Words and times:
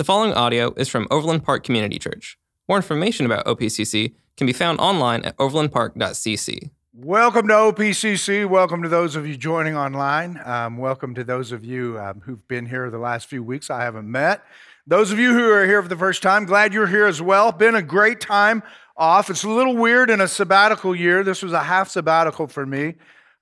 The 0.00 0.04
following 0.04 0.32
audio 0.32 0.72
is 0.78 0.88
from 0.88 1.06
Overland 1.10 1.44
Park 1.44 1.62
Community 1.62 1.98
Church. 1.98 2.38
More 2.70 2.78
information 2.78 3.26
about 3.26 3.44
OPCC 3.44 4.14
can 4.38 4.46
be 4.46 4.54
found 4.54 4.80
online 4.80 5.22
at 5.26 5.36
overlandpark.cc. 5.36 6.70
Welcome 6.94 7.48
to 7.48 7.52
OPCC. 7.52 8.48
Welcome 8.48 8.82
to 8.82 8.88
those 8.88 9.14
of 9.14 9.26
you 9.26 9.36
joining 9.36 9.76
online. 9.76 10.40
Um, 10.42 10.78
welcome 10.78 11.14
to 11.16 11.22
those 11.22 11.52
of 11.52 11.66
you 11.66 11.98
um, 11.98 12.22
who've 12.24 12.48
been 12.48 12.64
here 12.64 12.88
the 12.88 12.96
last 12.96 13.28
few 13.28 13.42
weeks 13.42 13.68
I 13.68 13.82
haven't 13.82 14.10
met. 14.10 14.42
Those 14.86 15.12
of 15.12 15.18
you 15.18 15.34
who 15.34 15.50
are 15.50 15.66
here 15.66 15.82
for 15.82 15.88
the 15.90 15.98
first 15.98 16.22
time, 16.22 16.46
glad 16.46 16.72
you're 16.72 16.86
here 16.86 17.04
as 17.04 17.20
well. 17.20 17.52
Been 17.52 17.74
a 17.74 17.82
great 17.82 18.22
time 18.22 18.62
off. 18.96 19.28
It's 19.28 19.44
a 19.44 19.50
little 19.50 19.76
weird 19.76 20.08
in 20.08 20.22
a 20.22 20.28
sabbatical 20.28 20.96
year. 20.96 21.22
This 21.22 21.42
was 21.42 21.52
a 21.52 21.62
half 21.62 21.90
sabbatical 21.90 22.46
for 22.46 22.64
me. 22.64 22.94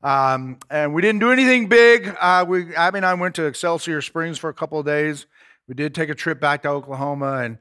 Um, 0.02 0.58
and 0.70 0.92
we 0.92 1.02
didn't 1.02 1.20
do 1.20 1.30
anything 1.30 1.68
big. 1.68 2.16
Uh, 2.20 2.44
we, 2.48 2.74
Abby 2.74 2.96
and 2.96 3.06
I 3.06 3.14
went 3.14 3.36
to 3.36 3.44
Excelsior 3.44 4.02
Springs 4.02 4.38
for 4.38 4.50
a 4.50 4.54
couple 4.54 4.80
of 4.80 4.86
days 4.86 5.26
we 5.68 5.74
did 5.74 5.94
take 5.94 6.08
a 6.08 6.14
trip 6.14 6.40
back 6.40 6.62
to 6.62 6.70
Oklahoma 6.70 7.42
and 7.42 7.58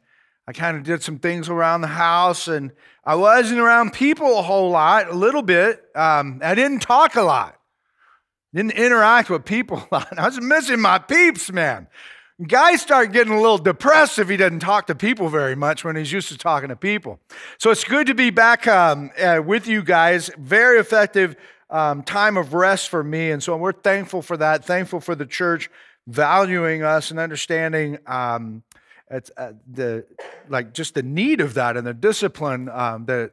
I 0.48 0.54
kind 0.54 0.78
of 0.78 0.84
did 0.84 1.04
some 1.04 1.20
things 1.20 1.50
around 1.50 1.82
the 1.82 1.88
house 1.88 2.48
and 2.48 2.72
I 3.04 3.16
wasn't 3.16 3.60
around 3.60 3.92
people 3.92 4.40
a 4.40 4.42
whole 4.42 4.72
lot, 4.72 5.10
a 5.10 5.14
little 5.14 5.42
bit. 5.42 5.84
Um, 5.94 6.40
I 6.42 6.56
didn't 6.56 6.80
talk 6.80 7.18
a 7.18 7.22
lot, 7.22 7.60
didn't 8.54 8.72
interact 8.72 9.30
with 9.30 9.44
people 9.44 9.86
a 9.92 9.96
lot. 9.96 10.18
I 10.18 10.26
was 10.26 10.40
missing 10.40 10.80
my 10.80 11.00
peeps, 11.00 11.52
man. 11.52 11.88
Guys 12.48 12.82
start 12.82 13.12
getting 13.12 13.34
a 13.34 13.42
little 13.42 13.58
depressed 13.58 14.20
if 14.20 14.30
he 14.30 14.38
doesn't 14.38 14.60
talk 14.60 14.88
to 14.88 14.96
people 14.96 15.28
very 15.28 15.56
much 15.56 15.84
when 15.84 15.96
he's 15.96 16.12
used 16.12 16.30
to 16.30 16.38
talking 16.38 16.70
to 16.70 16.76
people. 16.76 17.20
So 17.58 17.72
it's 17.72 17.84
good 17.84 18.08
to 18.08 18.14
be 18.14 18.30
back 18.30 18.68
um, 18.68 19.10
uh, 19.20 19.42
with 19.44 19.68
you 19.68 19.82
guys. 19.82 20.30
Very 20.38 20.78
effective 20.78 21.36
um, 21.72 22.04
time 22.04 22.38
of 22.38 22.54
rest 22.54 22.90
for 22.90 23.04
me. 23.04 23.32
And 23.32 23.42
so 23.42 23.58
we're 23.58 23.72
thankful 23.72 24.22
for 24.22 24.38
that, 24.38 24.64
thankful 24.64 25.00
for 25.02 25.16
the 25.16 25.26
church 25.26 25.70
valuing 26.08 26.84
us 26.84 27.12
and 27.12 27.20
understanding 27.20 28.00
um, 28.08 28.64
the 29.10 30.06
like 30.50 30.74
just 30.74 30.96
the 30.96 31.04
need 31.04 31.42
of 31.42 31.54
that 31.54 31.78
and 31.78 31.86
the 31.86 31.94
discipline 31.94 32.70
um, 32.70 33.06
that 33.06 33.32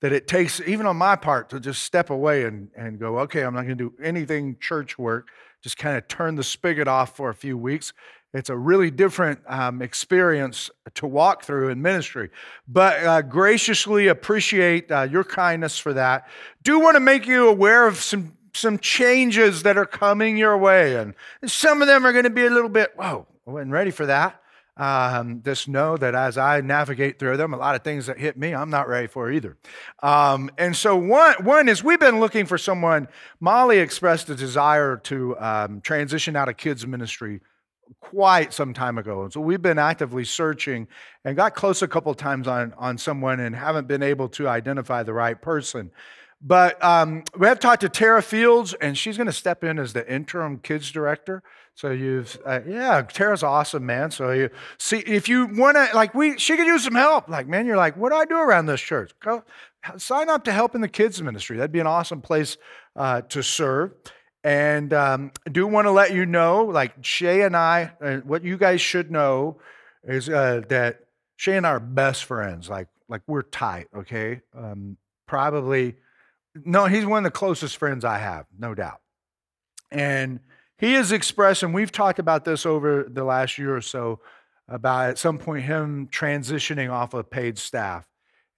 that 0.00 0.12
it 0.12 0.26
takes 0.26 0.60
even 0.60 0.86
on 0.86 0.96
my 0.96 1.14
part 1.14 1.50
to 1.50 1.60
just 1.60 1.82
step 1.84 2.10
away 2.10 2.44
and, 2.44 2.70
and 2.76 2.98
go 2.98 3.20
okay 3.20 3.42
i'm 3.42 3.54
not 3.54 3.62
going 3.62 3.76
to 3.76 3.90
do 3.90 3.94
anything 4.02 4.56
church 4.60 4.98
work. 4.98 5.28
Just 5.62 5.78
kind 5.78 5.96
of 5.96 6.08
turn 6.08 6.34
the 6.34 6.42
spigot 6.42 6.88
off 6.88 7.16
for 7.16 7.30
a 7.30 7.34
few 7.34 7.56
weeks. 7.56 7.92
It's 8.34 8.50
a 8.50 8.56
really 8.56 8.90
different 8.90 9.40
um, 9.46 9.80
experience 9.80 10.70
to 10.94 11.06
walk 11.06 11.44
through 11.44 11.68
in 11.68 11.82
ministry. 11.82 12.30
But 12.66 13.04
uh, 13.04 13.22
graciously 13.22 14.08
appreciate 14.08 14.90
uh, 14.90 15.02
your 15.02 15.22
kindness 15.22 15.78
for 15.78 15.92
that. 15.92 16.26
Do 16.62 16.80
want 16.80 16.96
to 16.96 17.00
make 17.00 17.26
you 17.26 17.48
aware 17.48 17.86
of 17.86 17.98
some 17.98 18.36
some 18.54 18.78
changes 18.78 19.62
that 19.62 19.76
are 19.76 19.86
coming 19.86 20.36
your 20.36 20.56
way. 20.56 20.96
And 20.96 21.14
some 21.44 21.82
of 21.82 21.88
them 21.88 22.04
are 22.04 22.12
going 22.12 22.24
to 22.24 22.30
be 22.30 22.46
a 22.46 22.50
little 22.50 22.68
bit, 22.68 22.92
whoa, 22.96 23.26
I 23.46 23.50
wasn't 23.50 23.72
ready 23.72 23.90
for 23.90 24.06
that. 24.06 24.38
Um, 24.76 25.42
just 25.44 25.68
know 25.68 25.98
that 25.98 26.14
as 26.14 26.38
I 26.38 26.62
navigate 26.62 27.18
through 27.18 27.36
them, 27.36 27.52
a 27.52 27.58
lot 27.58 27.74
of 27.74 27.82
things 27.82 28.06
that 28.06 28.18
hit 28.18 28.38
me, 28.38 28.54
I'm 28.54 28.70
not 28.70 28.88
ready 28.88 29.06
for 29.06 29.30
either. 29.30 29.58
Um, 30.02 30.50
and 30.56 30.74
so, 30.74 30.96
one, 30.96 31.44
one 31.44 31.68
is 31.68 31.84
we've 31.84 32.00
been 32.00 32.20
looking 32.20 32.46
for 32.46 32.56
someone. 32.56 33.08
Molly 33.38 33.78
expressed 33.78 34.30
a 34.30 34.34
desire 34.34 34.96
to 35.04 35.38
um, 35.38 35.80
transition 35.82 36.36
out 36.36 36.48
of 36.48 36.56
kids' 36.56 36.86
ministry 36.86 37.40
quite 38.00 38.52
some 38.52 38.72
time 38.72 38.96
ago. 38.96 39.22
And 39.22 39.32
so 39.32 39.40
we've 39.40 39.60
been 39.60 39.78
actively 39.78 40.24
searching 40.24 40.88
and 41.24 41.36
got 41.36 41.54
close 41.54 41.82
a 41.82 41.88
couple 41.88 42.14
times 42.14 42.48
on, 42.48 42.72
on 42.78 42.96
someone 42.96 43.40
and 43.40 43.54
haven't 43.54 43.86
been 43.86 44.02
able 44.02 44.28
to 44.30 44.48
identify 44.48 45.02
the 45.02 45.12
right 45.12 45.40
person. 45.40 45.90
But 46.44 46.82
um, 46.82 47.22
we 47.38 47.46
have 47.46 47.60
talked 47.60 47.82
to 47.82 47.88
Tara 47.88 48.20
Fields, 48.20 48.74
and 48.74 48.98
she's 48.98 49.16
going 49.16 49.28
to 49.28 49.32
step 49.32 49.62
in 49.62 49.78
as 49.78 49.92
the 49.92 50.12
interim 50.12 50.58
kids 50.58 50.90
director. 50.90 51.42
So 51.74 51.90
you've, 51.90 52.36
uh, 52.44 52.60
yeah, 52.66 53.00
Tara's 53.02 53.44
awesome, 53.44 53.86
man. 53.86 54.10
So 54.10 54.32
you 54.32 54.50
see, 54.76 54.98
if 54.98 55.28
you 55.28 55.46
want 55.46 55.76
to, 55.76 55.88
like, 55.94 56.14
we, 56.14 56.36
she 56.38 56.56
could 56.56 56.66
use 56.66 56.84
some 56.84 56.96
help. 56.96 57.28
Like, 57.28 57.46
man, 57.46 57.64
you're 57.64 57.76
like, 57.76 57.96
what 57.96 58.10
do 58.10 58.16
I 58.16 58.24
do 58.24 58.36
around 58.36 58.66
this 58.66 58.80
church? 58.80 59.12
Go 59.20 59.44
sign 59.96 60.28
up 60.28 60.44
to 60.44 60.52
help 60.52 60.74
in 60.74 60.80
the 60.80 60.88
kids 60.88 61.22
ministry. 61.22 61.56
That'd 61.56 61.72
be 61.72 61.80
an 61.80 61.86
awesome 61.86 62.20
place 62.20 62.56
uh, 62.96 63.22
to 63.22 63.42
serve. 63.42 63.92
And 64.44 64.92
um, 64.92 65.30
I 65.46 65.50
do 65.50 65.66
want 65.68 65.86
to 65.86 65.92
let 65.92 66.12
you 66.12 66.26
know, 66.26 66.64
like 66.64 66.92
Shay 67.02 67.42
and 67.42 67.56
I, 67.56 67.92
what 68.24 68.42
you 68.42 68.58
guys 68.58 68.80
should 68.80 69.12
know 69.12 69.60
is 70.02 70.28
uh, 70.28 70.62
that 70.68 71.04
Shay 71.36 71.56
and 71.56 71.66
I 71.66 71.70
are 71.70 71.80
best 71.80 72.24
friends. 72.24 72.68
Like, 72.68 72.88
like 73.08 73.22
we're 73.28 73.42
tight. 73.42 73.86
Okay, 73.96 74.40
um, 74.56 74.96
probably 75.26 75.94
no, 76.54 76.86
he's 76.86 77.06
one 77.06 77.24
of 77.24 77.32
the 77.32 77.36
closest 77.36 77.76
friends 77.76 78.04
I 78.04 78.18
have, 78.18 78.46
no 78.58 78.74
doubt. 78.74 79.00
And 79.90 80.40
he 80.78 80.94
has 80.94 81.12
expressed, 81.12 81.62
and 81.62 81.72
we've 81.72 81.92
talked 81.92 82.18
about 82.18 82.44
this 82.44 82.66
over 82.66 83.04
the 83.08 83.24
last 83.24 83.58
year 83.58 83.76
or 83.76 83.80
so, 83.80 84.20
about 84.68 85.10
at 85.10 85.18
some 85.18 85.38
point 85.38 85.64
him 85.64 86.08
transitioning 86.08 86.90
off 86.90 87.14
of 87.14 87.30
paid 87.30 87.58
staff. 87.58 88.06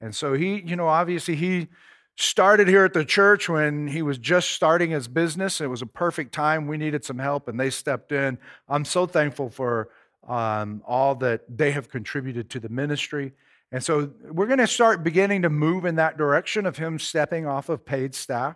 And 0.00 0.15
so 0.15 0.34
he, 0.34 0.60
you 0.60 0.77
know, 0.77 0.88
obviously 0.88 1.34
he 1.34 1.69
started 2.16 2.69
here 2.69 2.84
at 2.84 2.93
the 2.93 3.04
church 3.04 3.49
when 3.49 3.88
he 3.88 4.03
was 4.03 4.19
just 4.19 4.53
starting 4.53 4.91
his 4.91 5.09
business. 5.09 5.60
It 5.60 5.66
was 5.66 5.83
a 5.83 5.87
perfect 5.87 6.33
time. 6.33 6.66
We 6.66 6.77
needed 6.77 7.04
some 7.04 7.19
help, 7.19 7.49
and 7.49 7.59
they 7.59 7.71
stepped 7.71 8.12
in. 8.12 8.38
I'm 8.69 8.84
so 8.84 9.06
thankful 9.06 9.50
for 9.50 9.88
um, 10.28 10.83
all 10.87 11.15
that 11.16 11.43
they 11.49 11.72
have 11.72 11.88
contributed 11.88 12.50
to 12.50 12.60
the 12.60 12.69
ministry. 12.69 13.33
And 13.74 13.82
so 13.82 14.08
we're 14.30 14.46
going 14.46 14.60
to 14.60 14.68
start 14.68 15.02
beginning 15.02 15.42
to 15.42 15.50
move 15.50 15.84
in 15.84 15.96
that 15.96 16.16
direction 16.16 16.64
of 16.64 16.76
him 16.76 16.96
stepping 16.96 17.44
off 17.44 17.68
of 17.68 17.84
paid 17.84 18.14
staff. 18.14 18.54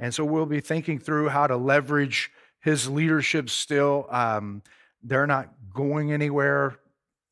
And 0.00 0.14
so 0.14 0.24
we'll 0.24 0.46
be 0.46 0.60
thinking 0.60 0.98
through 0.98 1.28
how 1.28 1.46
to 1.46 1.54
leverage 1.54 2.32
his 2.60 2.88
leadership 2.88 3.50
still. 3.50 4.06
Um, 4.08 4.62
they're 5.02 5.26
not 5.26 5.52
going 5.74 6.12
anywhere, 6.12 6.78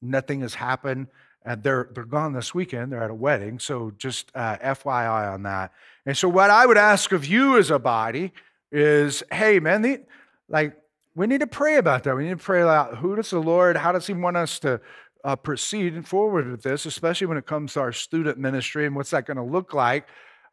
nothing 0.03 0.43
has 0.43 0.53
happened. 0.53 1.06
And 1.43 1.62
they're, 1.62 1.88
they're 1.94 2.04
gone 2.04 2.34
this 2.34 2.54
weekend. 2.54 2.93
They're 2.93 3.03
at 3.03 3.09
a 3.09 3.15
wedding. 3.15 3.59
So 3.59 3.93
just 3.97 4.31
uh, 4.34 4.59
FYI 4.59 5.32
on 5.32 5.44
that. 5.44 5.72
And 6.04 6.14
so, 6.14 6.28
what 6.28 6.50
I 6.50 6.66
would 6.66 6.76
ask 6.76 7.12
of 7.12 7.25
you 7.25 7.56
as 7.56 7.70
a 7.70 7.78
body 7.78 8.34
is 8.70 9.22
hey, 9.32 9.59
man, 9.59 9.81
the, 9.81 10.03
like, 10.50 10.76
we 11.14 11.26
need 11.26 11.41
to 11.41 11.47
pray 11.47 11.78
about 11.78 12.04
that. 12.04 12.14
We 12.14 12.25
need 12.25 12.38
to 12.38 12.44
pray 12.44 12.60
about 12.60 12.99
who 12.99 13.16
does 13.16 13.31
the 13.31 13.41
Lord, 13.41 13.78
how 13.78 13.91
does 13.93 14.06
He 14.06 14.12
want 14.12 14.37
us 14.37 14.59
to 14.60 14.82
uh, 15.25 15.37
proceed 15.37 16.06
forward 16.06 16.50
with 16.50 16.62
this, 16.62 16.87
especially 16.87 17.27
when 17.27 17.38
it 17.38 17.47
comes 17.47 17.75
to 17.75 17.81
our 17.81 17.93
student 17.93 18.38
ministry 18.38 18.87
and 18.87 18.97
what's 18.97 19.10
that 19.10 19.27
going 19.27 19.37
to 19.37 19.43
look 19.43 19.72
like 19.72 20.06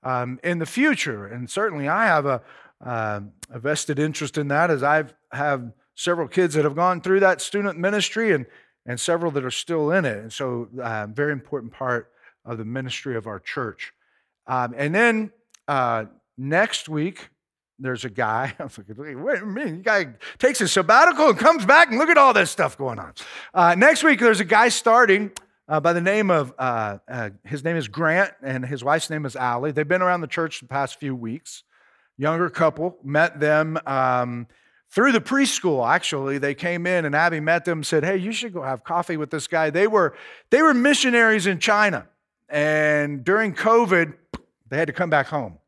um, 0.03 0.39
in 0.43 0.59
the 0.59 0.65
future. 0.65 1.27
And 1.27 1.49
certainly, 1.49 1.87
I 1.87 2.05
have 2.05 2.25
a, 2.25 2.41
uh, 2.85 3.21
a 3.51 3.59
vested 3.59 3.99
interest 3.99 4.37
in 4.37 4.47
that, 4.49 4.69
as 4.69 4.83
I 4.83 5.05
have 5.31 5.71
several 5.95 6.27
kids 6.27 6.53
that 6.53 6.63
have 6.63 6.75
gone 6.75 7.01
through 7.01 7.21
that 7.21 7.41
student 7.41 7.77
ministry 7.77 8.31
and 8.33 8.45
and 8.85 8.99
several 8.99 9.31
that 9.31 9.45
are 9.45 9.51
still 9.51 9.91
in 9.91 10.05
it. 10.05 10.17
And 10.17 10.33
so, 10.33 10.67
uh, 10.81 11.07
very 11.07 11.31
important 11.31 11.73
part 11.73 12.11
of 12.45 12.57
the 12.57 12.65
ministry 12.65 13.15
of 13.15 13.27
our 13.27 13.39
church. 13.39 13.93
Um, 14.47 14.73
and 14.75 14.95
then 14.95 15.31
uh, 15.67 16.05
next 16.37 16.89
week, 16.89 17.29
there's 17.79 18.05
a 18.05 18.09
guy. 18.09 18.53
I 18.59 18.63
was 18.63 18.77
like, 18.77 18.87
wait 18.97 19.41
a 19.41 19.45
minute, 19.45 19.75
you 19.75 19.83
guy 19.83 20.07
takes 20.37 20.61
a 20.61 20.67
sabbatical 20.67 21.29
and 21.29 21.37
comes 21.37 21.65
back 21.65 21.89
and 21.89 21.97
look 21.97 22.09
at 22.09 22.17
all 22.17 22.33
this 22.33 22.51
stuff 22.51 22.77
going 22.77 22.99
on. 22.99 23.13
Uh, 23.53 23.75
next 23.75 24.03
week, 24.03 24.19
there's 24.19 24.39
a 24.39 24.45
guy 24.45 24.69
starting 24.69 25.31
uh, 25.67 25.79
by 25.79 25.93
the 25.93 26.01
name 26.01 26.31
of, 26.31 26.53
uh, 26.57 26.97
uh, 27.07 27.29
his 27.43 27.63
name 27.63 27.77
is 27.77 27.87
Grant 27.87 28.33
and 28.41 28.65
his 28.65 28.83
wife's 28.83 29.09
name 29.09 29.25
is 29.25 29.35
Allie. 29.35 29.71
They've 29.71 29.87
been 29.87 30.01
around 30.01 30.21
the 30.21 30.27
church 30.27 30.59
the 30.59 30.67
past 30.67 30.99
few 30.99 31.15
weeks. 31.15 31.63
Younger 32.17 32.49
couple, 32.49 32.97
met 33.03 33.39
them 33.39 33.77
um, 33.85 34.47
through 34.89 35.13
the 35.13 35.21
preschool, 35.21 35.87
actually. 35.87 36.37
They 36.37 36.53
came 36.53 36.85
in 36.85 37.05
and 37.05 37.15
Abby 37.15 37.39
met 37.39 37.63
them, 37.63 37.83
said, 37.83 38.03
hey, 38.03 38.17
you 38.17 38.33
should 38.33 38.53
go 38.53 38.61
have 38.61 38.83
coffee 38.83 39.15
with 39.15 39.29
this 39.29 39.47
guy. 39.47 39.69
They 39.69 39.87
were, 39.87 40.15
they 40.49 40.61
were 40.61 40.73
missionaries 40.73 41.47
in 41.47 41.59
China. 41.59 42.07
And 42.49 43.23
during 43.23 43.53
COVID, 43.53 44.13
they 44.67 44.77
had 44.77 44.87
to 44.87 44.93
come 44.93 45.09
back 45.09 45.27
home. 45.27 45.59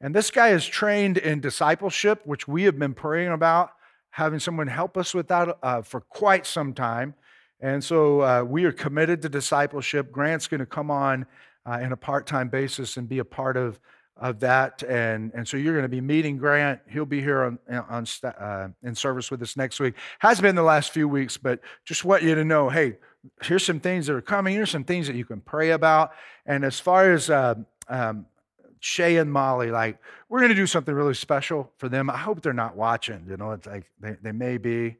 And 0.00 0.14
this 0.14 0.30
guy 0.30 0.50
is 0.50 0.64
trained 0.64 1.18
in 1.18 1.40
discipleship, 1.40 2.20
which 2.24 2.46
we 2.46 2.64
have 2.64 2.78
been 2.78 2.94
praying 2.94 3.32
about, 3.32 3.72
having 4.10 4.38
someone 4.38 4.68
help 4.68 4.96
us 4.96 5.12
with 5.12 5.28
that 5.28 5.58
uh, 5.62 5.82
for 5.82 6.00
quite 6.00 6.46
some 6.46 6.72
time. 6.72 7.14
And 7.60 7.82
so 7.82 8.20
uh, 8.20 8.42
we 8.44 8.64
are 8.64 8.72
committed 8.72 9.22
to 9.22 9.28
discipleship. 9.28 10.12
Grant's 10.12 10.46
going 10.46 10.60
to 10.60 10.66
come 10.66 10.90
on 10.90 11.26
uh, 11.66 11.80
in 11.82 11.92
a 11.92 11.96
part 11.96 12.26
time 12.26 12.48
basis 12.48 12.96
and 12.96 13.08
be 13.08 13.18
a 13.18 13.24
part 13.24 13.56
of, 13.56 13.80
of 14.16 14.38
that. 14.40 14.84
And, 14.84 15.32
and 15.34 15.46
so 15.46 15.56
you're 15.56 15.74
going 15.74 15.82
to 15.82 15.88
be 15.88 16.00
meeting 16.00 16.36
Grant. 16.36 16.80
He'll 16.88 17.04
be 17.04 17.20
here 17.20 17.42
on, 17.42 17.58
on, 17.88 18.06
uh, 18.22 18.68
in 18.84 18.94
service 18.94 19.32
with 19.32 19.42
us 19.42 19.56
next 19.56 19.80
week. 19.80 19.94
Has 20.20 20.40
been 20.40 20.54
the 20.54 20.62
last 20.62 20.92
few 20.92 21.08
weeks, 21.08 21.36
but 21.36 21.60
just 21.84 22.04
want 22.04 22.22
you 22.22 22.36
to 22.36 22.44
know 22.44 22.68
hey, 22.68 22.98
here's 23.42 23.64
some 23.64 23.80
things 23.80 24.06
that 24.06 24.14
are 24.14 24.22
coming. 24.22 24.54
Here's 24.54 24.70
some 24.70 24.84
things 24.84 25.08
that 25.08 25.16
you 25.16 25.24
can 25.24 25.40
pray 25.40 25.70
about. 25.70 26.12
And 26.46 26.64
as 26.64 26.78
far 26.78 27.10
as 27.12 27.28
uh, 27.28 27.56
um, 27.88 28.26
Shay 28.80 29.16
and 29.16 29.32
Molly, 29.32 29.70
like, 29.70 29.98
we're 30.28 30.38
going 30.40 30.50
to 30.50 30.54
do 30.54 30.66
something 30.66 30.94
really 30.94 31.14
special 31.14 31.72
for 31.78 31.88
them. 31.88 32.10
I 32.10 32.16
hope 32.16 32.42
they're 32.42 32.52
not 32.52 32.76
watching. 32.76 33.26
You 33.28 33.36
know, 33.36 33.52
it's 33.52 33.66
like 33.66 33.90
they, 34.00 34.16
they 34.22 34.32
may 34.32 34.58
be. 34.58 34.96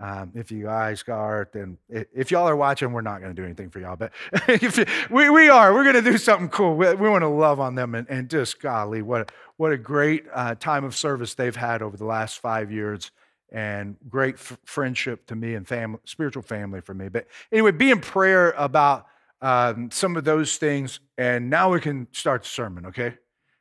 Um, 0.00 0.30
if 0.36 0.52
you 0.52 0.62
guys 0.62 1.02
are, 1.08 1.48
then 1.52 1.76
if 1.88 2.30
y'all 2.30 2.48
are 2.48 2.54
watching, 2.54 2.92
we're 2.92 3.00
not 3.00 3.20
going 3.20 3.34
to 3.34 3.42
do 3.42 3.44
anything 3.44 3.68
for 3.68 3.80
y'all. 3.80 3.96
But 3.96 4.12
if 4.48 5.10
we, 5.10 5.28
we 5.28 5.48
are, 5.48 5.74
we're 5.74 5.82
going 5.82 6.02
to 6.02 6.10
do 6.10 6.16
something 6.18 6.48
cool. 6.50 6.76
We, 6.76 6.94
we 6.94 7.08
want 7.08 7.22
to 7.22 7.28
love 7.28 7.58
on 7.58 7.74
them 7.74 7.96
and, 7.96 8.08
and 8.08 8.30
just, 8.30 8.60
golly, 8.60 9.02
what, 9.02 9.32
what 9.56 9.72
a 9.72 9.76
great 9.76 10.24
uh, 10.32 10.54
time 10.54 10.84
of 10.84 10.94
service 10.94 11.34
they've 11.34 11.56
had 11.56 11.82
over 11.82 11.96
the 11.96 12.04
last 12.04 12.38
five 12.38 12.70
years. 12.70 13.10
and 13.50 13.96
great 14.08 14.34
f- 14.36 14.58
friendship 14.64 15.26
to 15.26 15.34
me 15.34 15.54
and 15.54 15.66
family, 15.66 15.98
spiritual 16.04 16.42
family 16.42 16.80
for 16.80 16.94
me. 16.94 17.08
But 17.08 17.26
anyway, 17.50 17.72
be 17.72 17.90
in 17.90 18.00
prayer 18.00 18.50
about 18.56 19.06
um, 19.40 19.90
some 19.90 20.16
of 20.16 20.24
those 20.24 20.56
things. 20.56 21.00
And 21.16 21.50
now 21.50 21.72
we 21.72 21.80
can 21.80 22.06
start 22.12 22.42
the 22.42 22.48
sermon, 22.48 22.86
okay? 22.86 23.14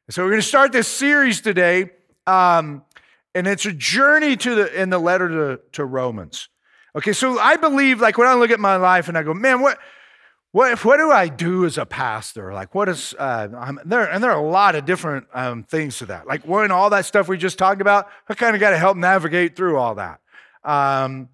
So 0.09 0.23
we're 0.23 0.29
going 0.29 0.41
to 0.41 0.47
start 0.47 0.71
this 0.71 0.87
series 0.87 1.41
today. 1.41 1.91
Um, 2.25 2.83
and 3.35 3.47
it's 3.47 3.65
a 3.65 3.73
journey 3.73 4.35
to 4.37 4.55
the 4.55 4.81
in 4.81 4.89
the 4.89 4.99
letter 4.99 5.27
to, 5.29 5.61
to 5.73 5.85
Romans. 5.85 6.49
Okay, 6.95 7.13
so 7.13 7.37
I 7.37 7.55
believe, 7.57 8.01
like 8.01 8.17
when 8.17 8.27
I 8.27 8.33
look 8.33 8.49
at 8.49 8.59
my 8.59 8.77
life 8.77 9.07
and 9.07 9.17
I 9.17 9.23
go, 9.23 9.33
man, 9.33 9.61
what 9.61 9.77
what, 10.51 10.83
what 10.85 10.97
do 10.97 11.11
I 11.11 11.27
do 11.27 11.65
as 11.65 11.77
a 11.77 11.85
pastor? 11.85 12.53
Like, 12.53 12.73
what 12.73 12.89
is, 12.89 13.13
uh, 13.19 13.75
there, 13.85 14.09
and 14.09 14.23
there 14.23 14.31
are 14.31 14.43
a 14.43 14.49
lot 14.49 14.75
of 14.75 14.85
different 14.85 15.27
um, 15.33 15.63
things 15.63 15.99
to 15.99 16.07
that. 16.07 16.25
Like, 16.25 16.47
one, 16.47 16.71
all 16.71 16.89
that 16.89 17.05
stuff 17.05 17.27
we 17.27 17.37
just 17.37 17.57
talked 17.59 17.81
about, 17.81 18.07
I 18.27 18.33
kind 18.33 18.55
of 18.55 18.59
got 18.59 18.71
to 18.71 18.77
help 18.77 18.97
navigate 18.97 19.55
through 19.55 19.77
all 19.77 19.95
that. 19.95 20.19
Um, 20.63 21.29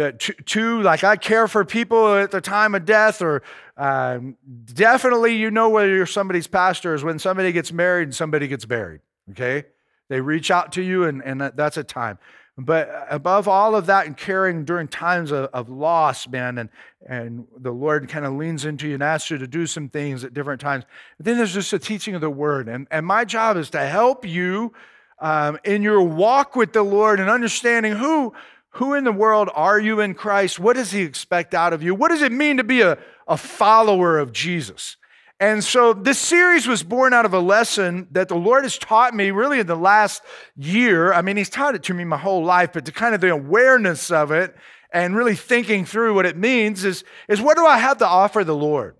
uh, 0.00 0.12
two, 0.18 0.32
two, 0.44 0.82
like, 0.82 1.04
I 1.04 1.16
care 1.16 1.46
for 1.48 1.64
people 1.64 2.14
at 2.14 2.30
the 2.30 2.40
time 2.40 2.74
of 2.74 2.84
death, 2.84 3.20
or 3.20 3.42
um, 3.76 4.36
definitely 4.72 5.36
you 5.36 5.50
know 5.50 5.68
whether 5.68 5.94
you're 5.94 6.06
somebody's 6.06 6.46
pastor 6.46 6.94
is 6.94 7.04
when 7.04 7.18
somebody 7.18 7.52
gets 7.52 7.72
married 7.72 8.04
and 8.04 8.14
somebody 8.14 8.48
gets 8.48 8.64
buried, 8.64 9.00
okay? 9.30 9.64
They 10.08 10.20
reach 10.20 10.50
out 10.50 10.72
to 10.72 10.82
you, 10.82 11.04
and, 11.04 11.22
and 11.22 11.40
that's 11.40 11.76
a 11.76 11.84
time. 11.84 12.18
But 12.58 13.06
above 13.08 13.48
all 13.48 13.74
of 13.74 13.86
that 13.86 14.06
and 14.06 14.14
caring 14.16 14.64
during 14.64 14.86
times 14.86 15.30
of, 15.30 15.46
of 15.54 15.70
loss, 15.70 16.28
man, 16.28 16.58
and, 16.58 16.68
and 17.06 17.46
the 17.56 17.70
Lord 17.70 18.08
kind 18.08 18.26
of 18.26 18.34
leans 18.34 18.66
into 18.66 18.88
you 18.88 18.94
and 18.94 19.02
asks 19.02 19.30
you 19.30 19.38
to 19.38 19.46
do 19.46 19.66
some 19.66 19.88
things 19.88 20.22
at 20.22 20.34
different 20.34 20.60
times. 20.60 20.84
then 21.18 21.38
there's 21.38 21.54
just 21.54 21.72
a 21.72 21.78
teaching 21.78 22.14
of 22.14 22.20
the 22.20 22.30
word. 22.30 22.68
And, 22.68 22.86
and 22.90 23.06
my 23.06 23.24
job 23.24 23.56
is 23.56 23.70
to 23.70 23.80
help 23.80 24.26
you 24.26 24.74
um, 25.18 25.58
in 25.64 25.82
your 25.82 26.02
walk 26.02 26.54
with 26.54 26.74
the 26.74 26.82
Lord 26.82 27.20
and 27.20 27.30
understanding 27.30 27.92
who, 27.92 28.34
who 28.72 28.94
in 28.94 29.04
the 29.04 29.12
world 29.12 29.50
are 29.54 29.78
you 29.78 30.00
in 30.00 30.14
Christ? 30.14 30.58
What 30.58 30.76
does 30.76 30.92
he 30.92 31.02
expect 31.02 31.54
out 31.54 31.72
of 31.72 31.82
you? 31.82 31.94
What 31.94 32.10
does 32.10 32.22
it 32.22 32.32
mean 32.32 32.56
to 32.56 32.64
be 32.64 32.80
a, 32.80 32.98
a 33.28 33.36
follower 33.36 34.18
of 34.18 34.32
Jesus? 34.32 34.96
And 35.38 35.62
so 35.62 35.92
this 35.92 36.18
series 36.18 36.66
was 36.66 36.82
born 36.82 37.12
out 37.12 37.26
of 37.26 37.34
a 37.34 37.40
lesson 37.40 38.06
that 38.12 38.28
the 38.28 38.36
Lord 38.36 38.62
has 38.62 38.78
taught 38.78 39.14
me 39.14 39.30
really 39.30 39.58
in 39.58 39.66
the 39.66 39.74
last 39.74 40.22
year. 40.56 41.12
I 41.12 41.20
mean, 41.20 41.36
He's 41.36 41.50
taught 41.50 41.74
it 41.74 41.82
to 41.84 41.94
me 41.94 42.04
my 42.04 42.16
whole 42.16 42.44
life, 42.44 42.72
but 42.72 42.84
to 42.86 42.92
kind 42.92 43.14
of 43.14 43.20
the 43.20 43.30
awareness 43.30 44.10
of 44.10 44.30
it 44.30 44.54
and 44.92 45.16
really 45.16 45.34
thinking 45.34 45.84
through 45.84 46.14
what 46.14 46.26
it 46.26 46.36
means 46.36 46.84
is, 46.84 47.02
is 47.28 47.40
what 47.40 47.56
do 47.56 47.66
I 47.66 47.78
have 47.78 47.98
to 47.98 48.06
offer 48.06 48.44
the 48.44 48.54
Lord? 48.54 48.96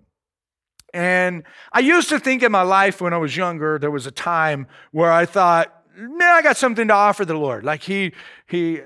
And 0.92 1.44
I 1.72 1.80
used 1.80 2.10
to 2.10 2.18
think 2.18 2.42
in 2.42 2.52
my 2.52 2.62
life 2.62 3.00
when 3.00 3.14
I 3.14 3.18
was 3.18 3.36
younger, 3.36 3.78
there 3.78 3.90
was 3.90 4.06
a 4.06 4.10
time 4.10 4.66
where 4.90 5.12
I 5.12 5.24
thought, 5.24 5.72
man, 5.96 6.34
I 6.34 6.42
got 6.42 6.56
something 6.56 6.88
to 6.88 6.94
offer 6.94 7.24
the 7.24 7.34
Lord. 7.34 7.64
Like 7.64 7.82
he 7.82 8.12
he 8.46 8.80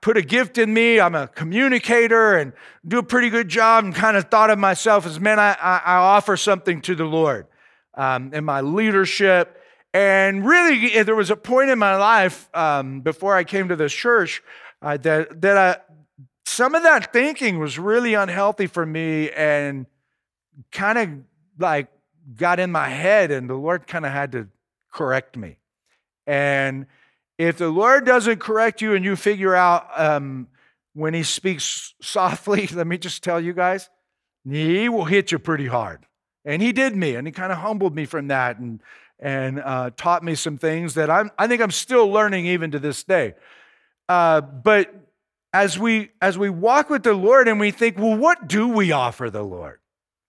put 0.00 0.16
a 0.16 0.22
gift 0.22 0.58
in 0.58 0.72
me. 0.72 1.00
I'm 1.00 1.14
a 1.14 1.28
communicator 1.28 2.36
and 2.36 2.52
do 2.86 2.98
a 2.98 3.02
pretty 3.02 3.30
good 3.30 3.48
job. 3.48 3.84
And 3.84 3.94
kind 3.94 4.16
of 4.16 4.24
thought 4.30 4.50
of 4.50 4.58
myself 4.58 5.06
as, 5.06 5.20
man, 5.20 5.38
I, 5.38 5.52
I, 5.60 5.82
I 5.84 5.96
offer 5.96 6.36
something 6.36 6.80
to 6.82 6.94
the 6.94 7.04
Lord 7.04 7.46
um, 7.94 8.32
in 8.32 8.44
my 8.44 8.60
leadership. 8.60 9.58
And 9.94 10.46
really, 10.46 11.02
there 11.02 11.14
was 11.14 11.30
a 11.30 11.36
point 11.36 11.70
in 11.70 11.78
my 11.78 11.96
life 11.96 12.48
um, 12.54 13.00
before 13.02 13.36
I 13.36 13.44
came 13.44 13.68
to 13.68 13.76
this 13.76 13.92
church 13.92 14.42
uh, 14.80 14.96
that 14.98 15.42
that 15.42 15.58
I, 15.58 15.76
some 16.46 16.74
of 16.74 16.82
that 16.82 17.12
thinking 17.12 17.58
was 17.58 17.78
really 17.78 18.14
unhealthy 18.14 18.66
for 18.66 18.86
me 18.86 19.30
and 19.30 19.86
kind 20.70 20.98
of 20.98 21.08
like 21.58 21.88
got 22.36 22.58
in 22.58 22.72
my 22.72 22.88
head, 22.88 23.30
and 23.30 23.50
the 23.50 23.54
Lord 23.54 23.86
kind 23.86 24.06
of 24.06 24.12
had 24.12 24.32
to 24.32 24.48
correct 24.90 25.36
me. 25.36 25.58
And 26.26 26.86
if 27.42 27.58
the 27.58 27.68
Lord 27.68 28.04
doesn't 28.04 28.40
correct 28.40 28.80
you 28.80 28.94
and 28.94 29.04
you 29.04 29.16
figure 29.16 29.54
out 29.54 29.86
um, 29.96 30.48
when 30.94 31.14
He 31.14 31.22
speaks 31.22 31.94
softly, 32.00 32.66
let 32.72 32.86
me 32.86 32.98
just 32.98 33.22
tell 33.22 33.40
you 33.40 33.52
guys, 33.52 33.88
He 34.48 34.88
will 34.88 35.04
hit 35.04 35.32
you 35.32 35.38
pretty 35.38 35.66
hard. 35.66 36.06
And 36.44 36.60
He 36.60 36.72
did 36.72 36.96
me, 36.96 37.14
and 37.14 37.26
He 37.26 37.32
kind 37.32 37.52
of 37.52 37.58
humbled 37.58 37.94
me 37.94 38.04
from 38.04 38.28
that 38.28 38.58
and, 38.58 38.80
and 39.18 39.60
uh, 39.60 39.90
taught 39.96 40.22
me 40.22 40.34
some 40.34 40.58
things 40.58 40.94
that 40.94 41.10
I'm, 41.10 41.30
I 41.38 41.46
think 41.46 41.62
I'm 41.62 41.70
still 41.70 42.08
learning 42.08 42.46
even 42.46 42.70
to 42.72 42.78
this 42.78 43.04
day. 43.04 43.34
Uh, 44.08 44.40
but 44.40 44.92
as 45.52 45.78
we 45.78 46.10
as 46.20 46.38
we 46.38 46.50
walk 46.50 46.90
with 46.90 47.02
the 47.02 47.14
Lord 47.14 47.48
and 47.48 47.60
we 47.60 47.70
think, 47.70 47.98
well, 47.98 48.16
what 48.16 48.48
do 48.48 48.68
we 48.68 48.92
offer 48.92 49.30
the 49.30 49.42
Lord? 49.42 49.78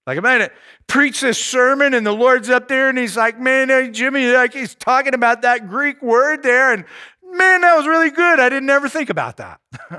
Like, 0.06 0.18
I'm 0.18 0.24
to 0.24 0.52
preach 0.88 1.22
this 1.22 1.38
sermon, 1.38 1.94
and 1.94 2.06
the 2.06 2.12
Lord's 2.12 2.50
up 2.50 2.68
there, 2.68 2.90
and 2.90 2.98
he's 2.98 3.16
like, 3.16 3.40
Man, 3.40 3.70
hey, 3.70 3.90
Jimmy, 3.90 4.32
like 4.32 4.54
he's 4.54 4.76
talking 4.76 5.14
about 5.14 5.44
that 5.44 5.70
Greek 5.70 6.02
word 6.02 6.44
there, 6.44 6.74
and 6.74 6.86
man, 7.24 7.62
that 7.62 7.76
was 7.76 7.88
really 7.88 8.10
good. 8.10 8.40
I 8.40 8.50
didn't 8.50 8.70
ever 8.70 8.90
think 8.90 9.10
about 9.10 9.38
that. 9.38 9.60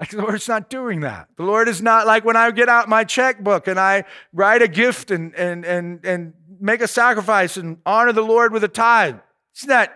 like, 0.00 0.10
the 0.10 0.18
Lord's 0.18 0.48
not 0.48 0.70
doing 0.70 1.00
that. 1.00 1.28
The 1.36 1.44
Lord 1.44 1.68
is 1.68 1.82
not 1.82 2.06
like 2.06 2.24
when 2.24 2.36
I 2.36 2.50
get 2.50 2.68
out 2.68 2.88
my 2.88 3.04
checkbook 3.04 3.68
and 3.68 3.78
I 3.78 4.04
write 4.32 4.62
a 4.62 4.68
gift 4.68 5.10
and, 5.10 5.34
and, 5.34 5.64
and, 5.64 6.04
and 6.04 6.32
make 6.60 6.80
a 6.80 6.88
sacrifice 6.88 7.56
and 7.56 7.78
honor 7.86 8.12
the 8.12 8.22
Lord 8.22 8.52
with 8.52 8.64
a 8.64 8.68
tithe. 8.68 9.16
It's 9.52 9.66
not 9.66 9.92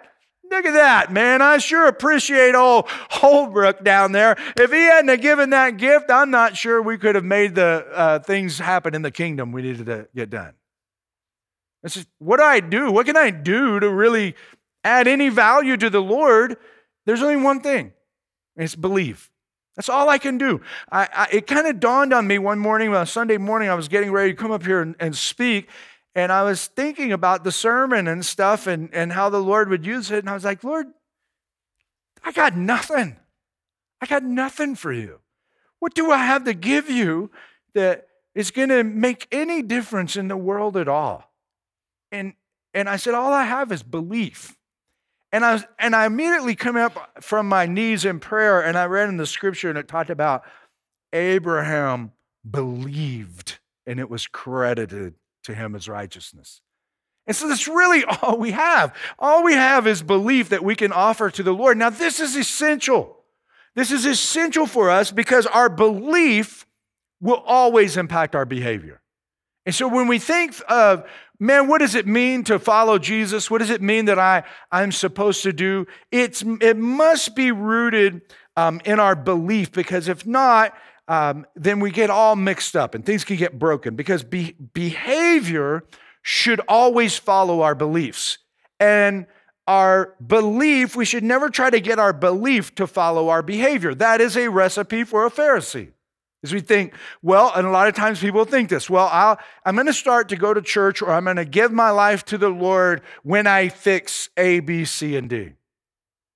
Look 0.52 0.66
at 0.66 0.75
that, 0.75 1.10
man. 1.10 1.40
I 1.40 1.56
sure 1.56 1.87
appreciate 1.87 2.54
old 2.54 2.84
Holbrook 2.87 3.82
down 3.82 4.12
there. 4.12 4.37
If 4.54 4.70
he 4.70 4.76
hadn't 4.76 5.08
have 5.08 5.22
given 5.22 5.49
that 5.49 5.78
gift, 5.78 6.10
I'm 6.10 6.31
not 6.31 6.58
sure 6.58 6.82
we 6.82 6.99
could 6.99 7.14
have 7.14 7.25
made 7.25 7.54
the 7.54 7.87
uh, 7.90 8.19
things 8.19 8.58
happen 8.58 8.94
in 8.94 9.00
the 9.00 9.10
kingdom 9.10 9.50
we 9.50 9.62
needed 9.62 9.87
to 9.87 10.08
get 10.14 10.28
done. 10.28 10.52
It's 11.82 11.94
just, 11.94 12.08
what 12.19 12.37
do 12.37 12.43
I 12.43 12.60
do? 12.60 12.93
What 12.93 13.06
can 13.06 13.16
I 13.16 13.31
do 13.31 13.81
to 13.81 13.88
really 13.88 14.37
add 14.84 15.08
any 15.08 15.31
value 15.31 15.78
to 15.78 15.88
the 15.88 16.02
Lord? 16.02 16.58
There's 17.06 17.22
only 17.22 17.37
one 17.37 17.60
thing 17.60 17.94
it's 18.55 18.76
believe. 18.76 19.31
That's 19.75 19.88
all 19.88 20.10
I 20.10 20.19
can 20.19 20.37
do. 20.37 20.60
I, 20.90 21.08
I, 21.14 21.28
it 21.32 21.46
kind 21.46 21.66
of 21.66 21.81
dawned 21.81 22.12
on 22.12 22.26
me 22.26 22.38
one 22.38 22.58
morning, 22.58 22.94
on 22.94 23.06
Sunday 23.06 23.38
morning, 23.38 23.70
I 23.70 23.75
was 23.75 23.88
getting 23.88 24.12
ready 24.12 24.32
to 24.32 24.37
come 24.37 24.50
up 24.50 24.66
here 24.66 24.82
and, 24.82 24.96
and 25.00 25.16
speak, 25.16 25.70
and 26.14 26.31
I 26.31 26.43
was 26.43 26.67
thinking 26.67 27.12
about 27.12 27.43
the 27.43 27.53
sermon 27.53 28.06
and 28.06 28.25
stuff 28.25 28.67
and, 28.67 28.91
and 28.93 29.12
how 29.12 29.31
the 29.31 29.41
Lord 29.41 29.70
would 29.70 29.87
use 29.87 30.11
it. 30.11 30.19
And 30.19 30.29
I 30.29 30.35
was 30.35 30.44
like, 30.44 30.62
Lord, 30.62 30.87
I 32.23 32.32
got 32.32 32.56
nothing. 32.56 33.17
I 34.00 34.06
got 34.06 34.23
nothing 34.23 34.75
for 34.75 34.93
you. 34.93 35.20
What 35.79 35.94
do 35.94 36.11
I 36.11 36.19
have 36.19 36.44
to 36.44 36.55
give 36.55 36.91
you 36.91 37.31
that 37.75 38.06
is 38.35 38.50
going 38.50 38.69
to 38.69 38.85
make 38.85 39.26
any 39.32 39.62
difference 39.62 40.17
in 40.17 40.29
the 40.29 40.37
world 40.37 40.76
at 40.76 40.87
all? 40.87 41.32
And, 42.11 42.35
and 42.75 42.88
I 42.88 42.97
said, 42.97 43.15
All 43.15 43.32
I 43.32 43.44
have 43.44 43.73
is 43.73 43.82
belief. 43.82 44.56
And 45.35 45.47
I, 45.47 45.55
was, 45.55 45.65
and 45.79 45.97
I 45.97 46.05
immediately 46.05 46.55
come 46.55 46.76
up 46.76 47.23
from 47.23 47.49
my 47.49 47.65
knees 47.65 48.05
in 48.05 48.20
prayer 48.20 48.61
and 48.61 48.76
I 48.76 48.85
read 48.85 49.08
in 49.08 49.17
the 49.17 49.26
scripture 49.26 49.70
and 49.70 49.79
it 49.79 49.88
talked 49.88 50.11
about 50.11 50.43
Abraham 51.15 52.12
believed 52.49 53.58
and 53.87 53.99
it 53.99 54.11
was 54.11 54.26
credited 54.26 55.15
to 55.44 55.55
him 55.55 55.75
as 55.75 55.89
righteousness. 55.89 56.61
And 57.27 57.37
so 57.37 57.49
that's 57.49 57.69
really 57.69 58.05
all 58.22 58.39
we 58.39 58.53
have. 58.53 58.94
All 59.19 59.43
we 59.43 59.55
have 59.55 59.87
is 59.87 60.03
belief 60.03 60.51
that 60.51 60.65
we 60.65 60.75
can 60.75 60.93
offer 60.93 61.31
to 61.31 61.43
the 61.43 61.53
Lord. 61.53 61.77
Now, 61.77 61.91
this 61.91 62.20
is 62.20 62.37
essential. 62.37 63.19
This 63.75 63.91
is 63.91 64.05
essential 64.05 64.67
for 64.67 64.91
us 64.91 65.11
because 65.11 65.46
our 65.46 65.69
belief 65.69 66.67
will 67.20 67.43
always 67.46 67.96
impact 67.96 68.34
our 68.34 68.44
behavior. 68.44 69.01
And 69.65 69.75
so 69.75 69.87
when 69.87 70.08
we 70.08 70.19
think 70.19 70.56
of, 70.69 71.08
man, 71.39 71.69
what 71.69 71.79
does 71.79 71.94
it 71.94 72.06
mean 72.06 72.44
to 72.44 72.58
follow 72.58 72.99
Jesus? 72.99 73.51
What 73.51 73.58
does 73.58 73.70
it 73.70 73.81
mean 73.81 74.06
that 74.06 74.19
I, 74.19 74.43
I'm 74.70 74.93
supposed 74.93 75.44
to 75.44 75.53
do? 75.53 75.87
It's, 76.11 76.43
it 76.43 76.77
must 76.77 77.37
be 77.37 77.53
rooted 77.53 78.22
um, 78.56 78.81
in 78.84 78.99
our 78.99 79.15
belief 79.15 79.72
because 79.72 80.08
if 80.08 80.27
not, 80.27 80.75
um, 81.12 81.44
then 81.54 81.78
we 81.78 81.90
get 81.90 82.08
all 82.08 82.36
mixed 82.36 82.74
up 82.74 82.94
and 82.94 83.04
things 83.04 83.22
can 83.22 83.36
get 83.36 83.58
broken 83.58 83.94
because 83.96 84.24
be- 84.24 84.56
behavior 84.72 85.84
should 86.22 86.58
always 86.66 87.19
follow 87.19 87.60
our 87.60 87.74
beliefs. 87.74 88.38
And 88.81 89.26
our 89.66 90.14
belief, 90.26 90.96
we 90.96 91.04
should 91.04 91.22
never 91.22 91.50
try 91.50 91.69
to 91.69 91.81
get 91.81 91.98
our 91.98 92.14
belief 92.14 92.74
to 92.76 92.86
follow 92.86 93.28
our 93.28 93.42
behavior. 93.42 93.94
That 93.94 94.22
is 94.22 94.38
a 94.38 94.48
recipe 94.48 95.04
for 95.04 95.26
a 95.26 95.31
Pharisee. 95.31 95.92
As 96.44 96.54
we 96.54 96.60
think, 96.60 96.94
well, 97.20 97.52
and 97.54 97.66
a 97.66 97.70
lot 97.70 97.88
of 97.88 97.94
times 97.94 98.19
people 98.20 98.46
think 98.46 98.70
this, 98.70 98.88
well, 98.88 99.08
i 99.12 99.36
am 99.66 99.74
going 99.74 99.86
to 99.88 99.92
start 99.92 100.31
to 100.31 100.36
go 100.36 100.54
to 100.54 100.62
church 100.62 101.02
or 101.02 101.10
I'm 101.10 101.24
going 101.24 101.36
to 101.36 101.44
give 101.44 101.72
my 101.72 101.90
life 101.90 102.24
to 102.26 102.38
the 102.38 102.48
Lord 102.48 103.02
when 103.22 103.46
I 103.46 103.69
fix 103.69 104.31
A, 104.38 104.60
B, 104.60 104.86
C, 104.86 105.14
and 105.16 105.28
D. 105.28 105.52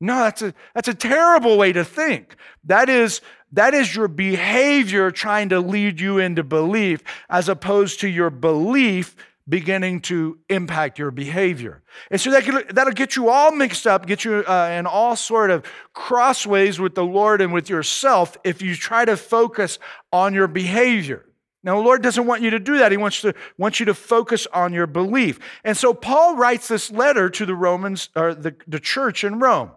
No, 0.03 0.17
that's 0.17 0.43
a, 0.43 0.53
that's 0.75 0.89
a 0.89 0.95
terrible 0.95 1.57
way 1.57 1.73
to 1.73 1.83
think. 1.83 2.37
That 2.65 2.91
is 2.91 3.23
that 3.57 3.73
is 3.75 3.97
your 3.97 4.09
behavior 4.09 5.11
trying 5.11 5.49
to 5.49 5.61
lead 5.61 5.99
you 5.99 6.19
into 6.19 6.45
belief, 6.45 7.03
as 7.29 7.49
opposed 7.49 8.01
to 8.01 8.09
your 8.09 8.31
belief 8.31 9.17
beginning 9.49 10.01
to 10.01 10.39
impact 10.49 10.99
your 10.99 11.11
behavior. 11.11 11.83
And 12.11 12.21
so 12.21 12.31
that 12.33 12.45
can, 12.45 12.65
that'll 12.71 12.93
get 12.93 13.17
you 13.17 13.29
all 13.31 13.53
mixed 13.53 13.87
up, 13.87 14.07
get 14.07 14.25
you 14.25 14.45
uh, 14.47 14.77
in 14.79 14.87
all 14.87 15.17
sort 15.17 15.51
of 15.51 15.65
crossways 15.95 16.79
with 16.79 16.95
the 16.95 17.05
Lord 17.05 17.41
and 17.41 17.53
with 17.53 17.71
yourself 17.71 18.37
if 18.45 18.61
you 18.61 18.75
try 18.75 19.05
to 19.05 19.17
focus 19.17 19.79
on 20.13 20.35
your 20.35 20.49
behavior. 20.49 21.25
Now, 21.63 21.77
the 21.77 21.83
Lord 21.83 22.03
doesn't 22.03 22.27
want 22.27 22.43
you 22.43 22.51
to 22.51 22.61
do 22.61 22.79
that. 22.79 22.93
He 22.93 22.99
wants 22.99 23.23
to 23.23 23.35
wants 23.57 23.81
you 23.81 23.87
to 23.87 23.95
focus 23.95 24.47
on 24.53 24.73
your 24.73 24.87
belief. 24.87 25.41
And 25.65 25.77
so 25.77 25.95
Paul 25.95 26.37
writes 26.37 26.69
this 26.69 26.91
letter 26.93 27.31
to 27.31 27.47
the 27.47 27.55
Romans 27.57 28.11
or 28.15 28.35
the, 28.35 28.55
the 28.69 28.79
church 28.79 29.25
in 29.25 29.41
Rome. 29.41 29.71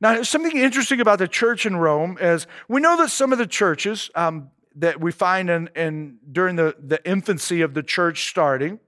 Now, 0.00 0.22
something 0.22 0.56
interesting 0.56 1.00
about 1.00 1.18
the 1.18 1.28
church 1.28 1.66
in 1.66 1.76
Rome 1.76 2.18
is 2.20 2.46
we 2.68 2.80
know 2.80 2.96
that 2.98 3.10
some 3.10 3.32
of 3.32 3.38
the 3.38 3.46
churches 3.46 4.10
um, 4.14 4.50
that 4.76 5.00
we 5.00 5.10
find 5.10 5.50
in, 5.50 5.68
in 5.74 6.18
during 6.30 6.56
the, 6.56 6.76
the 6.78 7.04
infancy 7.08 7.62
of 7.62 7.74
the 7.74 7.82
church 7.82 8.28
starting, 8.28 8.78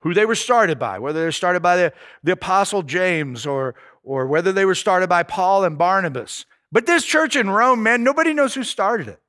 who 0.00 0.12
they 0.12 0.26
were 0.26 0.34
started 0.34 0.78
by, 0.78 0.98
whether 0.98 1.20
they 1.20 1.24
were 1.24 1.32
started 1.32 1.62
by 1.62 1.76
the, 1.76 1.92
the 2.22 2.32
apostle 2.32 2.82
James 2.82 3.46
or, 3.46 3.74
or 4.02 4.26
whether 4.26 4.52
they 4.52 4.66
were 4.66 4.74
started 4.74 5.08
by 5.08 5.22
Paul 5.22 5.64
and 5.64 5.78
Barnabas. 5.78 6.44
But 6.70 6.84
this 6.84 7.06
church 7.06 7.34
in 7.34 7.48
Rome, 7.48 7.82
man, 7.82 8.04
nobody 8.04 8.34
knows 8.34 8.54
who 8.54 8.64
started 8.64 9.08
it. 9.08 9.20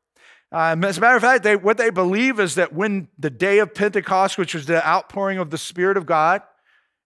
Um, 0.51 0.83
as 0.83 0.97
a 0.97 1.01
matter 1.01 1.15
of 1.15 1.21
fact, 1.21 1.43
they, 1.43 1.55
what 1.55 1.77
they 1.77 1.89
believe 1.89 2.39
is 2.39 2.55
that 2.55 2.73
when 2.73 3.07
the 3.17 3.29
day 3.29 3.59
of 3.59 3.73
Pentecost, 3.73 4.37
which 4.37 4.53
was 4.53 4.65
the 4.65 4.85
outpouring 4.85 5.37
of 5.37 5.49
the 5.49 5.57
Spirit 5.57 5.95
of 5.95 6.05
God 6.05 6.41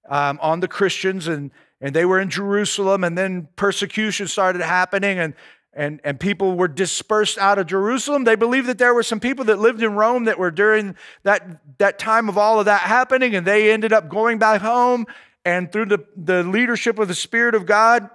um, 0.09 0.39
on 0.41 0.59
the 0.59 0.67
Christians, 0.67 1.27
and, 1.27 1.51
and 1.81 1.95
they 1.95 2.05
were 2.05 2.19
in 2.19 2.29
Jerusalem, 2.29 3.03
and 3.03 3.17
then 3.17 3.47
persecution 3.55 4.27
started 4.27 4.61
happening, 4.61 5.17
and, 5.17 5.33
and, 5.73 6.01
and 6.03 6.19
people 6.19 6.55
were 6.55 6.67
dispersed 6.67 7.37
out 7.37 7.57
of 7.57 7.67
Jerusalem. 7.67 8.23
They 8.23 8.35
believed 8.35 8.67
that 8.67 8.77
there 8.77 8.93
were 8.93 9.03
some 9.03 9.19
people 9.19 9.45
that 9.45 9.59
lived 9.59 9.81
in 9.81 9.93
Rome 9.93 10.25
that 10.25 10.37
were 10.37 10.51
during 10.51 10.95
that, 11.23 11.77
that 11.77 11.99
time 11.99 12.27
of 12.27 12.37
all 12.37 12.59
of 12.59 12.65
that 12.65 12.81
happening, 12.81 13.35
and 13.35 13.45
they 13.45 13.71
ended 13.71 13.93
up 13.93 14.09
going 14.09 14.39
back 14.39 14.61
home. 14.61 15.05
And 15.45 15.71
through 15.71 15.85
the, 15.85 16.05
the 16.17 16.43
leadership 16.43 16.99
of 16.99 17.07
the 17.07 17.15
Spirit 17.15 17.55
of 17.55 17.65
God, 17.65 18.09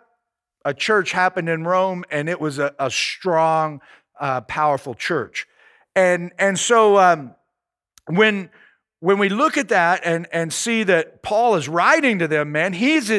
a 0.64 0.75
church 0.75 1.12
happened 1.12 1.49
in 1.49 1.64
Rome, 1.64 2.04
and 2.11 2.28
it 2.28 2.40
was 2.40 2.59
a, 2.59 2.75
a 2.78 2.90
strong, 2.90 3.80
uh, 4.21 4.42
powerful 4.42 4.94
church. 4.94 5.47
And, 5.97 6.33
and 6.38 6.59
so 6.59 6.99
um, 6.99 7.35
when, 8.06 8.50
when 9.00 9.18
we 9.18 9.28
look 9.28 9.56
at 9.56 9.68
that 9.68 10.02
and, 10.04 10.26
and 10.33 10.52
see 10.52 10.83
that 10.85 11.23
Paul 11.23 11.54
is 11.56 11.68
writing 11.68 12.18
to 12.18 12.28
them, 12.28 12.52
man, 12.52 12.73
he's 12.73 13.11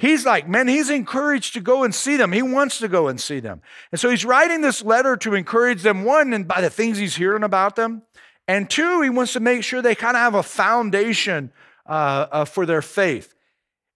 He's 0.00 0.24
like, 0.24 0.48
man, 0.48 0.66
he's 0.66 0.88
encouraged 0.88 1.52
to 1.52 1.60
go 1.60 1.84
and 1.84 1.94
see 1.94 2.16
them. 2.16 2.32
He 2.32 2.40
wants 2.40 2.78
to 2.78 2.88
go 2.88 3.08
and 3.08 3.20
see 3.20 3.38
them. 3.38 3.60
And 3.92 4.00
so 4.00 4.08
he's 4.08 4.24
writing 4.24 4.62
this 4.62 4.82
letter 4.82 5.14
to 5.18 5.34
encourage 5.34 5.82
them, 5.82 6.04
one, 6.04 6.32
and 6.32 6.48
by 6.48 6.62
the 6.62 6.70
things 6.70 6.96
he's 6.96 7.16
hearing 7.16 7.42
about 7.42 7.76
them. 7.76 8.00
And 8.48 8.70
two, 8.70 9.02
he 9.02 9.10
wants 9.10 9.34
to 9.34 9.40
make 9.40 9.62
sure 9.62 9.82
they 9.82 9.94
kind 9.94 10.16
of 10.16 10.22
have 10.22 10.34
a 10.34 10.42
foundation 10.42 11.52
uh, 11.84 12.26
uh, 12.32 12.44
for 12.46 12.64
their 12.64 12.80
faith. 12.80 13.34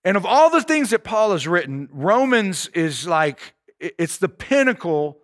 And 0.05 0.19
of 0.19 0.27
all 0.27 0.51
the 0.51 0.61
things 0.61 0.91
that 0.91 1.05
Paul 1.05 1.33
has 1.33 1.49
written, 1.49 1.89
Romans 1.91 2.67
is 2.75 3.07
like, 3.07 3.55
it's 3.81 4.19
the 4.19 4.29
pinnacle 4.29 5.17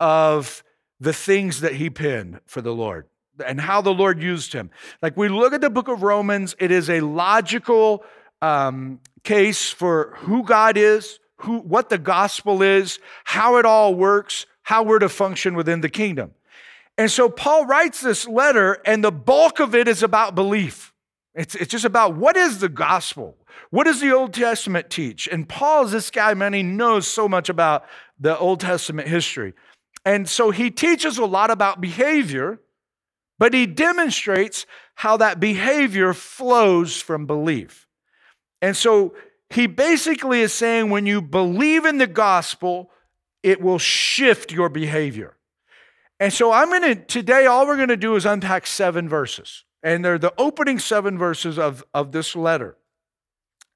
of 0.00 0.64
the 0.98 1.12
things 1.12 1.60
that 1.60 1.74
he 1.74 1.90
penned 1.90 2.40
for 2.44 2.60
the 2.60 2.74
Lord 2.74 3.06
and 3.46 3.60
how 3.60 3.80
the 3.80 3.94
Lord 3.94 4.20
used 4.20 4.52
him. 4.52 4.70
Like 5.00 5.16
we 5.16 5.28
look 5.28 5.52
at 5.52 5.60
the 5.60 5.70
book 5.70 5.86
of 5.86 6.02
Romans, 6.02 6.56
it 6.58 6.72
is 6.72 6.90
a 6.90 7.02
logical 7.02 8.04
um, 8.44 9.00
case 9.22 9.70
for 9.70 10.12
who 10.18 10.42
God 10.42 10.76
is, 10.76 11.18
who, 11.36 11.60
what 11.60 11.88
the 11.88 11.96
gospel 11.96 12.60
is, 12.60 12.98
how 13.24 13.56
it 13.56 13.64
all 13.64 13.94
works, 13.94 14.44
how 14.62 14.82
we're 14.82 14.98
to 14.98 15.08
function 15.08 15.54
within 15.54 15.80
the 15.80 15.88
kingdom. 15.88 16.32
And 16.98 17.10
so 17.10 17.30
Paul 17.30 17.64
writes 17.64 18.02
this 18.02 18.28
letter, 18.28 18.82
and 18.84 19.02
the 19.02 19.10
bulk 19.10 19.60
of 19.60 19.74
it 19.74 19.88
is 19.88 20.02
about 20.02 20.34
belief. 20.34 20.92
It's, 21.34 21.54
it's 21.54 21.70
just 21.70 21.86
about 21.86 22.16
what 22.16 22.36
is 22.36 22.58
the 22.58 22.68
gospel? 22.68 23.38
What 23.70 23.84
does 23.84 24.00
the 24.00 24.12
Old 24.12 24.34
Testament 24.34 24.90
teach? 24.90 25.26
And 25.26 25.48
Paul 25.48 25.86
is 25.86 25.92
this 25.92 26.10
guy, 26.10 26.34
man, 26.34 26.52
he 26.52 26.62
knows 26.62 27.08
so 27.08 27.26
much 27.26 27.48
about 27.48 27.86
the 28.20 28.38
Old 28.38 28.60
Testament 28.60 29.08
history. 29.08 29.54
And 30.04 30.28
so 30.28 30.50
he 30.50 30.70
teaches 30.70 31.16
a 31.16 31.24
lot 31.24 31.50
about 31.50 31.80
behavior, 31.80 32.60
but 33.38 33.54
he 33.54 33.64
demonstrates 33.64 34.66
how 34.96 35.16
that 35.16 35.40
behavior 35.40 36.12
flows 36.12 37.00
from 37.00 37.24
belief. 37.24 37.88
And 38.64 38.74
so 38.74 39.12
he 39.50 39.66
basically 39.66 40.40
is 40.40 40.54
saying 40.54 40.88
when 40.88 41.04
you 41.04 41.20
believe 41.20 41.84
in 41.84 41.98
the 41.98 42.06
gospel, 42.06 42.90
it 43.42 43.60
will 43.60 43.78
shift 43.78 44.50
your 44.50 44.70
behavior. 44.70 45.36
And 46.18 46.32
so 46.32 46.50
I'm 46.50 46.70
going 46.70 46.80
to, 46.80 46.94
today, 46.94 47.44
all 47.44 47.66
we're 47.66 47.76
going 47.76 47.90
to 47.90 47.96
do 47.98 48.16
is 48.16 48.24
unpack 48.24 48.66
seven 48.66 49.06
verses. 49.06 49.64
And 49.82 50.02
they're 50.02 50.16
the 50.16 50.32
opening 50.38 50.78
seven 50.78 51.18
verses 51.18 51.58
of, 51.58 51.84
of 51.92 52.12
this 52.12 52.34
letter. 52.34 52.78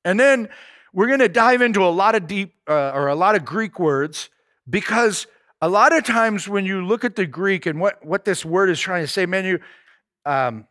And 0.07 0.19
then 0.19 0.49
we're 0.95 1.09
going 1.09 1.19
to 1.19 1.29
dive 1.29 1.61
into 1.61 1.85
a 1.85 1.93
lot 1.93 2.15
of 2.15 2.27
deep 2.27 2.55
uh, 2.67 2.93
or 2.95 3.09
a 3.09 3.15
lot 3.15 3.35
of 3.35 3.45
Greek 3.45 3.79
words 3.79 4.31
because 4.71 5.27
a 5.61 5.69
lot 5.69 5.95
of 5.95 6.03
times 6.03 6.49
when 6.49 6.65
you 6.65 6.83
look 6.83 7.05
at 7.05 7.15
the 7.15 7.27
Greek 7.27 7.67
and 7.67 7.79
what, 7.79 8.03
what 8.03 8.25
this 8.25 8.43
word 8.43 8.71
is 8.71 8.81
trying 8.81 9.03
to 9.03 9.09
say, 9.09 9.27
man, 9.27 9.45
you, 9.45 9.61
um, 10.25 10.67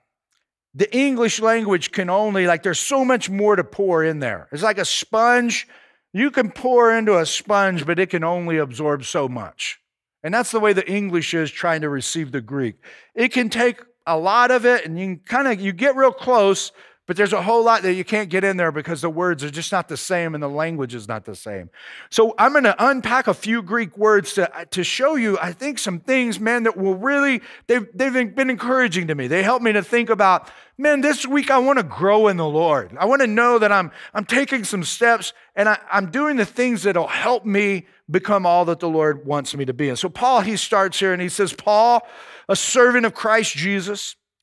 the 0.74 0.96
English 0.96 1.40
language 1.40 1.92
can 1.92 2.10
only, 2.10 2.46
like, 2.46 2.64
there's 2.64 2.80
so 2.80 3.04
much 3.04 3.30
more 3.30 3.56
to 3.56 3.64
pour 3.64 4.04
in 4.04 4.20
there. 4.20 4.48
It's 4.52 4.64
like 4.64 4.78
a 4.78 4.86
sponge. 4.86 5.68
You 6.14 6.32
can 6.32 6.52
pour 6.52 6.92
into 6.92 7.18
a 7.18 7.26
sponge, 7.26 7.86
but 7.86 8.00
it 8.00 8.10
can 8.10 8.24
only 8.24 8.58
absorb 8.58 9.06
so 9.06 9.28
much. 9.28 9.80
And 10.24 10.34
that's 10.34 10.52
the 10.52 10.60
way 10.60 10.74
the 10.74 10.90
English 10.90 11.34
is 11.34 11.52
trying 11.52 11.82
to 11.82 11.90
receive 11.90 12.32
the 12.32 12.42
Greek. 12.42 12.76
It 13.16 13.30
can 13.30 13.50
take 13.50 13.82
a 14.06 14.18
lot 14.18 14.52
of 14.52 14.66
it, 14.66 14.86
and 14.86 15.00
you 15.00 15.06
can 15.06 15.20
kind 15.20 15.48
of 15.48 15.60
you 15.60 15.72
get 15.74 15.96
real 15.96 16.12
close, 16.12 16.72
but 17.08 17.16
there's 17.16 17.32
a 17.32 17.42
whole 17.42 17.64
lot 17.64 17.84
that 17.84 17.94
you 17.94 18.04
can't 18.04 18.30
get 18.30 18.44
in 18.44 18.58
there 18.58 18.72
because 18.72 19.00
the 19.00 19.10
words 19.10 19.42
are 19.42 19.50
just 19.50 19.72
not 19.72 19.88
the 19.88 19.96
same 19.96 20.36
and 20.36 20.44
the 20.44 20.50
language 20.50 20.94
is 20.94 21.08
not 21.08 21.24
the 21.24 21.36
same. 21.36 21.70
So 22.10 22.36
I'm 22.38 22.52
going 22.52 22.66
to 22.66 22.76
unpack 22.78 23.28
a 23.28 23.34
few 23.34 23.62
Greek 23.62 23.98
words 23.98 24.34
to, 24.34 24.54
uh, 24.54 24.66
to 24.72 24.84
show 24.84 25.16
you, 25.16 25.40
I 25.42 25.54
think, 25.54 25.80
some 25.80 26.02
things, 26.02 26.38
man, 26.38 26.64
that 26.64 26.76
will 26.76 26.96
really, 26.96 27.42
they've, 27.68 27.88
they've 27.94 28.36
been 28.36 28.50
encouraging 28.50 29.08
to 29.08 29.16
me. 29.16 29.28
They 29.28 29.42
help 29.42 29.62
me 29.62 29.72
to 29.72 29.82
think 29.82 30.10
about, 30.10 30.52
man, 30.78 31.00
this 31.00 31.26
week 31.26 31.50
I 31.50 31.60
want 31.60 31.80
to 31.80 31.84
grow 31.84 32.28
in 32.28 32.36
the 32.36 32.46
Lord. 32.46 32.94
I 33.00 33.06
want 33.06 33.22
to 33.22 33.28
know 33.28 33.58
that 33.58 33.72
I'm, 33.72 33.92
I'm 34.14 34.26
taking 34.26 34.66
some 34.66 34.84
steps 34.84 35.32
and 35.56 35.70
I, 35.70 35.80
I'm 35.90 36.12
doing 36.12 36.36
the 36.36 36.46
things 36.46 36.84
that'll 36.84 37.08
help 37.08 37.46
me 37.46 37.88
become 38.12 38.46
all 38.46 38.66
that 38.66 38.82
the 38.82 38.90
Lord 38.90 39.26
wants 39.26 39.56
me 39.56 39.64
to 39.64 39.74
be. 39.74 39.88
And 39.88 39.98
so 39.98 40.10
Paul, 40.10 40.42
he 40.42 40.58
starts 40.58 41.00
here 41.00 41.14
and 41.14 41.22
he 41.22 41.30
says, 41.30 41.54
Paul, 41.54 42.06
a 42.50 42.56
servant 42.58 43.06
of 43.06 43.14
Christ 43.14 43.56
Jesus, 43.56 44.18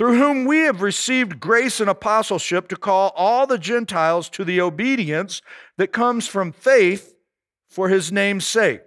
through 0.00 0.16
whom 0.16 0.46
we 0.46 0.60
have 0.60 0.80
received 0.80 1.38
grace 1.40 1.78
and 1.78 1.90
apostleship 1.90 2.68
to 2.68 2.74
call 2.74 3.12
all 3.14 3.46
the 3.46 3.58
Gentiles 3.58 4.30
to 4.30 4.46
the 4.46 4.58
obedience 4.58 5.42
that 5.76 5.92
comes 5.92 6.26
from 6.26 6.52
faith 6.52 7.14
for 7.68 7.90
his 7.90 8.10
name's 8.10 8.46
sake. 8.46 8.80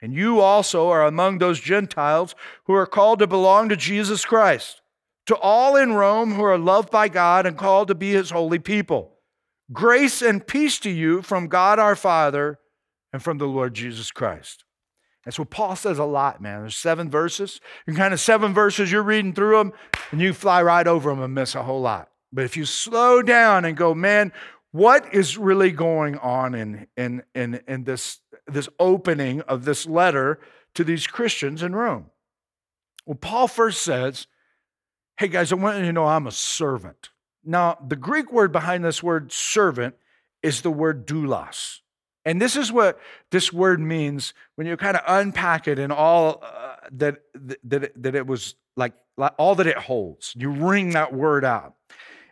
And 0.00 0.14
you 0.14 0.38
also 0.38 0.90
are 0.90 1.04
among 1.04 1.38
those 1.38 1.58
Gentiles 1.58 2.36
who 2.66 2.72
are 2.72 2.86
called 2.86 3.18
to 3.18 3.26
belong 3.26 3.68
to 3.68 3.76
Jesus 3.76 4.24
Christ. 4.24 4.80
To 5.26 5.34
all 5.34 5.74
in 5.74 5.94
Rome 5.94 6.34
who 6.34 6.44
are 6.44 6.56
loved 6.56 6.88
by 6.88 7.08
God 7.08 7.46
and 7.46 7.58
called 7.58 7.88
to 7.88 7.96
be 7.96 8.12
his 8.12 8.30
holy 8.30 8.60
people. 8.60 9.16
Grace 9.72 10.22
and 10.22 10.46
peace 10.46 10.78
to 10.78 10.90
you 10.90 11.20
from 11.20 11.48
God 11.48 11.80
our 11.80 11.96
Father 11.96 12.60
and 13.12 13.20
from 13.20 13.38
the 13.38 13.48
Lord 13.48 13.74
Jesus 13.74 14.12
Christ. 14.12 14.62
That's 15.24 15.38
what 15.38 15.50
Paul 15.50 15.74
says 15.76 15.98
a 15.98 16.04
lot, 16.04 16.40
man. 16.40 16.60
There's 16.60 16.76
seven 16.76 17.10
verses. 17.10 17.60
And 17.86 17.96
kind 17.96 18.12
of 18.12 18.20
seven 18.20 18.52
verses, 18.52 18.92
you're 18.92 19.02
reading 19.02 19.32
through 19.32 19.56
them 19.56 19.72
and 20.10 20.20
you 20.20 20.32
fly 20.32 20.62
right 20.62 20.86
over 20.86 21.10
them 21.10 21.22
and 21.22 21.34
miss 21.34 21.54
a 21.54 21.62
whole 21.62 21.80
lot. 21.80 22.10
But 22.32 22.44
if 22.44 22.56
you 22.56 22.64
slow 22.64 23.22
down 23.22 23.64
and 23.64 23.76
go, 23.76 23.94
man, 23.94 24.32
what 24.72 25.14
is 25.14 25.38
really 25.38 25.70
going 25.70 26.18
on 26.18 26.54
in, 26.54 26.88
in, 26.96 27.22
in, 27.34 27.60
in 27.66 27.84
this, 27.84 28.20
this 28.46 28.68
opening 28.78 29.40
of 29.42 29.64
this 29.64 29.86
letter 29.86 30.40
to 30.74 30.84
these 30.84 31.06
Christians 31.06 31.62
in 31.62 31.74
Rome? 31.74 32.06
Well, 33.06 33.16
Paul 33.16 33.48
first 33.48 33.82
says, 33.82 34.26
hey 35.16 35.28
guys, 35.28 35.52
I 35.52 35.54
want 35.54 35.78
you 35.78 35.84
to 35.84 35.92
know 35.92 36.06
I'm 36.06 36.26
a 36.26 36.32
servant. 36.32 37.10
Now, 37.44 37.78
the 37.86 37.96
Greek 37.96 38.32
word 38.32 38.50
behind 38.50 38.84
this 38.84 39.02
word 39.02 39.30
servant 39.30 39.94
is 40.42 40.62
the 40.62 40.70
word 40.70 41.06
doulos. 41.06 41.80
And 42.24 42.40
this 42.40 42.56
is 42.56 42.72
what 42.72 42.98
this 43.30 43.52
word 43.52 43.80
means 43.80 44.32
when 44.54 44.66
you 44.66 44.76
kind 44.76 44.96
of 44.96 45.02
unpack 45.06 45.68
it 45.68 45.78
and 45.78 45.92
all 45.92 46.42
uh, 46.42 46.76
that, 46.92 47.16
that, 47.64 48.02
that 48.02 48.14
it 48.14 48.26
was 48.26 48.54
like, 48.76 48.94
like 49.16 49.32
all 49.38 49.54
that 49.56 49.66
it 49.66 49.76
holds. 49.76 50.34
You 50.36 50.50
wring 50.50 50.90
that 50.90 51.12
word 51.12 51.44
out. 51.44 51.74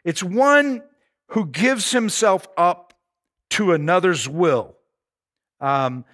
It's 0.04 0.22
one 0.22 0.82
who 1.28 1.46
gives 1.46 1.92
himself 1.92 2.48
up 2.56 2.94
to 3.50 3.72
another's 3.72 4.28
will. 4.28 4.76
Um, 5.60 6.04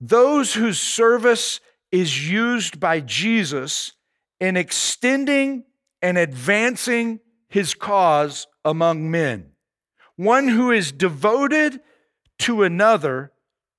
those 0.00 0.54
whose 0.54 0.80
service 0.80 1.60
is 1.92 2.28
used 2.28 2.80
by 2.80 3.00
Jesus 3.00 3.92
in 4.40 4.56
extending 4.56 5.64
and 6.00 6.18
advancing 6.18 7.20
his 7.48 7.74
cause 7.74 8.48
among 8.64 9.10
men. 9.10 9.52
One 10.16 10.48
who 10.48 10.72
is 10.72 10.90
devoted 10.90 11.80
to 12.42 12.62
another 12.62 13.32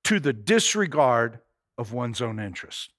to 0.04 0.20
the 0.20 0.32
disregard 0.32 1.40
of 1.78 1.92
one's 1.92 2.20
own 2.20 2.38
interest. 2.38 2.90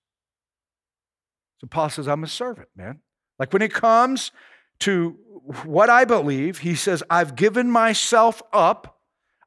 So 1.59 1.67
Paul 1.67 1.89
says, 1.89 2.07
I'm 2.07 2.23
a 2.23 2.27
servant, 2.27 2.69
man. 2.75 2.99
Like 3.39 3.53
when 3.53 3.61
it 3.61 3.73
comes 3.73 4.31
to 4.79 5.17
what 5.63 5.89
I 5.89 6.05
believe. 6.05 6.59
He 6.59 6.75
says, 6.75 7.03
I've 7.09 7.35
given 7.35 7.69
myself 7.69 8.41
up. 8.51 8.99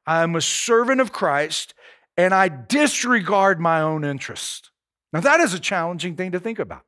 I'm 0.05 0.35
a 0.35 0.41
servant 0.41 1.01
of 1.01 1.11
Christ, 1.11 1.73
and 2.17 2.33
I 2.33 2.47
disregard 2.47 3.59
my 3.59 3.81
own 3.81 4.03
interests. 4.03 4.71
Now, 5.13 5.21
that 5.21 5.39
is 5.39 5.53
a 5.53 5.59
challenging 5.59 6.15
thing 6.15 6.31
to 6.31 6.39
think 6.39 6.59
about. 6.59 6.83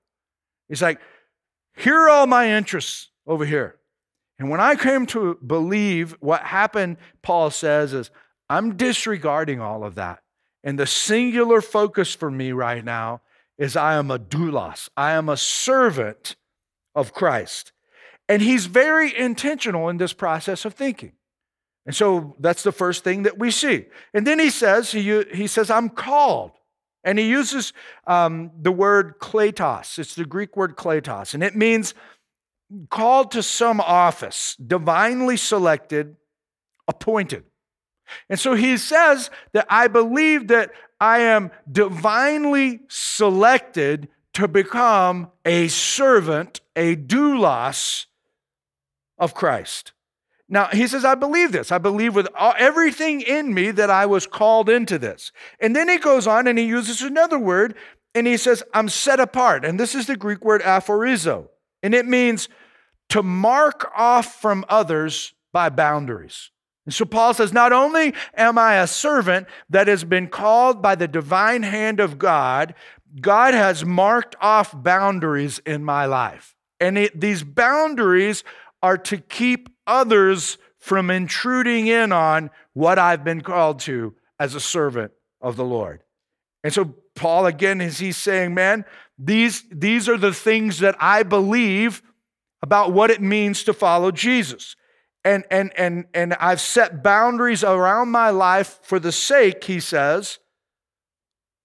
He's 0.69 0.81
like, 0.81 0.99
here 1.75 1.95
are 1.95 2.09
all 2.09 2.27
my 2.27 2.51
interests 2.51 3.09
over 3.27 3.45
here. 3.45 3.75
And 4.39 4.49
when 4.49 4.59
I 4.59 4.75
came 4.75 5.05
to 5.07 5.37
believe 5.45 6.15
what 6.19 6.41
happened, 6.41 6.97
Paul 7.21 7.51
says, 7.51 7.93
is 7.93 8.09
I'm 8.51 8.75
disregarding 8.75 9.61
all 9.61 9.85
of 9.85 9.95
that. 9.95 10.19
And 10.61 10.77
the 10.77 10.85
singular 10.85 11.61
focus 11.61 12.13
for 12.13 12.29
me 12.29 12.51
right 12.51 12.83
now 12.83 13.21
is 13.57 13.77
I 13.77 13.93
am 13.93 14.11
a 14.11 14.19
doulos, 14.19 14.89
I 14.97 15.13
am 15.13 15.29
a 15.29 15.37
servant 15.37 16.35
of 16.93 17.13
Christ. 17.13 17.71
And 18.27 18.41
he's 18.41 18.65
very 18.65 19.17
intentional 19.17 19.87
in 19.87 19.97
this 19.97 20.11
process 20.11 20.65
of 20.65 20.73
thinking. 20.73 21.13
And 21.85 21.95
so 21.95 22.35
that's 22.39 22.63
the 22.63 22.73
first 22.73 23.05
thing 23.05 23.23
that 23.23 23.39
we 23.39 23.51
see. 23.51 23.85
And 24.13 24.27
then 24.27 24.37
he 24.37 24.49
says, 24.49 24.91
he, 24.91 25.23
he 25.33 25.47
says, 25.47 25.71
I'm 25.71 25.89
called. 25.89 26.51
And 27.05 27.17
he 27.17 27.29
uses 27.29 27.71
um, 28.05 28.51
the 28.61 28.71
word 28.71 29.17
kletos. 29.19 29.97
It's 29.97 30.15
the 30.15 30.25
Greek 30.25 30.57
word 30.57 30.75
kletos. 30.75 31.33
And 31.33 31.41
it 31.41 31.55
means 31.55 31.93
called 32.89 33.31
to 33.31 33.43
some 33.43 33.79
office, 33.79 34.55
divinely 34.55 35.37
selected, 35.37 36.17
appointed. 36.87 37.45
And 38.29 38.39
so 38.39 38.53
he 38.53 38.77
says 38.77 39.29
that 39.53 39.65
I 39.69 39.87
believe 39.87 40.47
that 40.47 40.71
I 40.99 41.19
am 41.19 41.51
divinely 41.71 42.81
selected 42.87 44.09
to 44.33 44.47
become 44.47 45.31
a 45.45 45.67
servant, 45.67 46.61
a 46.75 46.95
doulos 46.95 48.05
of 49.17 49.33
Christ. 49.33 49.93
Now, 50.47 50.67
he 50.67 50.85
says, 50.85 51.05
I 51.05 51.15
believe 51.15 51.53
this. 51.53 51.71
I 51.71 51.77
believe 51.77 52.13
with 52.13 52.27
all, 52.35 52.53
everything 52.57 53.21
in 53.21 53.53
me 53.53 53.71
that 53.71 53.89
I 53.89 54.05
was 54.05 54.27
called 54.27 54.69
into 54.69 54.99
this. 54.99 55.31
And 55.59 55.73
then 55.75 55.87
he 55.87 55.97
goes 55.97 56.27
on 56.27 56.45
and 56.45 56.59
he 56.59 56.65
uses 56.65 57.01
another 57.01 57.39
word 57.39 57.75
and 58.13 58.27
he 58.27 58.35
says, 58.35 58.61
I'm 58.73 58.89
set 58.89 59.21
apart. 59.21 59.63
And 59.63 59.79
this 59.79 59.95
is 59.95 60.07
the 60.07 60.17
Greek 60.17 60.43
word 60.43 60.61
aphorizo. 60.61 61.47
And 61.81 61.93
it 61.93 62.05
means 62.05 62.49
to 63.09 63.23
mark 63.23 63.89
off 63.95 64.41
from 64.41 64.65
others 64.67 65.33
by 65.53 65.69
boundaries. 65.69 66.51
And 66.91 66.95
so 66.97 67.05
Paul 67.05 67.33
says, 67.33 67.53
Not 67.53 67.71
only 67.71 68.13
am 68.35 68.57
I 68.57 68.75
a 68.75 68.85
servant 68.85 69.47
that 69.69 69.87
has 69.87 70.03
been 70.03 70.27
called 70.27 70.81
by 70.81 70.95
the 70.95 71.07
divine 71.07 71.63
hand 71.63 72.01
of 72.01 72.19
God, 72.19 72.75
God 73.21 73.53
has 73.53 73.85
marked 73.85 74.35
off 74.41 74.73
boundaries 74.75 75.59
in 75.59 75.85
my 75.85 76.05
life. 76.05 76.53
And 76.81 76.97
it, 76.97 77.17
these 77.17 77.43
boundaries 77.43 78.43
are 78.83 78.97
to 78.97 79.19
keep 79.19 79.69
others 79.87 80.57
from 80.79 81.09
intruding 81.09 81.87
in 81.87 82.11
on 82.11 82.49
what 82.73 82.99
I've 82.99 83.23
been 83.23 83.39
called 83.39 83.79
to 83.81 84.13
as 84.37 84.53
a 84.53 84.59
servant 84.59 85.13
of 85.39 85.55
the 85.55 85.63
Lord. 85.63 86.03
And 86.61 86.73
so 86.73 86.93
Paul 87.15 87.45
again 87.45 87.79
is 87.79 87.99
he's 87.99 88.17
saying, 88.17 88.53
man, 88.53 88.83
these, 89.17 89.63
these 89.71 90.09
are 90.09 90.17
the 90.17 90.33
things 90.33 90.79
that 90.79 90.97
I 90.99 91.23
believe 91.23 92.03
about 92.61 92.91
what 92.91 93.11
it 93.11 93.21
means 93.21 93.63
to 93.63 93.71
follow 93.71 94.11
Jesus. 94.11 94.75
And, 95.23 95.43
and, 95.51 95.71
and, 95.77 96.05
and 96.13 96.33
I've 96.35 96.61
set 96.61 97.03
boundaries 97.03 97.63
around 97.63 98.09
my 98.09 98.31
life 98.31 98.79
for 98.81 98.99
the 98.99 99.11
sake, 99.11 99.63
he 99.63 99.79
says, 99.79 100.39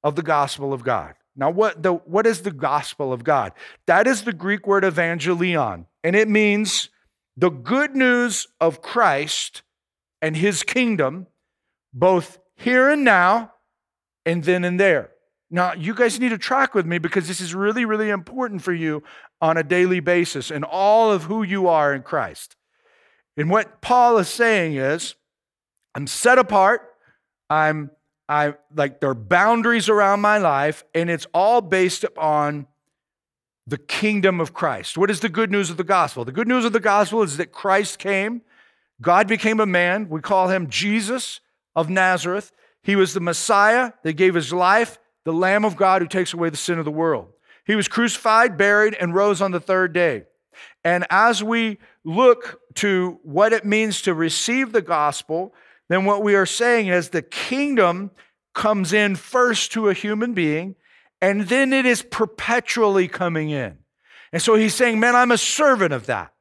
of 0.03 0.15
the 0.15 0.23
gospel 0.23 0.73
of 0.73 0.85
God. 0.85 1.15
Now, 1.35 1.51
what, 1.51 1.83
the, 1.83 1.95
what 1.95 2.27
is 2.27 2.43
the 2.43 2.51
gospel 2.51 3.13
of 3.13 3.25
God? 3.25 3.53
That 3.87 4.07
is 4.07 4.25
the 4.25 4.33
Greek 4.33 4.67
word 4.67 4.85
evangelion, 4.85 5.87
and 6.03 6.17
it 6.17 6.29
means 6.29 6.91
the 7.37 7.51
good 7.51 7.95
news 7.95 8.47
of 8.61 8.81
Christ 8.81 9.63
and 10.23 10.37
his 10.37 10.63
kingdom, 10.63 11.27
both 11.93 12.39
here 12.57 12.89
and 12.89 13.05
now 13.05 13.53
and 14.25 14.45
then 14.45 14.65
and 14.65 14.81
there. 14.81 15.11
Now, 15.51 15.75
you 15.75 15.95
guys 15.95 16.19
need 16.19 16.31
to 16.31 16.39
track 16.39 16.75
with 16.75 16.87
me 16.87 16.99
because 16.99 17.29
this 17.29 17.41
is 17.41 17.55
really, 17.55 17.85
really 17.85 18.11
important 18.11 18.63
for 18.63 18.73
you 18.73 19.03
on 19.41 19.57
a 19.57 19.63
daily 19.63 20.01
basis 20.01 20.51
and 20.51 20.65
all 20.65 21.13
of 21.13 21.25
who 21.25 21.43
you 21.43 21.69
are 21.69 21.95
in 21.95 22.03
Christ. 22.03 22.57
And 23.37 23.51
what 23.51 23.81
Paul 23.81 24.19
is 24.19 24.29
saying 24.29 24.77
is, 24.77 25.15
I'm 25.95 26.07
set 26.07 26.39
apart. 26.39 26.95
I'm 27.49 27.91
I 28.29 28.55
like 28.75 29.01
there 29.01 29.11
are 29.11 29.15
boundaries 29.15 29.89
around 29.89 30.21
my 30.21 30.39
life, 30.39 30.85
and 30.95 31.09
it's 31.09 31.27
all 31.33 31.61
based 31.61 32.03
upon 32.03 32.67
the 33.67 33.79
kingdom 33.79 34.41
of 34.41 34.53
Christ. 34.53 34.99
What 34.99 35.11
is 35.11 35.21
the 35.21 35.29
good 35.29 35.51
news 35.51 35.71
of 35.71 35.77
the 35.77 35.85
gospel? 35.85 36.25
The 36.25 36.33
good 36.33 36.49
news 36.49 36.65
of 36.65 36.73
the 36.73 36.81
gospel 36.81 37.23
is 37.23 37.37
that 37.37 37.53
Christ 37.53 37.99
came, 37.99 38.43
God 39.01 39.29
became 39.29 39.61
a 39.61 39.67
man. 39.67 40.09
We 40.09 40.21
call 40.21 40.49
him 40.49 40.69
Jesus 40.69 41.41
of 41.75 41.89
Nazareth. 41.91 42.53
He 42.83 42.97
was 42.97 43.15
the 43.15 43.21
Messiah 43.21 43.93
that 44.03 44.15
gave 44.15 44.35
his 44.35 44.53
life, 44.53 44.99
the 45.25 45.33
Lamb 45.33 45.65
of 45.65 45.77
God 45.77 46.03
who 46.03 46.09
takes 46.09 46.33
away 46.33 46.51
the 46.51 46.57
sin 46.57 46.79
of 46.79 46.85
the 46.85 46.91
world. 46.91 47.29
He 47.67 47.77
was 47.77 47.89
crucified, 47.89 48.57
buried, 48.57 48.95
and 48.95 49.15
rose 49.15 49.41
on 49.43 49.51
the 49.51 49.61
third 49.61 49.93
day. 49.93 50.25
And 50.85 51.07
as 51.11 51.43
we 51.43 51.79
look 52.05 52.61
to 52.75 53.19
what 53.23 53.53
it 53.53 53.65
means 53.65 54.03
to 54.03 54.15
receive 54.15 54.73
the 54.73 54.83
gospel, 54.83 55.55
then 55.89 56.05
what 56.05 56.23
we 56.23 56.35
are 56.35 56.47
saying 56.47 56.89
is 56.89 57.11
the 57.11 57.23
kingdom 57.23 58.11
comes 58.55 58.93
in 58.93 59.17
first 59.17 59.73
to 59.73 59.89
a 59.89 59.95
human 59.95 60.33
being, 60.33 60.75
and 61.21 61.43
then 61.49 61.73
it 61.73 61.87
is 61.87 62.03
perpetually 62.03 63.09
coming 63.09 63.51
in. 63.51 63.79
And 64.33 64.43
so 64.43 64.55
he's 64.55 64.75
saying, 64.75 65.01
Man, 65.01 65.15
I'm 65.15 65.31
a 65.31 65.39
servant 65.39 65.93
of 65.93 66.07
that. 66.07 66.33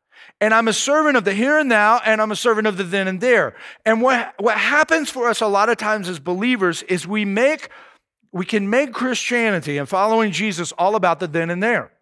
And 0.41 0.53
I'm 0.53 0.67
a 0.67 0.73
servant 0.73 1.15
of 1.15 1.23
the 1.23 1.33
here 1.33 1.57
and 1.57 1.69
now, 1.69 2.01
and 2.03 2.21
I'm 2.21 2.31
a 2.31 2.35
servant 2.35 2.67
of 2.67 2.75
the 2.75 2.83
then 2.83 3.07
and 3.07 3.21
there. 3.21 3.55
And 3.85 4.01
what, 4.01 4.33
what 4.37 4.57
happens 4.57 5.09
for 5.09 5.29
us 5.29 5.39
a 5.39 5.47
lot 5.47 5.69
of 5.69 5.77
times 5.77 6.09
as 6.09 6.19
believers 6.19 6.83
is 6.83 7.07
we 7.07 7.23
make 7.23 7.69
we 8.35 8.45
can 8.45 8.69
make 8.69 8.91
Christianity 8.91 9.77
and 9.77 9.87
following 9.87 10.33
Jesus 10.33 10.73
all 10.73 10.97
about 10.97 11.21
the 11.21 11.27
then 11.27 11.49
and 11.49 11.63
there. 11.63 11.93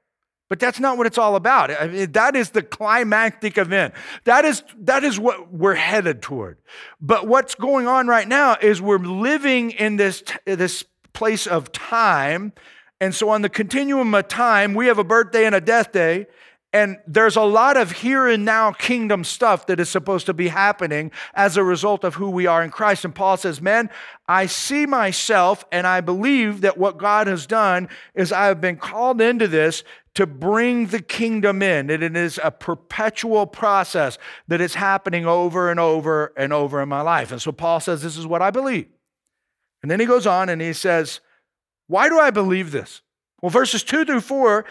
But 0.50 0.60
that's 0.60 0.80
not 0.80 0.98
what 0.98 1.08
it's 1.08 1.18
all 1.18 1.36
about. 1.36 1.72
I 1.72 1.88
mean, 1.88 2.12
that 2.12 2.36
is 2.36 2.52
the 2.52 2.62
climactic 2.62 3.58
event. 3.58 3.94
That 4.26 4.46
is, 4.46 4.64
that 4.82 5.04
is 5.04 5.20
what 5.20 5.52
we're 5.52 5.76
headed 5.76 6.22
toward. 6.22 6.58
But 7.02 7.28
what's 7.28 7.56
going 7.56 7.88
on 7.88 8.08
right 8.08 8.28
now 8.28 8.58
is 8.62 8.82
we're 8.82 8.98
living 8.98 9.72
in 9.72 9.96
this, 9.96 10.24
this 10.46 10.84
place 11.14 11.48
of 11.48 11.72
time. 11.72 12.54
And 13.00 13.16
so, 13.16 13.30
on 13.30 13.42
the 13.42 13.50
continuum 13.50 14.14
of 14.14 14.28
time, 14.28 14.74
we 14.74 14.88
have 14.88 14.98
a 14.98 15.04
birthday 15.04 15.46
and 15.46 15.56
a 15.56 15.62
death 15.62 15.92
day. 15.92 16.28
And 16.76 16.98
there's 17.06 17.36
a 17.36 17.44
lot 17.44 17.78
of 17.78 17.92
here 17.92 18.28
and 18.28 18.44
now 18.46 18.72
kingdom 18.72 19.24
stuff 19.24 19.68
that 19.68 19.80
is 19.80 19.90
supposed 19.90 20.26
to 20.26 20.34
be 20.34 20.48
happening 20.48 21.12
as 21.36 21.56
a 21.56 21.64
result 21.64 22.04
of 22.04 22.16
who 22.16 22.32
we 22.32 22.48
are 22.48 22.64
in 22.64 22.72
Christ. 22.72 23.06
And 23.06 23.14
Paul 23.14 23.38
says, 23.38 23.62
Man, 23.62 23.92
I 24.28 24.48
see 24.48 24.88
myself 24.88 25.64
and 25.72 25.86
I 25.86 26.02
believe 26.02 26.62
that 26.62 26.78
what 26.78 26.98
God 26.98 27.28
has 27.28 27.46
done 27.46 27.90
is 28.16 28.32
I 28.32 28.46
have 28.46 28.60
been 28.60 28.78
called 28.78 29.22
into 29.22 29.48
this 29.48 29.84
to 30.16 30.28
bring 30.28 30.88
the 30.88 31.02
kingdom 31.02 31.62
in. 31.62 31.90
And 31.90 32.04
it 32.04 32.16
is 32.16 32.40
a 32.44 32.52
perpetual 32.52 33.46
process 33.46 34.18
that 34.48 34.62
is 34.62 34.76
happening 34.76 35.26
over 35.26 35.72
and 35.72 35.80
over 35.80 36.34
and 36.38 36.54
over 36.54 36.82
in 36.82 36.90
my 36.90 37.02
life. 37.02 37.32
And 37.32 37.42
so 37.42 37.52
Paul 37.52 37.80
says, 37.80 38.02
This 38.02 38.18
is 38.18 38.28
what 38.28 38.42
I 38.42 38.52
believe. 38.52 38.88
And 39.82 39.92
then 39.92 40.00
he 40.00 40.06
goes 40.06 40.28
on 40.28 40.50
and 40.50 40.62
he 40.62 40.74
says, 40.74 41.20
Why 41.88 42.10
do 42.10 42.20
I 42.20 42.32
believe 42.32 42.72
this? 42.72 43.02
Well, 43.42 43.50
verses 43.50 43.84
two 43.84 44.06
through 44.06 44.22
four 44.22 44.66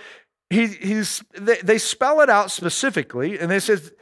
he, 0.52 0.66
he's, 0.66 1.24
they, 1.33 1.57
they 1.62 1.78
spell 1.78 2.20
it 2.20 2.28
out 2.28 2.50
specifically, 2.50 3.38
and 3.38 3.50
they 3.50 3.59
says 3.59 3.92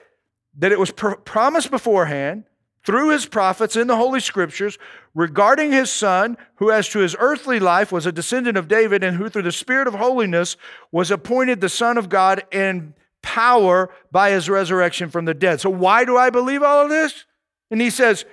that 0.58 0.72
it 0.72 0.78
was 0.78 0.90
pr- 0.90 1.14
promised 1.14 1.70
beforehand 1.70 2.44
through 2.84 3.10
his 3.10 3.24
prophets 3.26 3.76
in 3.76 3.86
the 3.86 3.96
Holy 3.96 4.20
Scriptures 4.20 4.78
regarding 5.14 5.72
his 5.72 5.90
son, 5.90 6.36
who 6.56 6.70
as 6.70 6.88
to 6.90 7.00
his 7.00 7.16
earthly 7.18 7.58
life 7.58 7.90
was 7.90 8.06
a 8.06 8.12
descendant 8.12 8.56
of 8.56 8.68
David, 8.68 9.02
and 9.02 9.16
who 9.16 9.28
through 9.28 9.42
the 9.42 9.52
Spirit 9.52 9.88
of 9.88 9.94
holiness 9.94 10.56
was 10.92 11.10
appointed 11.10 11.60
the 11.60 11.68
Son 11.68 11.98
of 11.98 12.08
God 12.08 12.44
in 12.52 12.94
power 13.22 13.90
by 14.12 14.30
his 14.30 14.48
resurrection 14.48 15.10
from 15.10 15.24
the 15.24 15.34
dead. 15.34 15.60
So, 15.60 15.70
why 15.70 16.04
do 16.04 16.16
I 16.16 16.30
believe 16.30 16.62
all 16.62 16.84
of 16.84 16.90
this? 16.90 17.24
And 17.70 17.80
he 17.80 17.90
says, 17.90 18.24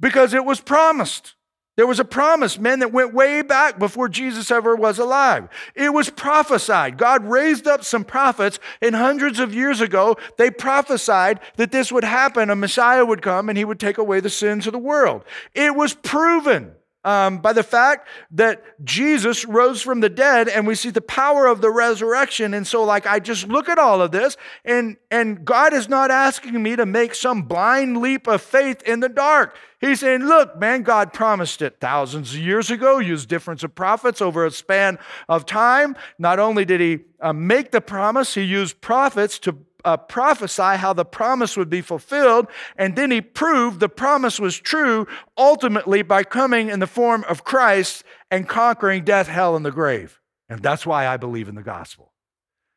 because 0.00 0.34
it 0.34 0.44
was 0.44 0.60
promised. 0.60 1.35
There 1.76 1.86
was 1.86 2.00
a 2.00 2.04
promise, 2.04 2.58
men, 2.58 2.78
that 2.78 2.92
went 2.92 3.12
way 3.12 3.42
back 3.42 3.78
before 3.78 4.08
Jesus 4.08 4.50
ever 4.50 4.74
was 4.74 4.98
alive. 4.98 5.48
It 5.74 5.92
was 5.92 6.08
prophesied. 6.08 6.96
God 6.96 7.24
raised 7.24 7.66
up 7.66 7.84
some 7.84 8.02
prophets, 8.02 8.58
and 8.80 8.96
hundreds 8.96 9.38
of 9.38 9.54
years 9.54 9.82
ago, 9.82 10.16
they 10.38 10.50
prophesied 10.50 11.38
that 11.56 11.72
this 11.72 11.92
would 11.92 12.04
happen. 12.04 12.48
A 12.48 12.56
Messiah 12.56 13.04
would 13.04 13.20
come 13.20 13.50
and 13.50 13.58
he 13.58 13.64
would 13.64 13.78
take 13.78 13.98
away 13.98 14.20
the 14.20 14.30
sins 14.30 14.66
of 14.66 14.72
the 14.72 14.78
world. 14.78 15.22
It 15.54 15.76
was 15.76 15.92
proven 15.92 16.72
um, 17.06 17.38
by 17.38 17.52
the 17.52 17.62
fact 17.62 18.08
that 18.32 18.64
Jesus 18.84 19.44
rose 19.44 19.80
from 19.80 20.00
the 20.00 20.08
dead 20.08 20.48
and 20.48 20.66
we 20.66 20.74
see 20.74 20.90
the 20.90 21.00
power 21.00 21.46
of 21.46 21.60
the 21.60 21.70
resurrection. 21.70 22.52
And 22.52 22.66
so, 22.66 22.82
like, 22.82 23.06
I 23.06 23.20
just 23.20 23.46
look 23.46 23.68
at 23.68 23.78
all 23.78 24.02
of 24.02 24.10
this, 24.10 24.36
and, 24.64 24.96
and 25.08 25.44
God 25.44 25.72
is 25.72 25.88
not 25.88 26.10
asking 26.10 26.60
me 26.60 26.74
to 26.74 26.84
make 26.84 27.14
some 27.14 27.42
blind 27.42 27.98
leap 27.98 28.26
of 28.26 28.42
faith 28.42 28.82
in 28.82 28.98
the 28.98 29.08
dark. 29.08 29.56
He's 29.80 30.00
saying, 30.00 30.24
Look, 30.24 30.58
man, 30.58 30.82
God 30.82 31.12
promised 31.12 31.62
it 31.62 31.76
thousands 31.80 32.34
of 32.34 32.40
years 32.40 32.70
ago, 32.70 32.98
used 32.98 33.28
difference 33.28 33.62
of 33.62 33.74
prophets 33.74 34.20
over 34.20 34.44
a 34.44 34.50
span 34.50 34.98
of 35.28 35.46
time. 35.46 35.96
Not 36.18 36.40
only 36.40 36.64
did 36.64 36.80
He 36.80 37.00
uh, 37.20 37.32
make 37.32 37.70
the 37.70 37.80
promise, 37.80 38.34
He 38.34 38.42
used 38.42 38.80
prophets 38.80 39.38
to 39.40 39.56
uh, 39.86 39.96
prophesy 39.96 40.76
how 40.76 40.92
the 40.92 41.04
promise 41.04 41.56
would 41.56 41.70
be 41.70 41.80
fulfilled. 41.80 42.48
And 42.76 42.96
then 42.96 43.10
he 43.10 43.20
proved 43.20 43.80
the 43.80 43.88
promise 43.88 44.38
was 44.38 44.58
true 44.58 45.06
ultimately 45.38 46.02
by 46.02 46.24
coming 46.24 46.68
in 46.68 46.80
the 46.80 46.86
form 46.86 47.24
of 47.28 47.44
Christ 47.44 48.04
and 48.30 48.48
conquering 48.48 49.04
death, 49.04 49.28
hell, 49.28 49.56
and 49.56 49.64
the 49.64 49.70
grave. 49.70 50.20
And 50.48 50.60
that's 50.60 50.84
why 50.84 51.06
I 51.06 51.16
believe 51.16 51.48
in 51.48 51.54
the 51.54 51.62
gospel. 51.62 52.12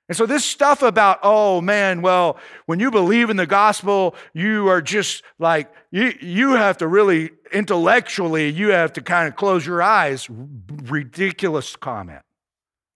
And 0.08 0.18
so, 0.18 0.26
this 0.26 0.44
stuff 0.44 0.82
about, 0.82 1.20
oh 1.22 1.62
man, 1.62 2.02
well, 2.02 2.38
when 2.66 2.80
you 2.80 2.90
believe 2.90 3.30
in 3.30 3.38
the 3.38 3.46
gospel, 3.46 4.16
you 4.34 4.68
are 4.68 4.82
just 4.82 5.24
like, 5.38 5.72
you, 5.92 6.14
you 6.20 6.52
have 6.54 6.78
to 6.78 6.88
really 6.88 7.30
intellectually, 7.52 8.50
you 8.50 8.70
have 8.70 8.94
to 8.94 9.02
kind 9.02 9.28
of 9.28 9.36
close 9.36 9.68
your 9.68 9.84
eyes. 9.84 10.28
Ridiculous 10.30 11.76
comment. 11.76 12.24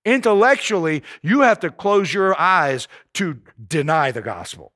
Intellectually, 0.05 1.03
you 1.21 1.41
have 1.41 1.59
to 1.61 1.69
close 1.69 2.13
your 2.13 2.39
eyes 2.39 2.87
to 3.15 3.39
deny 3.67 4.11
the 4.11 4.21
gospel. 4.21 4.73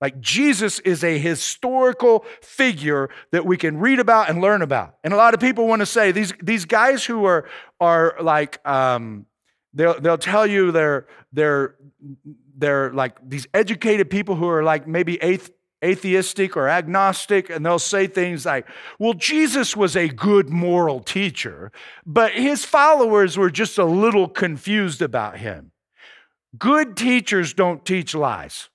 Like 0.00 0.20
Jesus 0.20 0.78
is 0.80 1.02
a 1.02 1.18
historical 1.18 2.24
figure 2.42 3.08
that 3.32 3.46
we 3.46 3.56
can 3.56 3.78
read 3.78 3.98
about 3.98 4.28
and 4.28 4.42
learn 4.42 4.60
about. 4.60 4.96
And 5.02 5.14
a 5.14 5.16
lot 5.16 5.32
of 5.34 5.40
people 5.40 5.66
want 5.66 5.80
to 5.80 5.86
say 5.86 6.12
these, 6.12 6.34
these 6.42 6.66
guys 6.66 7.04
who 7.04 7.24
are, 7.24 7.48
are 7.80 8.16
like, 8.20 8.66
um, 8.66 9.26
They'll, 9.76 10.00
they'll 10.00 10.16
tell 10.16 10.46
you 10.46 10.72
they're, 10.72 11.06
they're, 11.34 11.76
they're 12.56 12.90
like 12.94 13.18
these 13.22 13.46
educated 13.52 14.08
people 14.08 14.34
who 14.34 14.48
are 14.48 14.62
like 14.62 14.88
maybe 14.88 15.22
atheistic 15.84 16.56
or 16.56 16.68
agnostic, 16.68 17.50
and 17.50 17.64
they'll 17.64 17.78
say 17.78 18.06
things 18.06 18.46
like, 18.46 18.66
Well, 18.98 19.14
Jesus 19.14 19.76
was 19.76 19.96
a 19.96 20.08
good 20.08 20.50
moral 20.50 21.00
teacher, 21.00 21.72
but 22.04 22.32
his 22.32 22.64
followers 22.64 23.36
were 23.36 23.50
just 23.50 23.78
a 23.78 23.84
little 23.84 24.28
confused 24.28 25.02
about 25.02 25.38
him. 25.38 25.72
Good 26.58 26.96
teachers 26.96 27.54
don't 27.54 27.84
teach 27.84 28.14
lies. 28.14 28.68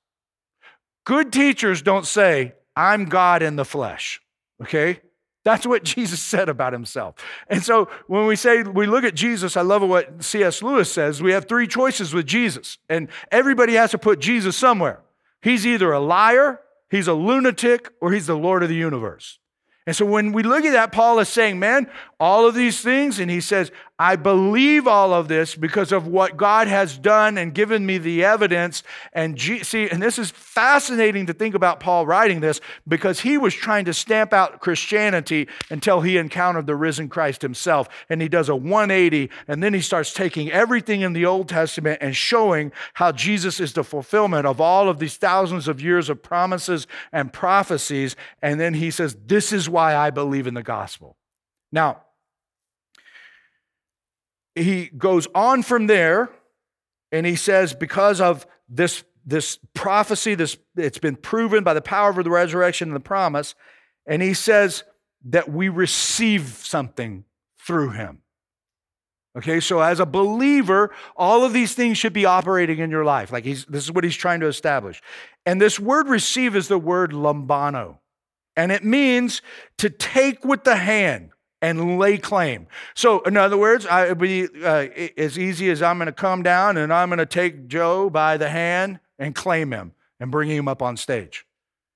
Good 1.06 1.34
teachers 1.34 1.82
don't 1.82 2.06
say, 2.06 2.54
I'm 2.76 3.06
God 3.06 3.42
in 3.42 3.56
the 3.56 3.66
flesh, 3.66 4.22
okay? 4.62 5.02
That's 5.44 5.66
what 5.66 5.84
Jesus 5.84 6.22
said 6.22 6.50
about 6.50 6.74
himself. 6.74 7.16
And 7.48 7.64
so 7.64 7.90
when 8.08 8.28
we 8.28 8.36
say 8.36 8.64
we 8.64 8.86
look 8.86 9.04
at 9.04 9.16
Jesus, 9.16 9.58
I 9.58 9.62
love 9.62 9.82
what 9.82 10.24
C.S. 10.24 10.62
Lewis 10.62 10.92
says. 10.92 11.22
We 11.22 11.32
have 11.32 11.48
three 11.48 11.68
choices 11.68 12.14
with 12.14 12.28
Jesus, 12.28 12.78
and 12.90 13.08
everybody 13.32 13.74
has 13.74 13.92
to 13.92 13.98
put 13.98 14.20
Jesus 14.20 14.56
somewhere. 14.56 15.00
He's 15.42 15.66
either 15.66 15.92
a 15.92 16.00
liar, 16.00 16.60
he's 16.92 17.08
a 17.08 17.14
lunatic, 17.14 17.90
or 18.00 18.12
he's 18.12 18.28
the 18.28 18.38
Lord 18.38 18.62
of 18.62 18.70
the 18.70 18.76
universe. 18.76 19.40
And 19.88 19.96
so 19.96 20.06
when 20.06 20.32
we 20.32 20.44
look 20.44 20.64
at 20.64 20.74
that, 20.74 20.92
Paul 20.92 21.18
is 21.18 21.28
saying, 21.28 21.58
man, 21.58 21.90
all 22.20 22.48
of 22.48 22.54
these 22.54 22.82
things, 22.82 23.20
and 23.20 23.32
he 23.32 23.42
says, 23.42 23.72
I 24.02 24.16
believe 24.16 24.88
all 24.88 25.14
of 25.14 25.28
this 25.28 25.54
because 25.54 25.92
of 25.92 26.08
what 26.08 26.36
God 26.36 26.68
has 26.68 26.98
done 26.98 27.38
and 27.38 27.54
given 27.54 27.86
me 27.86 28.00
the 28.00 28.24
evidence. 28.24 28.82
And 29.14 29.36
G- 29.36 29.64
see, 29.64 29.92
and 29.92 30.02
this 30.02 30.18
is 30.18 30.32
fascinating 30.32 31.28
to 31.28 31.34
think 31.34 31.54
about 31.54 31.80
Paul 31.80 32.08
writing 32.08 32.40
this 32.40 32.62
because 32.88 33.20
he 33.20 33.38
was 33.38 33.54
trying 33.54 33.86
to 33.86 33.94
stamp 33.94 34.34
out 34.34 34.60
Christianity 34.60 35.48
until 35.70 36.02
he 36.02 36.18
encountered 36.18 36.66
the 36.66 36.76
risen 36.76 37.10
Christ 37.10 37.44
himself. 37.44 37.88
And 38.10 38.24
he 38.24 38.28
does 38.28 38.50
a 38.50 38.56
180, 38.56 39.30
and 39.48 39.62
then 39.62 39.76
he 39.76 39.82
starts 39.82 40.14
taking 40.14 40.52
everything 40.52 41.02
in 41.02 41.14
the 41.14 41.28
Old 41.28 41.48
Testament 41.48 42.00
and 42.02 42.16
showing 42.16 42.72
how 42.96 43.12
Jesus 43.12 43.60
is 43.60 43.74
the 43.74 43.84
fulfillment 43.84 44.48
of 44.48 44.60
all 44.60 44.90
of 44.90 44.98
these 44.98 45.18
thousands 45.18 45.68
of 45.68 45.80
years 45.80 46.10
of 46.10 46.24
promises 46.24 46.88
and 47.12 47.32
prophecies. 47.32 48.16
And 48.42 48.60
then 48.60 48.74
he 48.74 48.90
says, 48.90 49.16
This 49.28 49.54
is 49.54 49.70
why 49.70 49.96
I 49.96 50.10
believe 50.10 50.48
in 50.48 50.56
the 50.56 50.64
gospel. 50.64 51.18
Now, 51.72 52.02
he 54.56 54.88
goes 54.88 55.28
on 55.34 55.64
from 55.64 55.88
there 55.88 56.30
and 57.12 57.26
he 57.26 57.36
says, 57.36 57.74
because 57.74 58.22
of 58.22 58.46
this, 58.70 59.04
this 59.26 59.60
prophecy, 59.74 60.36
this, 60.36 60.58
it's 60.76 60.98
been 60.98 61.16
proven 61.16 61.64
by 61.64 61.74
the 61.74 61.82
power 61.82 62.10
of 62.10 62.24
the 62.24 62.30
resurrection 62.30 62.90
and 62.90 62.96
the 62.96 63.02
promise, 63.02 63.56
and 64.06 64.22
he 64.22 64.34
says 64.34 64.84
that 65.26 65.52
we 65.52 65.70
receive 65.70 66.48
something 66.64 67.26
through 67.60 67.92
him. 67.92 68.20
Okay, 69.38 69.62
so 69.62 69.80
as 69.80 70.02
a 70.02 70.06
believer, 70.06 70.94
all 71.16 71.46
of 71.46 71.54
these 71.54 71.74
things 71.74 71.98
should 71.98 72.12
be 72.12 72.26
operating 72.26 72.80
in 72.80 72.92
your 72.92 73.06
life. 73.06 73.32
Like 73.32 73.46
he's, 73.46 73.64
this 73.66 73.86
is 73.86 73.92
what 73.92 74.04
he's 74.04 74.16
trying 74.16 74.42
to 74.42 74.48
establish. 74.48 75.02
And 75.46 75.62
this 75.62 75.80
word 75.80 76.10
receive 76.10 76.56
is 76.56 76.68
the 76.68 76.78
word 76.78 77.12
lambano. 77.12 78.00
And 78.58 78.74
it 78.74 78.84
means 78.84 79.42
to 79.78 79.90
take 79.90 80.44
with 80.44 80.66
the 80.66 80.76
hand 80.76 81.31
and 81.62 82.00
lay 82.00 82.18
claim. 82.18 82.68
So, 82.96 83.22
in 83.22 83.38
other 83.38 83.58
words, 83.58 83.86
I, 83.86 84.10
would 84.10 84.18
be 84.18 84.48
uh, 84.64 84.88
as 85.18 85.38
easy 85.38 85.70
as 85.70 85.82
I'm 85.82 85.98
going 85.98 86.08
to 86.08 86.12
come 86.12 86.42
down 86.44 86.78
and 86.78 86.92
I'm 86.92 87.10
going 87.10 87.20
to 87.20 87.26
take 87.26 87.68
Joe 87.68 88.10
by 88.10 88.38
the 88.38 88.50
hand 88.50 89.00
and 89.20 89.36
claim 89.36 89.72
him 89.72 89.94
and 90.20 90.32
bring 90.32 90.50
him 90.50 90.68
up 90.68 90.82
on 90.82 90.98
stage. 90.98 91.46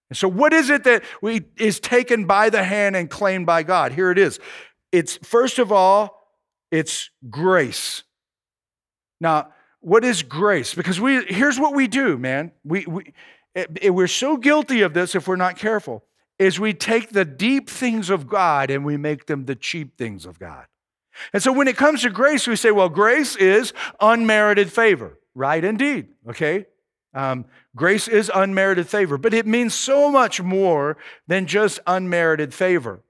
And 0.10 0.18
so, 0.18 0.28
what 0.28 0.54
is 0.54 0.70
it 0.70 0.84
that 0.84 1.04
we, 1.22 1.46
is 1.58 1.80
taken 1.80 2.26
by 2.26 2.50
the 2.50 2.64
hand 2.64 2.96
and 2.96 3.10
claimed 3.10 3.48
by 3.48 3.64
God? 3.64 3.92
Here 3.92 4.12
it 4.12 4.20
is. 4.20 4.40
It's 4.92 5.18
first 5.18 5.58
of 5.58 5.72
all, 5.72 6.30
it's 6.72 7.10
grace. 7.30 8.04
Now, 9.20 9.50
what 9.82 10.04
is 10.04 10.22
grace? 10.22 10.74
Because 10.74 11.00
we 11.00 11.26
here's 11.26 11.60
what 11.60 11.74
we 11.74 11.88
do, 11.88 12.18
man. 12.18 12.52
We, 12.64 12.86
we 12.86 13.14
we're 13.90 14.08
so 14.08 14.38
guilty 14.38 14.82
of 14.82 14.94
this 14.94 15.16
if 15.16 15.28
we're 15.28 15.38
not 15.38 15.58
careful 15.58 16.04
is 16.38 16.60
we 16.60 16.74
take 16.74 17.10
the 17.10 17.26
deep 17.26 17.70
things 17.70 18.10
of 18.10 18.28
God 18.28 18.70
and 18.70 18.84
we 18.86 18.98
make 18.98 19.28
them 19.28 19.46
the 19.46 19.56
cheap 19.56 19.98
things 19.98 20.26
of 20.26 20.40
God. 20.40 20.66
And 21.34 21.42
so 21.42 21.52
when 21.52 21.68
it 21.68 21.78
comes 21.78 22.02
to 22.02 22.10
grace, 22.10 22.48
we 22.48 22.56
say, 22.56 22.72
well, 22.72 22.90
grace 22.90 23.36
is 23.36 23.74
unmerited 24.00 24.72
favor. 24.72 25.18
Right, 25.34 25.64
indeed. 25.64 26.10
Okay? 26.30 26.66
Um, 27.14 27.46
grace 27.76 28.08
is 28.08 28.30
unmerited 28.34 28.88
favor, 28.88 29.18
but 29.18 29.34
it 29.34 29.48
means 29.48 29.74
so 29.74 30.12
much 30.12 30.42
more 30.42 30.98
than 31.28 31.46
just 31.46 31.80
unmerited 31.88 32.54
favor. 32.54 33.02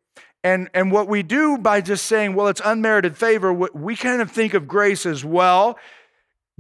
And, 0.44 0.70
and 0.76 0.92
what 0.92 1.08
we 1.08 1.24
do 1.24 1.58
by 1.58 1.82
just 1.82 2.06
saying, 2.06 2.36
well, 2.36 2.48
it's 2.48 2.62
unmerited 2.64 3.18
favor, 3.18 3.52
we 3.52 3.96
kind 3.96 4.22
of 4.22 4.30
think 4.30 4.54
of 4.54 4.68
grace 4.68 5.08
as 5.08 5.26
well. 5.26 5.80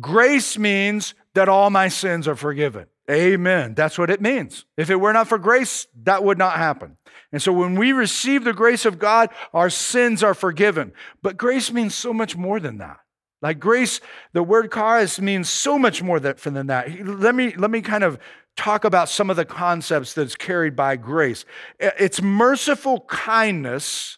Grace 0.01 0.57
means 0.57 1.13
that 1.35 1.47
all 1.47 1.69
my 1.69 1.87
sins 1.87 2.27
are 2.27 2.35
forgiven. 2.35 2.87
Amen. 3.09 3.75
That's 3.75 3.97
what 3.99 4.09
it 4.09 4.19
means. 4.19 4.65
If 4.77 4.89
it 4.89 4.95
were 4.95 5.13
not 5.13 5.27
for 5.27 5.37
grace, 5.37 5.87
that 6.03 6.23
would 6.23 6.39
not 6.39 6.57
happen. 6.57 6.97
And 7.31 7.41
so 7.41 7.53
when 7.53 7.75
we 7.75 7.91
receive 7.91 8.43
the 8.43 8.53
grace 8.53 8.85
of 8.85 8.97
God, 8.97 9.29
our 9.53 9.69
sins 9.69 10.23
are 10.23 10.33
forgiven. 10.33 10.91
But 11.21 11.37
grace 11.37 11.71
means 11.71 11.93
so 11.93 12.13
much 12.13 12.35
more 12.35 12.59
than 12.59 12.79
that. 12.79 12.97
Like 13.41 13.59
grace, 13.59 14.01
the 14.33 14.41
word 14.41 14.71
charis 14.71 15.19
means 15.19 15.49
so 15.49 15.77
much 15.77 16.01
more 16.01 16.19
than 16.19 16.67
that. 16.67 17.05
Let 17.05 17.35
me, 17.35 17.53
let 17.55 17.69
me 17.69 17.81
kind 17.81 18.03
of 18.03 18.17
talk 18.57 18.85
about 18.85 19.09
some 19.09 19.29
of 19.29 19.35
the 19.35 19.45
concepts 19.45 20.13
that's 20.13 20.35
carried 20.35 20.75
by 20.75 20.95
grace. 20.95 21.45
It's 21.79 22.21
merciful 22.21 23.01
kindness 23.01 24.17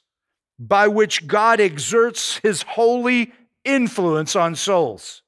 by 0.60 0.88
which 0.88 1.28
God 1.28 1.60
exerts 1.60 2.38
his 2.38 2.62
holy 2.62 3.34
influence 3.66 4.36
on 4.36 4.56
souls. 4.56 5.24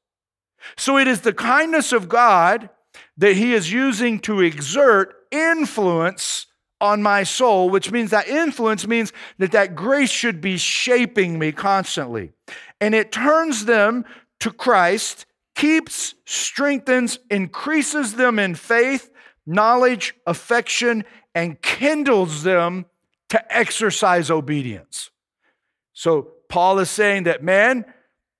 So 0.78 0.98
it 0.98 1.08
is 1.08 1.22
the 1.22 1.34
kindness 1.34 1.92
of 1.92 2.08
God 2.08 2.70
that 3.18 3.36
he 3.36 3.54
is 3.54 3.72
using 3.72 4.20
to 4.20 4.42
exert 4.42 5.16
influence 5.32 6.48
on 6.82 7.02
my 7.02 7.24
soul, 7.24 7.70
which 7.70 7.92
means 7.92 8.12
that 8.12 8.28
influence 8.28 8.88
means 8.88 9.12
that 9.38 9.52
that 9.52 9.76
grace 9.76 10.10
should 10.10 10.40
be 10.40 10.58
shaping 10.58 11.38
me 11.38 11.52
constantly. 11.52 12.32
And 12.80 12.96
it 12.96 13.12
turns 13.12 13.66
them 13.66 14.06
to 14.40 14.52
Christ, 14.52 15.26
keeps, 15.56 16.16
strengthens, 16.26 17.20
increases 17.30 18.14
them 18.14 18.40
in 18.40 18.56
faith, 18.56 19.10
knowledge, 19.46 20.16
affection, 20.26 21.04
and 21.36 21.62
kindles 21.62 22.44
them 22.44 22.86
to 23.30 23.56
exercise 23.56 24.32
obedience. 24.32 25.12
So 25.94 26.30
Paul 26.48 26.80
is 26.80 26.90
saying 26.90 27.24
that, 27.24 27.44
man, 27.44 27.86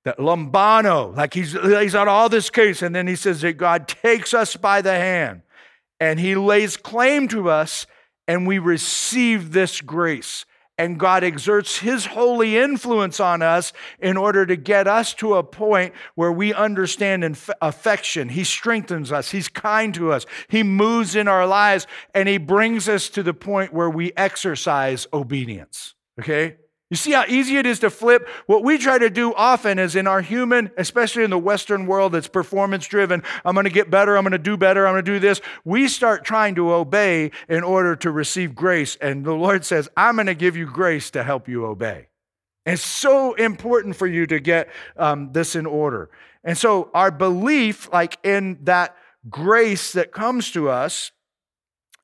that 0.06 0.18
lambano, 0.18 1.16
like 1.16 1.34
he's 1.34 1.54
lays 1.56 1.96
out 1.96 2.08
all 2.08 2.30
this 2.30 2.50
case, 2.50 2.82
and 2.82 2.96
then 2.96 3.08
he 3.08 3.16
says 3.16 3.42
that 3.42 3.54
God 3.54 3.88
takes 3.88 4.34
us 4.34 4.56
by 4.56 4.82
the 4.82 4.94
hand 4.94 5.42
and 6.00 6.20
he 6.20 6.36
lays 6.36 6.78
claim 6.78 7.28
to 7.30 7.50
us, 7.50 7.86
and 8.28 8.48
we 8.48 8.58
receive 8.58 9.52
this 9.52 9.82
grace. 9.82 10.46
And 10.78 10.98
God 10.98 11.26
exerts 11.26 11.80
his 11.80 12.06
holy 12.06 12.56
influence 12.56 13.20
on 13.20 13.42
us 13.42 13.74
in 14.00 14.16
order 14.16 14.46
to 14.46 14.56
get 14.56 14.88
us 14.88 15.14
to 15.16 15.36
a 15.36 15.44
point 15.44 15.94
where 16.16 16.32
we 16.32 16.54
understand 16.54 17.26
inf- 17.26 17.50
affection. 17.62 18.30
He 18.30 18.46
strengthens 18.46 19.12
us, 19.12 19.32
he's 19.32 19.50
kind 19.50 19.94
to 19.96 20.14
us, 20.14 20.26
he 20.48 20.64
moves 20.64 21.18
in 21.18 21.28
our 21.28 21.46
lives, 21.46 21.86
and 22.16 22.30
he 22.30 22.38
brings 22.38 22.88
us 22.88 23.10
to 23.10 23.24
the 23.24 23.34
point 23.34 23.74
where 23.74 23.90
we 23.90 24.14
exercise 24.16 25.06
obedience. 25.12 25.96
Okay? 26.18 26.56
You 26.90 26.96
see 26.96 27.12
how 27.12 27.26
easy 27.28 27.58
it 27.58 27.68
is 27.68 27.80
to 27.80 27.92
flip? 27.92 28.28
What 28.48 28.64
we 28.64 28.80
try 28.80 28.98
to 28.98 29.12
do 29.12 29.34
often 29.36 29.78
is 29.78 29.96
in 29.96 30.08
our 30.08 30.22
human, 30.22 30.72
especially 30.76 31.24
in 31.24 31.30
the 31.30 31.38
Western 31.38 31.86
world 31.86 32.14
that's 32.14 32.28
performance 32.28 32.88
driven, 32.88 33.22
I'm 33.46 33.54
going 33.54 33.66
to 33.66 33.70
get 33.70 33.92
better, 33.92 34.18
I'm 34.18 34.24
going 34.24 34.32
to 34.32 34.40
do 34.40 34.58
better, 34.58 34.88
I'm 34.88 34.94
going 34.94 35.06
to 35.06 35.12
do 35.12 35.20
this. 35.20 35.40
We 35.64 35.88
start 35.88 36.26
trying 36.26 36.56
to 36.56 36.74
obey 36.74 37.30
in 37.48 37.64
order 37.64 37.96
to 37.98 38.10
receive 38.10 38.56
grace. 38.56 38.96
And 38.96 39.24
the 39.24 39.34
Lord 39.34 39.66
says, 39.66 39.88
I'm 39.96 40.16
going 40.16 40.26
to 40.28 40.34
give 40.34 40.58
you 40.58 40.66
grace 40.66 41.12
to 41.12 41.24
help 41.24 41.48
you 41.48 41.66
obey. 41.66 42.08
It's 42.66 42.82
so 42.82 43.36
important 43.36 43.96
for 43.96 44.08
you 44.08 44.26
to 44.26 44.40
get 44.40 44.70
um, 44.98 45.32
this 45.32 45.56
in 45.56 45.68
order. 45.68 46.10
And 46.44 46.58
so 46.58 46.90
our 46.96 47.12
belief, 47.12 47.92
like 47.94 48.18
in 48.24 48.58
that 48.64 48.96
grace 49.30 49.94
that 49.94 50.12
comes 50.12 50.52
to 50.52 50.70
us 50.70 51.12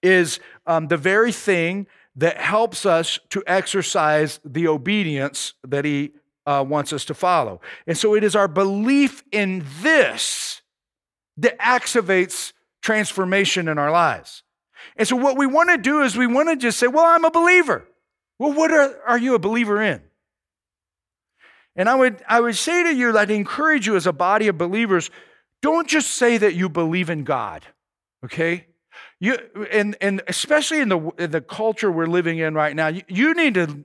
is 0.03 0.39
um, 0.67 0.87
the 0.87 0.97
very 0.97 1.31
thing 1.31 1.87
that 2.15 2.37
helps 2.37 2.85
us 2.85 3.19
to 3.29 3.43
exercise 3.45 4.39
the 4.45 4.67
obedience 4.67 5.53
that 5.67 5.85
He 5.85 6.11
uh, 6.45 6.63
wants 6.67 6.93
us 6.93 7.05
to 7.05 7.13
follow. 7.13 7.61
And 7.87 7.97
so 7.97 8.15
it 8.15 8.23
is 8.23 8.35
our 8.35 8.47
belief 8.47 9.23
in 9.31 9.65
this 9.81 10.61
that 11.37 11.59
activates 11.59 12.53
transformation 12.81 13.67
in 13.67 13.77
our 13.77 13.91
lives. 13.91 14.43
And 14.95 15.07
so 15.07 15.15
what 15.15 15.37
we 15.37 15.47
want 15.47 15.69
to 15.69 15.77
do 15.77 16.03
is 16.03 16.15
we 16.15 16.27
want 16.27 16.49
to 16.49 16.55
just 16.55 16.79
say, 16.79 16.87
well, 16.87 17.05
I'm 17.05 17.25
a 17.25 17.31
believer. 17.31 17.85
Well, 18.39 18.53
what 18.53 18.71
are, 18.71 18.99
are 19.07 19.17
you 19.17 19.35
a 19.35 19.39
believer 19.39 19.81
in? 19.81 20.01
And 21.75 21.89
I 21.89 21.95
would, 21.95 22.23
I 22.27 22.39
would 22.39 22.55
say 22.55 22.83
to 22.83 22.95
you, 22.95 23.17
I'd 23.17 23.31
encourage 23.31 23.87
you 23.87 23.95
as 23.95 24.07
a 24.07 24.13
body 24.13 24.47
of 24.47 24.57
believers, 24.57 25.09
don't 25.61 25.87
just 25.87 26.11
say 26.11 26.37
that 26.37 26.53
you 26.53 26.69
believe 26.69 27.09
in 27.09 27.23
God, 27.23 27.65
okay? 28.23 28.67
You, 29.25 29.39
and, 29.71 29.97
and 30.01 30.21
especially 30.27 30.81
in 30.81 30.89
the, 30.89 31.11
in 31.17 31.31
the 31.31 31.41
culture 31.41 31.91
we're 31.91 32.05
living 32.05 32.37
in 32.37 32.53
right 32.53 32.75
now, 32.75 32.89
you, 32.89 33.01
you 33.07 33.33
need 33.33 33.55
to 33.55 33.83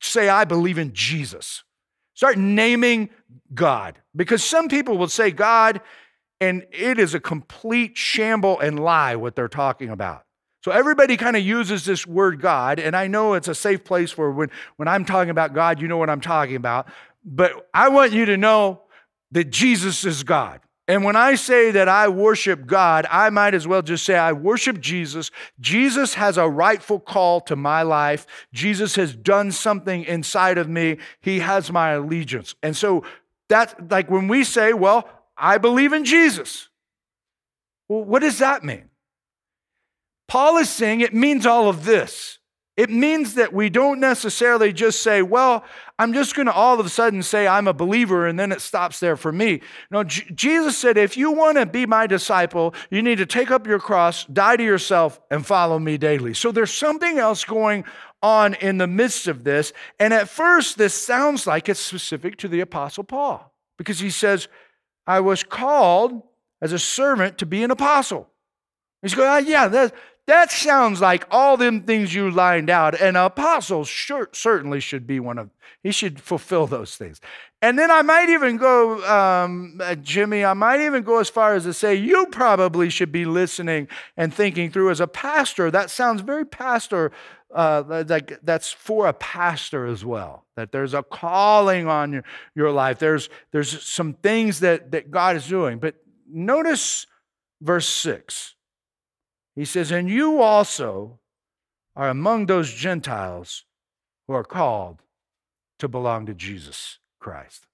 say, 0.00 0.30
I 0.30 0.44
believe 0.44 0.78
in 0.78 0.94
Jesus. 0.94 1.62
Start 2.14 2.38
naming 2.38 3.10
God 3.52 3.98
because 4.16 4.42
some 4.42 4.68
people 4.68 4.96
will 4.96 5.08
say 5.08 5.30
God, 5.30 5.82
and 6.40 6.66
it 6.72 6.98
is 6.98 7.14
a 7.14 7.20
complete 7.20 7.98
shamble 7.98 8.58
and 8.60 8.80
lie 8.80 9.14
what 9.14 9.36
they're 9.36 9.46
talking 9.46 9.90
about. 9.90 10.24
So 10.64 10.72
everybody 10.72 11.18
kind 11.18 11.36
of 11.36 11.42
uses 11.42 11.84
this 11.84 12.06
word 12.06 12.40
God, 12.40 12.80
and 12.80 12.96
I 12.96 13.08
know 13.08 13.34
it's 13.34 13.46
a 13.46 13.54
safe 13.54 13.84
place 13.84 14.10
for 14.10 14.30
when, 14.32 14.50
when 14.76 14.88
I'm 14.88 15.04
talking 15.04 15.30
about 15.30 15.52
God, 15.52 15.82
you 15.82 15.86
know 15.86 15.98
what 15.98 16.08
I'm 16.08 16.22
talking 16.22 16.56
about. 16.56 16.88
But 17.24 17.68
I 17.74 17.90
want 17.90 18.12
you 18.12 18.24
to 18.24 18.38
know 18.38 18.80
that 19.32 19.50
Jesus 19.50 20.06
is 20.06 20.22
God. 20.22 20.60
And 20.88 21.04
when 21.04 21.16
I 21.16 21.34
say 21.34 21.70
that 21.72 21.86
I 21.86 22.08
worship 22.08 22.66
God, 22.66 23.06
I 23.10 23.28
might 23.28 23.52
as 23.52 23.68
well 23.68 23.82
just 23.82 24.06
say 24.06 24.16
I 24.16 24.32
worship 24.32 24.80
Jesus. 24.80 25.30
Jesus 25.60 26.14
has 26.14 26.38
a 26.38 26.48
rightful 26.48 26.98
call 26.98 27.42
to 27.42 27.56
my 27.56 27.82
life. 27.82 28.26
Jesus 28.54 28.96
has 28.96 29.14
done 29.14 29.52
something 29.52 30.04
inside 30.04 30.56
of 30.56 30.66
me. 30.66 30.96
He 31.20 31.40
has 31.40 31.70
my 31.70 31.90
allegiance. 31.90 32.54
And 32.62 32.74
so 32.74 33.04
that's 33.50 33.74
like 33.90 34.10
when 34.10 34.28
we 34.28 34.44
say, 34.44 34.72
well, 34.72 35.06
I 35.36 35.58
believe 35.58 35.92
in 35.92 36.06
Jesus. 36.06 36.70
Well, 37.86 38.04
what 38.04 38.20
does 38.20 38.38
that 38.38 38.64
mean? 38.64 38.88
Paul 40.26 40.56
is 40.56 40.70
saying 40.70 41.02
it 41.02 41.14
means 41.14 41.44
all 41.44 41.68
of 41.68 41.84
this. 41.84 42.37
It 42.78 42.90
means 42.90 43.34
that 43.34 43.52
we 43.52 43.70
don't 43.70 43.98
necessarily 43.98 44.72
just 44.72 45.02
say, 45.02 45.20
well, 45.20 45.64
I'm 45.98 46.12
just 46.12 46.36
going 46.36 46.46
to 46.46 46.52
all 46.52 46.78
of 46.78 46.86
a 46.86 46.88
sudden 46.88 47.24
say 47.24 47.48
I'm 47.48 47.66
a 47.66 47.72
believer 47.72 48.28
and 48.28 48.38
then 48.38 48.52
it 48.52 48.60
stops 48.60 49.00
there 49.00 49.16
for 49.16 49.32
me. 49.32 49.62
No, 49.90 50.04
J- 50.04 50.30
Jesus 50.32 50.78
said, 50.78 50.96
if 50.96 51.16
you 51.16 51.32
want 51.32 51.58
to 51.58 51.66
be 51.66 51.86
my 51.86 52.06
disciple, 52.06 52.76
you 52.88 53.02
need 53.02 53.18
to 53.18 53.26
take 53.26 53.50
up 53.50 53.66
your 53.66 53.80
cross, 53.80 54.24
die 54.26 54.54
to 54.54 54.62
yourself, 54.62 55.20
and 55.28 55.44
follow 55.44 55.80
me 55.80 55.98
daily. 55.98 56.34
So 56.34 56.52
there's 56.52 56.72
something 56.72 57.18
else 57.18 57.44
going 57.44 57.84
on 58.22 58.54
in 58.54 58.78
the 58.78 58.86
midst 58.86 59.26
of 59.26 59.42
this. 59.42 59.72
And 59.98 60.14
at 60.14 60.28
first, 60.28 60.78
this 60.78 60.94
sounds 60.94 61.48
like 61.48 61.68
it's 61.68 61.80
specific 61.80 62.36
to 62.36 62.48
the 62.48 62.60
Apostle 62.60 63.02
Paul 63.02 63.52
because 63.76 63.98
he 63.98 64.10
says, 64.10 64.46
I 65.04 65.18
was 65.18 65.42
called 65.42 66.22
as 66.62 66.72
a 66.72 66.78
servant 66.78 67.38
to 67.38 67.46
be 67.46 67.64
an 67.64 67.72
apostle. 67.72 68.28
He's 69.02 69.14
going, 69.14 69.28
ah, 69.28 69.38
yeah, 69.38 69.90
that 70.28 70.52
sounds 70.52 71.00
like 71.00 71.26
all 71.30 71.56
them 71.56 71.84
things 71.84 72.14
you 72.14 72.30
lined 72.30 72.68
out. 72.68 72.94
And 72.94 73.16
an 73.16 73.24
apostle 73.24 73.84
sure, 73.84 74.28
certainly 74.32 74.78
should 74.78 75.06
be 75.06 75.18
one 75.18 75.38
of, 75.38 75.48
he 75.82 75.90
should 75.90 76.20
fulfill 76.20 76.66
those 76.66 76.96
things. 76.96 77.18
And 77.62 77.78
then 77.78 77.90
I 77.90 78.02
might 78.02 78.28
even 78.28 78.58
go, 78.58 79.02
um, 79.06 79.80
uh, 79.82 79.94
Jimmy, 79.94 80.44
I 80.44 80.52
might 80.52 80.82
even 80.82 81.02
go 81.02 81.18
as 81.18 81.30
far 81.30 81.54
as 81.54 81.64
to 81.64 81.72
say, 81.72 81.94
you 81.94 82.26
probably 82.26 82.90
should 82.90 83.10
be 83.10 83.24
listening 83.24 83.88
and 84.18 84.32
thinking 84.32 84.70
through 84.70 84.90
as 84.90 85.00
a 85.00 85.06
pastor. 85.06 85.70
That 85.70 85.88
sounds 85.88 86.20
very 86.20 86.44
pastor, 86.44 87.10
uh, 87.54 88.04
like 88.06 88.38
that's 88.42 88.70
for 88.70 89.06
a 89.06 89.14
pastor 89.14 89.86
as 89.86 90.04
well. 90.04 90.44
That 90.56 90.72
there's 90.72 90.92
a 90.92 91.02
calling 91.02 91.88
on 91.88 92.12
your, 92.12 92.24
your 92.54 92.70
life. 92.70 92.98
There's, 92.98 93.30
there's 93.50 93.82
some 93.82 94.12
things 94.12 94.60
that, 94.60 94.90
that 94.90 95.10
God 95.10 95.36
is 95.36 95.48
doing. 95.48 95.78
But 95.78 95.94
notice 96.30 97.06
verse 97.62 97.88
6. 97.88 98.56
He 99.58 99.64
says, 99.64 99.90
And 99.90 100.08
you 100.08 100.40
also 100.40 101.18
are 101.96 102.08
among 102.08 102.46
those 102.46 102.72
Gentiles 102.72 103.64
who 104.28 104.34
are 104.34 104.44
called 104.44 105.02
to 105.80 105.88
belong 105.88 106.26
to 106.26 106.34
Jesus 106.34 107.00
Christ. 107.18 107.66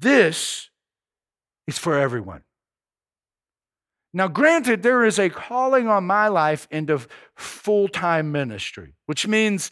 This 0.00 0.68
is 1.68 1.78
for 1.78 1.96
everyone. 1.96 2.42
Now, 4.12 4.26
granted, 4.26 4.82
there 4.82 5.04
is 5.04 5.20
a 5.20 5.30
calling 5.30 5.86
on 5.86 6.02
my 6.04 6.26
life 6.26 6.66
into 6.72 7.00
full 7.36 7.86
time 7.86 8.32
ministry, 8.32 8.94
which 9.06 9.28
means 9.28 9.70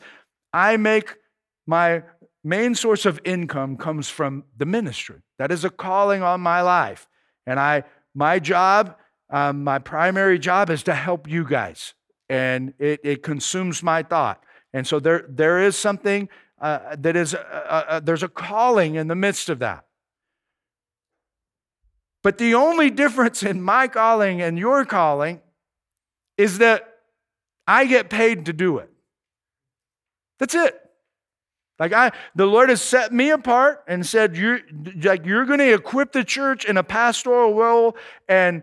I 0.53 0.77
make 0.77 1.17
my 1.67 2.05
main 2.45 2.77
source 2.77 3.07
of 3.07 3.21
income 3.25 3.77
comes 3.77 4.09
from 4.09 4.45
the 4.57 4.67
ministry. 4.67 5.23
That 5.41 5.51
is 5.51 5.65
a 5.65 5.71
calling 5.71 6.23
on 6.23 6.41
my 6.41 6.63
life. 6.63 7.09
And 7.45 7.59
I, 7.59 7.83
my 8.15 8.39
job 8.39 8.95
um, 9.31 9.65
my 9.65 9.79
primary 9.79 10.39
job 10.39 10.71
is 10.71 10.83
to 10.85 10.95
help 10.95 11.29
you 11.29 11.45
guys, 11.45 11.95
and 12.29 12.75
it, 12.79 13.01
it 13.03 13.23
consumes 13.23 13.83
my 13.83 14.03
thought. 14.03 14.43
And 14.73 14.87
so 14.87 15.01
there, 15.01 15.25
there 15.29 15.61
is 15.61 15.77
something 15.77 16.29
uh, 16.61 16.97
that 16.99 17.17
is, 17.17 17.35
uh, 17.35 17.39
uh, 17.39 17.85
uh, 17.89 18.01
there's 18.01 18.23
a 18.23 18.29
calling 18.29 18.97
in 18.97 19.09
the 19.09 19.15
midst 19.15 19.49
of 19.49 19.61
that. 19.61 19.85
But 22.23 22.39
the 22.39 22.55
only 22.55 22.91
difference 22.91 23.43
in 23.43 23.63
my 23.63 23.89
calling 23.89 24.43
and 24.43 24.59
your 24.59 24.85
calling 24.85 25.41
is 26.37 26.59
that 26.59 26.87
I 27.67 27.87
get 27.87 28.11
paid 28.11 28.47
to 28.47 28.53
do 28.53 28.79
it. 28.79 28.91
That's 30.39 30.55
it. 30.55 30.77
Like 31.79 31.95
I, 31.95 32.13
the 32.35 32.45
Lord 32.47 32.69
has 32.69 32.83
set 32.83 33.11
me 33.11 33.31
apart 33.31 33.83
and 33.89 34.05
said, 34.05 34.37
"You're 34.37 34.61
like 35.03 35.25
you're 35.25 35.47
going 35.47 35.61
to 35.61 35.73
equip 35.73 36.13
the 36.13 36.25
church 36.25 36.67
in 36.67 36.77
a 36.77 36.83
pastoral 36.83 37.55
role, 37.55 37.97
and 38.29 38.63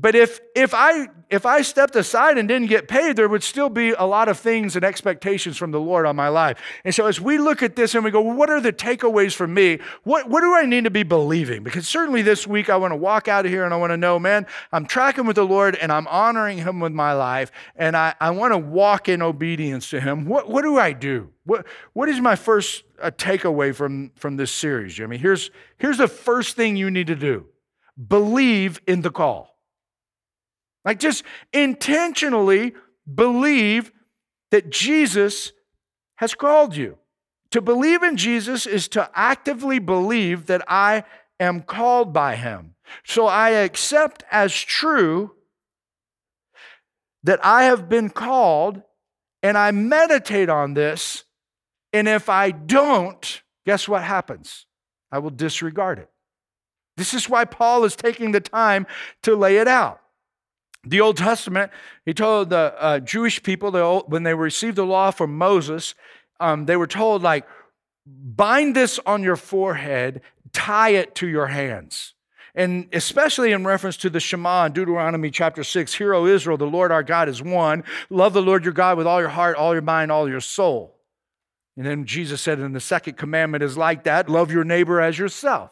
but 0.00 0.14
if 0.14 0.40
if 0.54 0.74
I 0.74 1.08
if 1.28 1.44
I 1.44 1.62
stepped 1.62 1.96
aside 1.96 2.38
and 2.38 2.48
didn't 2.48 2.68
get 2.68 2.86
paid, 2.86 3.16
there 3.16 3.28
would 3.28 3.42
still 3.42 3.68
be 3.68 3.90
a 3.90 4.04
lot 4.04 4.28
of 4.28 4.38
things 4.38 4.76
and 4.76 4.84
expectations 4.84 5.56
from 5.56 5.72
the 5.72 5.80
Lord 5.80 6.06
on 6.06 6.14
my 6.14 6.28
life. 6.28 6.58
And 6.84 6.94
so 6.94 7.06
as 7.06 7.20
we 7.20 7.36
look 7.36 7.64
at 7.64 7.74
this 7.74 7.96
and 7.96 8.04
we 8.04 8.12
go, 8.12 8.20
well, 8.20 8.36
what 8.36 8.48
are 8.48 8.60
the 8.60 8.72
takeaways 8.72 9.34
for 9.34 9.48
me? 9.48 9.80
What 10.04 10.30
what 10.30 10.42
do 10.42 10.54
I 10.54 10.66
need 10.66 10.84
to 10.84 10.90
be 10.90 11.02
believing? 11.02 11.64
Because 11.64 11.88
certainly 11.88 12.22
this 12.22 12.46
week 12.46 12.70
I 12.70 12.76
want 12.76 12.92
to 12.92 12.96
walk 12.96 13.26
out 13.26 13.44
of 13.44 13.50
here 13.50 13.64
and 13.64 13.74
I 13.74 13.76
want 13.76 13.90
to 13.90 13.96
know, 13.96 14.20
man, 14.20 14.46
I'm 14.70 14.86
tracking 14.86 15.26
with 15.26 15.34
the 15.34 15.44
Lord 15.44 15.74
and 15.74 15.90
I'm 15.90 16.06
honoring 16.06 16.58
him 16.58 16.78
with 16.78 16.92
my 16.92 17.12
life, 17.12 17.50
and 17.74 17.96
I, 17.96 18.14
I 18.20 18.30
want 18.30 18.52
to 18.52 18.58
walk 18.58 19.08
in 19.08 19.20
obedience 19.20 19.90
to 19.90 20.00
him. 20.00 20.26
What 20.26 20.48
what 20.48 20.62
do 20.62 20.78
I 20.78 20.92
do? 20.92 21.30
What 21.44 21.66
what 21.92 22.08
is 22.08 22.20
my 22.20 22.36
first 22.36 22.84
uh, 23.02 23.10
takeaway 23.10 23.74
from, 23.74 24.12
from 24.14 24.36
this 24.36 24.52
series, 24.52 24.94
Jimmy? 24.94 25.16
Here's 25.16 25.50
here's 25.76 25.98
the 25.98 26.08
first 26.08 26.54
thing 26.54 26.76
you 26.76 26.88
need 26.88 27.08
to 27.08 27.16
do. 27.16 27.46
Believe 28.06 28.80
in 28.86 29.02
the 29.02 29.10
call. 29.10 29.57
Like 30.84 30.98
just 30.98 31.24
intentionally 31.52 32.74
believe 33.12 33.92
that 34.50 34.70
Jesus 34.70 35.52
has 36.16 36.34
called 36.34 36.76
you. 36.76 36.98
To 37.52 37.60
believe 37.60 38.02
in 38.02 38.16
Jesus 38.16 38.66
is 38.66 38.88
to 38.88 39.10
actively 39.14 39.78
believe 39.78 40.46
that 40.46 40.62
I 40.68 41.04
am 41.40 41.62
called 41.62 42.12
by 42.12 42.36
him. 42.36 42.74
So 43.04 43.26
I 43.26 43.50
accept 43.50 44.22
as 44.30 44.52
true 44.54 45.34
that 47.22 47.44
I 47.44 47.64
have 47.64 47.88
been 47.88 48.10
called 48.10 48.82
and 49.42 49.56
I 49.56 49.70
meditate 49.70 50.48
on 50.48 50.74
this. 50.74 51.24
And 51.92 52.08
if 52.08 52.28
I 52.28 52.50
don't, 52.50 53.42
guess 53.64 53.88
what 53.88 54.02
happens? 54.02 54.66
I 55.10 55.18
will 55.18 55.30
disregard 55.30 55.98
it. 55.98 56.10
This 56.96 57.14
is 57.14 57.28
why 57.28 57.44
Paul 57.44 57.84
is 57.84 57.96
taking 57.96 58.32
the 58.32 58.40
time 58.40 58.86
to 59.22 59.36
lay 59.36 59.58
it 59.58 59.68
out. 59.68 60.00
The 60.88 61.00
Old 61.00 61.16
Testament, 61.16 61.70
he 62.06 62.14
told 62.14 62.50
the 62.50 62.74
uh, 62.78 63.00
Jewish 63.00 63.42
people 63.42 63.70
the 63.70 63.80
old, 63.80 64.10
when 64.10 64.22
they 64.22 64.34
received 64.34 64.76
the 64.76 64.86
law 64.86 65.10
from 65.10 65.36
Moses, 65.36 65.94
um, 66.40 66.66
they 66.66 66.76
were 66.76 66.86
told, 66.86 67.22
like, 67.22 67.46
bind 68.06 68.74
this 68.74 68.98
on 69.04 69.22
your 69.22 69.36
forehead, 69.36 70.22
tie 70.52 70.90
it 70.90 71.14
to 71.16 71.28
your 71.28 71.48
hands. 71.48 72.14
And 72.54 72.88
especially 72.92 73.52
in 73.52 73.64
reference 73.64 73.96
to 73.98 74.10
the 74.10 74.18
Shema 74.18 74.66
in 74.66 74.72
Deuteronomy 74.72 75.30
chapter 75.30 75.62
6, 75.62 75.94
Hear, 75.94 76.14
O 76.14 76.26
Israel, 76.26 76.56
the 76.56 76.66
Lord 76.66 76.90
our 76.90 77.02
God 77.02 77.28
is 77.28 77.42
one. 77.42 77.84
Love 78.10 78.32
the 78.32 78.42
Lord 78.42 78.64
your 78.64 78.72
God 78.72 78.96
with 78.96 79.06
all 79.06 79.20
your 79.20 79.28
heart, 79.28 79.56
all 79.56 79.74
your 79.74 79.82
mind, 79.82 80.10
all 80.10 80.28
your 80.28 80.40
soul. 80.40 80.96
And 81.76 81.86
then 81.86 82.06
Jesus 82.06 82.40
said, 82.40 82.58
and 82.58 82.74
the 82.74 82.80
second 82.80 83.16
commandment 83.16 83.62
is 83.62 83.76
like 83.76 84.04
that 84.04 84.28
love 84.28 84.50
your 84.50 84.64
neighbor 84.64 85.00
as 85.00 85.16
yourself. 85.16 85.70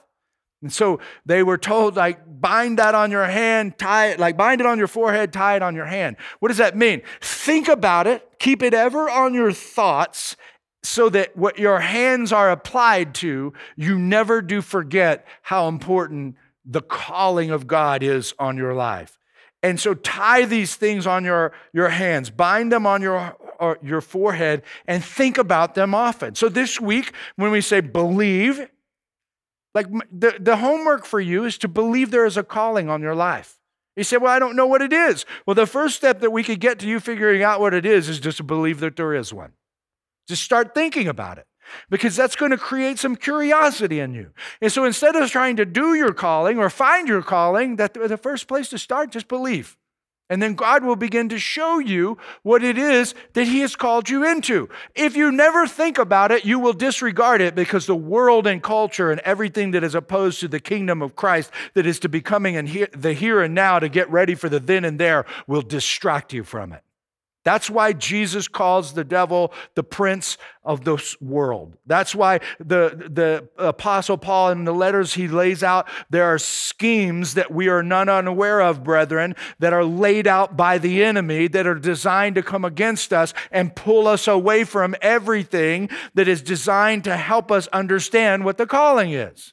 And 0.67 0.73
so 0.73 0.99
they 1.25 1.45
were 1.45 1.59
told, 1.59 1.95
like, 1.95 2.19
bind 2.27 2.81
that 2.81 2.97
on 2.97 3.13
your 3.13 3.27
hand, 3.27 3.79
tie 3.79 4.09
it, 4.09 4.19
like, 4.19 4.37
bind 4.37 4.61
it 4.61 4.67
on 4.67 4.79
your 4.79 4.89
forehead, 4.89 5.33
tie 5.33 5.55
it 5.55 5.63
on 5.63 5.77
your 5.77 5.85
hand. 5.85 6.17
What 6.41 6.49
does 6.49 6.57
that 6.57 6.77
mean? 6.77 7.03
Think 7.21 7.69
about 7.69 8.09
it, 8.09 8.29
keep 8.41 8.65
it 8.65 8.75
ever 8.75 9.09
on 9.09 9.33
your 9.33 9.53
thoughts 9.53 10.35
so 10.83 11.09
that 11.11 11.37
what 11.37 11.61
your 11.61 11.79
hands 11.79 12.33
are 12.33 12.51
applied 12.51 13.15
to, 13.15 13.53
you 13.77 13.97
never 13.97 14.43
do 14.43 14.61
forget 14.61 15.25
how 15.43 15.69
important 15.69 16.35
the 16.65 16.83
calling 16.83 17.53
of 17.53 17.69
God 17.69 18.03
is 18.03 18.35
on 18.41 18.57
your 18.57 18.75
life. 18.75 19.17
And 19.63 19.79
so 19.79 19.95
tie 19.95 20.47
these 20.47 20.75
things 20.75 21.07
on 21.07 21.25
your, 21.25 21.53
your 21.73 21.91
hands, 21.91 22.29
bind 22.29 22.73
them 22.73 22.89
on 22.89 23.03
your, 23.03 23.37
your 23.83 24.01
forehead, 24.01 24.63
and 24.89 25.05
think 25.05 25.39
about 25.39 25.77
them 25.77 25.95
often. 25.95 26.35
So 26.35 26.49
this 26.49 26.81
week, 26.81 27.13
when 27.37 27.53
we 27.53 27.61
say 27.61 27.81
believe, 27.81 28.69
like 29.77 29.89
the, 30.11 30.35
the 30.41 30.57
homework 30.57 31.05
for 31.05 31.21
you 31.21 31.45
is 31.45 31.59
to 31.59 31.69
believe 31.69 32.11
there 32.11 32.25
is 32.25 32.39
a 32.39 32.43
calling 32.43 32.89
on 32.89 33.03
your 33.03 33.15
life. 33.15 33.59
You 33.95 34.05
say, 34.05 34.17
Well, 34.17 34.33
I 34.33 34.39
don't 34.39 34.57
know 34.57 34.67
what 34.67 34.81
it 34.81 34.91
is. 34.91 35.27
Well, 35.45 35.55
the 35.55 35.67
first 35.67 35.97
step 35.97 36.21
that 36.21 36.31
we 36.31 36.43
could 36.43 36.61
get 36.61 36.79
to 36.79 36.89
you 36.89 36.99
figuring 36.99 37.43
out 37.43 37.61
what 37.61 37.75
it 37.75 37.85
is 37.85 38.09
is 38.09 38.19
just 38.19 38.39
to 38.39 38.43
believe 38.43 38.81
that 38.81 38.97
there 38.97 39.13
is 39.13 39.35
one. 39.35 39.53
Just 40.29 40.43
start 40.43 40.75
thinking 40.75 41.07
about 41.07 41.37
it 41.37 41.47
because 41.91 42.17
that's 42.17 42.37
going 42.37 42.53
to 42.53 42.57
create 42.57 42.99
some 42.99 43.17
curiosity 43.17 44.01
in 44.01 44.15
you. 44.15 44.31
And 44.63 44.73
so 44.73 44.87
instead 44.87 45.15
of 45.15 45.31
trying 45.31 45.57
to 45.57 45.67
do 45.67 45.93
your 45.93 46.15
calling 46.15 46.59
or 46.59 46.71
find 46.71 47.07
your 47.07 47.23
calling, 47.23 47.77
that 47.77 47.93
the 47.93 48.17
first 48.17 48.49
place 48.49 48.71
to 48.71 48.79
start, 48.79 49.11
just 49.11 49.29
believe. 49.29 49.77
And 50.29 50.43
then 50.43 50.55
God 50.55 50.85
will 50.85 50.97
begin 50.97 51.29
to 51.29 51.39
show 51.39 51.79
you 51.79 52.19
what 52.43 52.65
it 52.65 52.77
is 52.77 53.15
that 53.35 53.47
He 53.47 53.61
has 53.61 53.77
called 53.77 54.09
you 54.09 54.25
into. 54.25 54.69
If 54.95 55.17
you 55.17 55.31
never 55.31 55.67
think 55.67 55.99
about 55.99 56.33
it, 56.33 56.45
you 56.45 56.59
will 56.59 56.73
disregard 56.73 57.41
it 57.41 57.55
because 57.55 57.87
the 57.87 57.95
world 57.95 58.47
and 58.47 58.63
culture 58.63 59.13
and 59.13 59.21
everything 59.21 59.71
that 59.71 59.85
is 59.85 59.95
opposed 59.95 60.41
to 60.41 60.49
the 60.49 60.61
kingdom 60.61 61.01
of 61.01 61.15
Christ 61.15 61.53
that 61.75 61.87
is 61.87 62.01
to 62.01 62.09
be 62.09 62.21
coming 62.21 62.55
in 62.55 62.89
the 62.93 63.13
here 63.13 63.41
and 63.41 63.55
now 63.55 63.79
to 63.79 63.89
get 63.89 64.11
ready 64.11 64.35
for 64.35 64.49
the 64.49 64.59
then 64.59 64.85
and 64.85 64.99
there 64.99 65.27
will 65.47 65.63
distract 65.63 66.33
you 66.33 66.43
from 66.43 66.73
it. 66.73 66.83
That's 67.47 67.71
why 67.71 67.93
Jesus 67.93 68.49
calls 68.49 68.95
the 68.95 69.05
devil 69.05 69.53
the 69.77 69.85
prince 69.85 70.37
of 70.65 70.85
this 70.85 71.19
world. 71.21 71.77
That's 71.87 72.13
why 72.13 72.41
the, 72.59 73.09
the 73.09 73.49
apostle 73.57 74.19
Paul 74.19 74.51
in 74.51 74.65
the 74.65 74.75
letters 74.75 75.15
he 75.15 75.29
lays 75.29 75.63
out, 75.63 75.89
there 76.11 76.25
are 76.25 76.39
schemes 76.39 77.35
that 77.35 77.53
we 77.53 77.69
are 77.69 77.85
none 77.85 78.09
unaware 78.09 78.61
of, 78.61 78.83
brethren, 78.83 79.37
that 79.61 79.73
are 79.73 79.85
laid 79.85 80.27
out 80.27 80.57
by 80.57 80.79
the 80.79 81.05
enemy 81.05 81.47
that 81.47 81.69
are 81.69 81.77
designed 81.77 82.35
to 82.35 82.43
come 82.43 82.65
against 82.65 83.13
us 83.13 83.33
and 83.53 83.77
pull 83.77 84.09
us 84.09 84.27
away 84.27 84.65
from 84.65 84.97
everything 85.01 85.89
that 86.15 86.27
is 86.27 86.43
designed 86.43 87.05
to 87.05 87.17
help 87.17 87.53
us 87.53 87.69
understand 87.69 88.45
what 88.45 88.59
the 88.59 88.67
calling 88.67 89.13
is. 89.13 89.53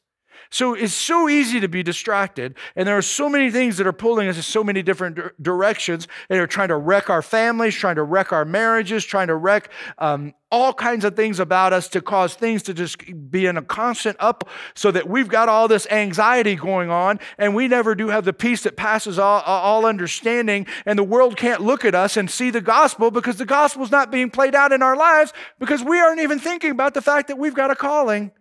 So 0.53 0.75
it's 0.75 0.93
so 0.93 1.29
easy 1.29 1.59
to 1.61 1.67
be 1.67 1.81
distracted, 1.81 2.53
and 2.75 2.87
there 2.87 2.95
are 2.95 3.01
so 3.01 3.27
many 3.27 3.49
things 3.49 3.77
that 3.77 3.87
are 3.87 3.91
pulling 3.91 4.27
us 4.27 4.35
in 4.35 4.43
so 4.43 4.63
many 4.63 4.83
different 4.83 5.17
directions, 5.41 6.07
and 6.29 6.39
are 6.39 6.45
trying 6.45 6.67
to 6.67 6.77
wreck 6.77 7.09
our 7.09 7.23
families, 7.23 7.73
trying 7.73 7.95
to 7.95 8.03
wreck 8.03 8.31
our 8.31 8.45
marriages, 8.45 9.03
trying 9.03 9.29
to 9.29 9.35
wreck 9.35 9.71
um, 9.97 10.31
all 10.51 10.71
kinds 10.71 11.05
of 11.05 11.15
things 11.15 11.39
about 11.39 11.73
us 11.73 11.87
to 11.87 12.01
cause 12.01 12.35
things 12.35 12.61
to 12.61 12.73
just 12.75 12.99
be 13.31 13.47
in 13.47 13.57
a 13.57 13.63
constant 13.63 14.15
up, 14.19 14.47
so 14.75 14.91
that 14.91 15.09
we've 15.09 15.27
got 15.27 15.49
all 15.49 15.67
this 15.67 15.87
anxiety 15.89 16.53
going 16.53 16.91
on, 16.91 17.19
and 17.39 17.55
we 17.55 17.67
never 17.67 17.95
do 17.95 18.09
have 18.09 18.23
the 18.23 18.31
peace 18.31 18.61
that 18.61 18.77
passes 18.77 19.17
all, 19.17 19.41
all 19.41 19.87
understanding, 19.87 20.67
and 20.85 20.99
the 20.99 21.03
world 21.03 21.35
can't 21.35 21.63
look 21.63 21.83
at 21.83 21.95
us 21.95 22.15
and 22.15 22.29
see 22.29 22.51
the 22.51 22.61
gospel 22.61 23.09
because 23.09 23.37
the 23.37 23.45
gospel's 23.45 23.89
not 23.89 24.11
being 24.11 24.29
played 24.29 24.53
out 24.53 24.71
in 24.71 24.83
our 24.83 24.95
lives 24.95 25.33
because 25.57 25.83
we 25.83 25.99
aren't 25.99 26.21
even 26.21 26.37
thinking 26.37 26.69
about 26.69 26.93
the 26.93 27.01
fact 27.01 27.29
that 27.29 27.39
we've 27.39 27.55
got 27.55 27.71
a 27.71 27.75
calling 27.75 28.31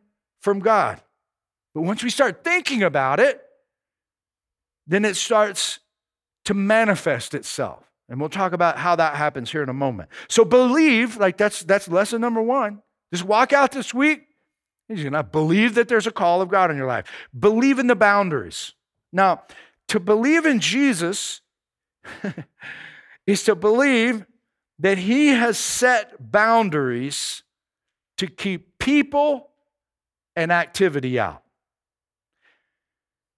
from 0.40 0.58
God. 0.58 1.00
But 1.74 1.82
once 1.82 2.02
we 2.02 2.10
start 2.10 2.44
thinking 2.44 2.82
about 2.82 3.20
it, 3.20 3.42
then 4.86 5.04
it 5.04 5.16
starts 5.16 5.78
to 6.44 6.54
manifest 6.54 7.34
itself. 7.34 7.84
And 8.08 8.20
we'll 8.20 8.28
talk 8.28 8.52
about 8.52 8.78
how 8.78 8.96
that 8.96 9.14
happens 9.14 9.50
here 9.50 9.62
in 9.62 9.68
a 9.68 9.74
moment. 9.74 10.10
So 10.28 10.44
believe, 10.44 11.16
like 11.16 11.36
that's 11.38 11.60
that's 11.60 11.88
lesson 11.88 12.20
number 12.20 12.42
one. 12.42 12.82
Just 13.12 13.24
walk 13.24 13.52
out 13.52 13.72
this 13.72 13.94
week. 13.94 14.26
You're 14.88 15.10
gonna 15.10 15.22
believe 15.22 15.76
that 15.76 15.88
there's 15.88 16.06
a 16.06 16.12
call 16.12 16.42
of 16.42 16.48
God 16.48 16.70
in 16.70 16.76
your 16.76 16.86
life. 16.86 17.06
Believe 17.38 17.78
in 17.78 17.86
the 17.86 17.96
boundaries. 17.96 18.74
Now, 19.12 19.42
to 19.88 20.00
believe 20.00 20.44
in 20.44 20.60
Jesus 20.60 21.40
is 23.26 23.44
to 23.44 23.54
believe 23.54 24.26
that 24.78 24.98
He 24.98 25.28
has 25.28 25.56
set 25.56 26.30
boundaries 26.30 27.44
to 28.18 28.26
keep 28.26 28.78
people 28.78 29.50
and 30.36 30.52
activity 30.52 31.18
out 31.18 31.42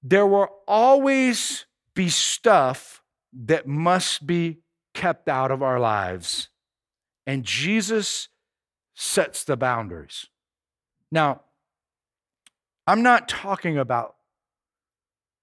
there 0.04 0.26
will 0.26 0.48
always 0.68 1.64
be 1.94 2.10
stuff 2.10 3.02
that 3.32 3.66
must 3.66 4.26
be 4.26 4.58
kept 4.92 5.28
out 5.28 5.50
of 5.50 5.62
our 5.62 5.80
lives. 5.80 6.50
And 7.26 7.42
Jesus 7.42 8.28
sets 8.94 9.44
the 9.44 9.56
boundaries. 9.56 10.26
Now, 11.10 11.40
I'm 12.86 13.02
not 13.02 13.28
talking 13.28 13.78
about 13.78 14.16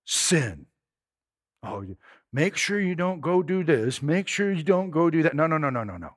sin. 0.06 0.68
Oh, 1.64 1.84
make 2.32 2.56
sure 2.56 2.80
you 2.80 2.94
don't 2.94 3.20
go 3.20 3.42
do 3.42 3.64
this. 3.64 4.02
Make 4.02 4.28
sure 4.28 4.52
you 4.52 4.64
don't 4.64 4.92
go 4.92 5.10
do 5.10 5.24
that. 5.24 5.36
No, 5.36 5.48
no, 5.48 5.58
no, 5.58 5.72
no, 5.72 5.84
no, 5.84 5.98
no. 5.98 6.16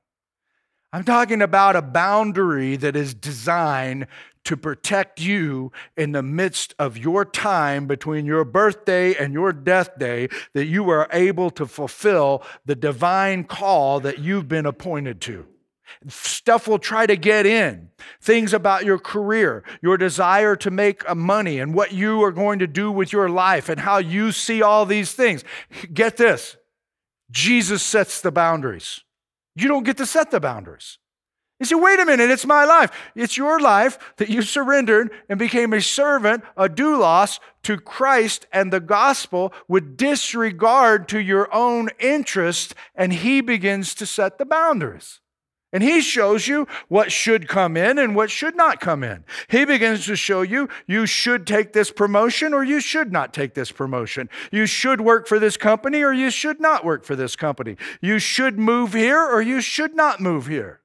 I'm 0.92 1.02
talking 1.02 1.40
about 1.40 1.76
a 1.76 1.82
boundary 1.82 2.76
that 2.76 2.94
is 2.94 3.14
designed 3.14 4.06
to 4.44 4.56
protect 4.56 5.20
you 5.20 5.72
in 5.96 6.12
the 6.12 6.22
midst 6.22 6.74
of 6.78 6.96
your 6.98 7.24
time 7.24 7.86
between 7.86 8.26
your 8.26 8.44
birthday 8.44 9.14
and 9.14 9.32
your 9.32 9.52
death 9.52 9.98
day, 9.98 10.28
that 10.52 10.66
you 10.66 10.88
are 10.90 11.08
able 11.12 11.50
to 11.50 11.66
fulfill 11.66 12.42
the 12.64 12.74
divine 12.74 13.44
call 13.44 14.00
that 14.00 14.18
you've 14.18 14.48
been 14.48 14.66
appointed 14.66 15.20
to. 15.22 15.46
Stuff 16.08 16.66
will 16.66 16.78
try 16.78 17.06
to 17.06 17.16
get 17.16 17.46
in. 17.46 17.90
Things 18.20 18.52
about 18.52 18.84
your 18.84 18.98
career, 18.98 19.62
your 19.82 19.96
desire 19.96 20.56
to 20.56 20.70
make 20.70 21.08
uh, 21.08 21.14
money, 21.14 21.58
and 21.58 21.74
what 21.74 21.92
you 21.92 22.22
are 22.22 22.32
going 22.32 22.58
to 22.58 22.66
do 22.66 22.90
with 22.90 23.12
your 23.12 23.28
life, 23.28 23.68
and 23.68 23.80
how 23.80 23.98
you 23.98 24.32
see 24.32 24.62
all 24.62 24.86
these 24.86 25.12
things. 25.12 25.44
Get 25.92 26.16
this 26.16 26.56
Jesus 27.30 27.82
sets 27.82 28.20
the 28.20 28.32
boundaries. 28.32 29.02
You 29.54 29.68
don't 29.68 29.84
get 29.84 29.96
to 29.98 30.06
set 30.06 30.30
the 30.30 30.40
boundaries. 30.40 30.98
You 31.64 31.78
say, 31.78 31.82
wait 31.82 31.98
a 31.98 32.04
minute, 32.04 32.30
it's 32.30 32.44
my 32.44 32.66
life. 32.66 32.90
It's 33.14 33.38
your 33.38 33.58
life 33.58 33.98
that 34.18 34.28
you 34.28 34.42
surrendered 34.42 35.10
and 35.30 35.38
became 35.38 35.72
a 35.72 35.80
servant, 35.80 36.44
a 36.58 36.68
doulos 36.68 37.40
to 37.62 37.78
Christ 37.78 38.46
and 38.52 38.70
the 38.70 38.80
gospel 38.80 39.50
with 39.66 39.96
disregard 39.96 41.08
to 41.08 41.18
your 41.18 41.48
own 41.54 41.88
interest, 41.98 42.74
and 42.94 43.14
he 43.14 43.40
begins 43.40 43.94
to 43.94 44.04
set 44.04 44.36
the 44.36 44.44
boundaries. 44.44 45.20
And 45.72 45.82
he 45.82 46.02
shows 46.02 46.46
you 46.46 46.68
what 46.88 47.10
should 47.10 47.48
come 47.48 47.78
in 47.78 47.98
and 47.98 48.14
what 48.14 48.30
should 48.30 48.56
not 48.56 48.78
come 48.78 49.02
in. 49.02 49.24
He 49.48 49.64
begins 49.64 50.04
to 50.04 50.16
show 50.16 50.42
you 50.42 50.68
you 50.86 51.06
should 51.06 51.46
take 51.46 51.72
this 51.72 51.90
promotion 51.90 52.52
or 52.52 52.62
you 52.62 52.78
should 52.78 53.10
not 53.10 53.32
take 53.32 53.54
this 53.54 53.72
promotion. 53.72 54.28
You 54.52 54.66
should 54.66 55.00
work 55.00 55.26
for 55.26 55.38
this 55.38 55.56
company 55.56 56.02
or 56.02 56.12
you 56.12 56.30
should 56.30 56.60
not 56.60 56.84
work 56.84 57.04
for 57.04 57.16
this 57.16 57.36
company. 57.36 57.78
You 58.02 58.18
should 58.18 58.58
move 58.58 58.92
here 58.92 59.24
or 59.24 59.40
you 59.40 59.62
should 59.62 59.96
not 59.96 60.20
move 60.20 60.46
here. 60.46 60.82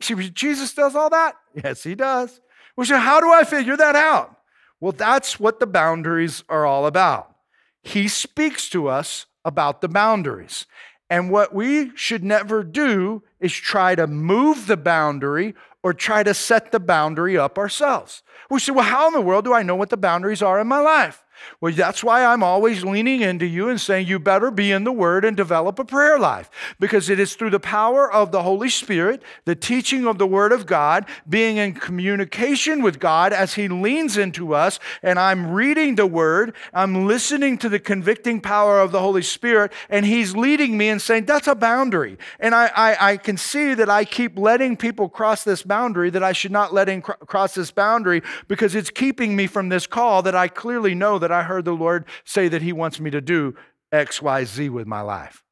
See, 0.00 0.14
Jesus 0.30 0.74
does 0.74 0.94
all 0.94 1.10
that? 1.10 1.36
Yes, 1.54 1.82
he 1.82 1.94
does. 1.94 2.40
Well, 2.76 2.86
so 2.86 2.98
how 2.98 3.20
do 3.20 3.32
I 3.32 3.44
figure 3.44 3.76
that 3.76 3.96
out? 3.96 4.36
Well, 4.80 4.92
that's 4.92 5.40
what 5.40 5.58
the 5.58 5.66
boundaries 5.66 6.44
are 6.48 6.64
all 6.64 6.86
about. 6.86 7.34
He 7.82 8.06
speaks 8.06 8.68
to 8.70 8.88
us 8.88 9.26
about 9.44 9.80
the 9.80 9.88
boundaries. 9.88 10.66
And 11.10 11.30
what 11.30 11.54
we 11.54 11.96
should 11.96 12.22
never 12.22 12.62
do 12.62 13.22
is 13.40 13.52
try 13.52 13.94
to 13.94 14.06
move 14.06 14.66
the 14.66 14.76
boundary 14.76 15.54
or 15.82 15.92
try 15.94 16.22
to 16.22 16.34
set 16.34 16.70
the 16.70 16.80
boundary 16.80 17.38
up 17.38 17.56
ourselves. 17.56 18.22
We 18.50 18.60
say, 18.60 18.72
well, 18.72 18.84
how 18.84 19.08
in 19.08 19.14
the 19.14 19.20
world 19.20 19.44
do 19.44 19.54
I 19.54 19.62
know 19.62 19.76
what 19.76 19.90
the 19.90 19.96
boundaries 19.96 20.42
are 20.42 20.60
in 20.60 20.66
my 20.66 20.80
life? 20.80 21.24
Well, 21.60 21.72
that's 21.72 22.04
why 22.04 22.24
I'm 22.24 22.42
always 22.42 22.84
leaning 22.84 23.20
into 23.20 23.46
you 23.46 23.68
and 23.68 23.80
saying 23.80 24.06
you 24.06 24.18
better 24.18 24.50
be 24.50 24.70
in 24.72 24.84
the 24.84 24.92
Word 24.92 25.24
and 25.24 25.36
develop 25.36 25.78
a 25.78 25.84
prayer 25.84 26.18
life 26.18 26.50
because 26.78 27.08
it 27.08 27.18
is 27.18 27.34
through 27.34 27.50
the 27.50 27.60
power 27.60 28.10
of 28.12 28.32
the 28.32 28.42
Holy 28.42 28.68
Spirit, 28.68 29.22
the 29.44 29.54
teaching 29.54 30.06
of 30.06 30.18
the 30.18 30.26
Word 30.26 30.52
of 30.52 30.66
God, 30.66 31.06
being 31.28 31.56
in 31.56 31.74
communication 31.74 32.82
with 32.82 32.98
God 32.98 33.32
as 33.32 33.54
He 33.54 33.68
leans 33.68 34.16
into 34.16 34.54
us, 34.54 34.78
and 35.02 35.18
I'm 35.18 35.52
reading 35.52 35.94
the 35.94 36.06
Word, 36.06 36.54
I'm 36.72 37.06
listening 37.06 37.58
to 37.58 37.68
the 37.68 37.78
convicting 37.78 38.40
power 38.40 38.80
of 38.80 38.92
the 38.92 39.00
Holy 39.00 39.22
Spirit, 39.22 39.72
and 39.88 40.06
He's 40.06 40.36
leading 40.36 40.76
me 40.76 40.88
and 40.88 41.00
saying, 41.00 41.26
That's 41.26 41.46
a 41.48 41.54
boundary. 41.54 42.18
And 42.40 42.54
I, 42.54 42.70
I, 42.74 43.12
I 43.12 43.16
can 43.16 43.36
see 43.36 43.74
that 43.74 43.88
I 43.88 44.04
keep 44.04 44.38
letting 44.38 44.76
people 44.76 45.08
cross 45.08 45.44
this 45.44 45.62
boundary, 45.62 46.10
that 46.10 46.22
I 46.22 46.32
should 46.32 46.52
not 46.52 46.72
let 46.72 46.88
him 46.88 47.02
cr- 47.02 47.12
cross 47.12 47.54
this 47.54 47.70
boundary 47.70 48.22
because 48.46 48.74
it's 48.74 48.90
keeping 48.90 49.36
me 49.36 49.46
from 49.46 49.68
this 49.68 49.86
call 49.86 50.22
that 50.22 50.34
I 50.34 50.48
clearly 50.48 50.94
know 50.94 51.18
that 51.18 51.27
I 51.32 51.42
heard 51.42 51.64
the 51.64 51.72
Lord 51.72 52.04
say 52.24 52.48
that 52.48 52.62
He 52.62 52.72
wants 52.72 53.00
me 53.00 53.10
to 53.10 53.20
do 53.20 53.56
X, 53.92 54.20
Y, 54.20 54.44
Z 54.44 54.68
with 54.68 54.86
my 54.86 55.00
life. 55.00 55.42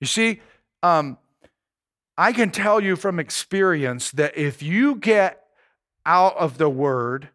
You 0.00 0.06
see, 0.06 0.40
um, 0.82 1.18
I 2.18 2.32
can 2.32 2.50
tell 2.50 2.80
you 2.80 2.96
from 2.96 3.18
experience 3.18 4.10
that 4.12 4.36
if 4.36 4.62
you 4.62 4.96
get 4.96 5.42
out 6.04 6.36
of 6.36 6.58
the 6.58 6.68
Word 6.68 7.28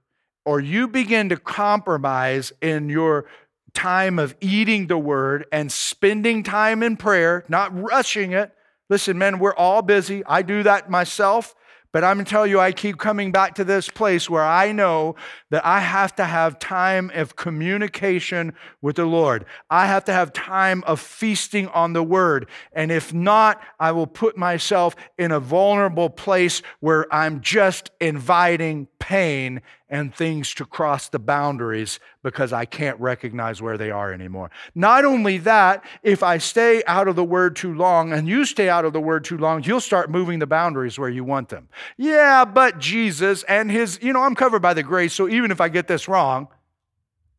or 0.45 0.59
you 0.59 0.87
begin 0.87 1.29
to 1.29 1.37
compromise 1.37 2.53
in 2.61 2.89
your 2.89 3.25
time 3.73 4.19
of 4.19 4.35
eating 4.41 4.87
the 4.87 4.97
Word 4.97 5.45
and 5.51 5.71
spending 5.71 6.43
time 6.43 6.83
in 6.83 6.97
prayer, 6.97 7.45
not 7.47 7.77
rushing 7.77 8.31
it. 8.31 8.51
Listen, 8.89 9.17
men, 9.17 9.39
we're 9.39 9.55
all 9.55 9.81
busy. 9.81 10.23
I 10.25 10.41
do 10.41 10.63
that 10.63 10.89
myself. 10.89 11.55
But 11.91 12.03
I'm 12.03 12.17
going 12.17 12.25
to 12.25 12.29
tell 12.29 12.45
you, 12.45 12.59
I 12.59 12.71
keep 12.71 12.97
coming 12.97 13.31
back 13.31 13.55
to 13.55 13.63
this 13.63 13.89
place 13.89 14.29
where 14.29 14.43
I 14.43 14.71
know 14.71 15.15
that 15.49 15.65
I 15.65 15.79
have 15.79 16.15
to 16.17 16.25
have 16.25 16.59
time 16.59 17.11
of 17.13 17.35
communication 17.35 18.53
with 18.81 18.97
the 18.97 19.05
Lord. 19.05 19.45
I 19.69 19.87
have 19.87 20.05
to 20.05 20.13
have 20.13 20.33
time 20.33 20.83
of 20.85 20.99
feasting 20.99 21.67
on 21.69 21.93
the 21.93 22.03
Word. 22.03 22.49
And 22.73 22.91
if 22.91 23.13
not, 23.13 23.61
I 23.79 23.91
will 23.91 24.07
put 24.07 24.37
myself 24.37 24.95
in 25.17 25.31
a 25.31 25.39
vulnerable 25.39 26.09
place 26.09 26.61
where 26.79 27.11
I'm 27.13 27.41
just 27.41 27.91
inviting 27.99 28.87
pain 28.99 29.61
and 29.89 30.13
things 30.13 30.53
to 30.55 30.65
cross 30.65 31.09
the 31.09 31.19
boundaries 31.19 31.99
because 32.23 32.51
I 32.51 32.65
can't 32.65 32.99
recognize 32.99 33.61
where 33.61 33.77
they 33.77 33.89
are 33.89 34.11
anymore. 34.11 34.51
Not 34.75 35.05
only 35.05 35.37
that, 35.39 35.83
if 36.03 36.23
I 36.23 36.37
stay 36.39 36.83
out 36.85 37.07
of 37.07 37.15
the 37.15 37.23
word 37.23 37.55
too 37.55 37.73
long 37.73 38.11
and 38.11 38.27
you 38.27 38.45
stay 38.45 38.69
out 38.69 38.85
of 38.85 38.93
the 38.93 38.99
word 38.99 39.23
too 39.23 39.37
long, 39.37 39.63
you'll 39.63 39.79
start 39.79 40.09
moving 40.09 40.39
the 40.39 40.47
boundaries 40.47 40.99
where 40.99 41.09
you 41.09 41.23
want 41.23 41.49
them. 41.49 41.69
Yeah, 41.97 42.43
but 42.43 42.79
Jesus 42.79 43.43
and 43.43 43.71
his, 43.71 43.99
you 44.01 44.11
know, 44.11 44.21
I'm 44.23 44.35
covered 44.35 44.61
by 44.61 44.73
the 44.73 44.83
grace, 44.83 45.13
so 45.13 45.29
even 45.29 45.51
if 45.51 45.61
I 45.61 45.69
get 45.69 45.87
this 45.87 46.07
wrong, 46.07 46.49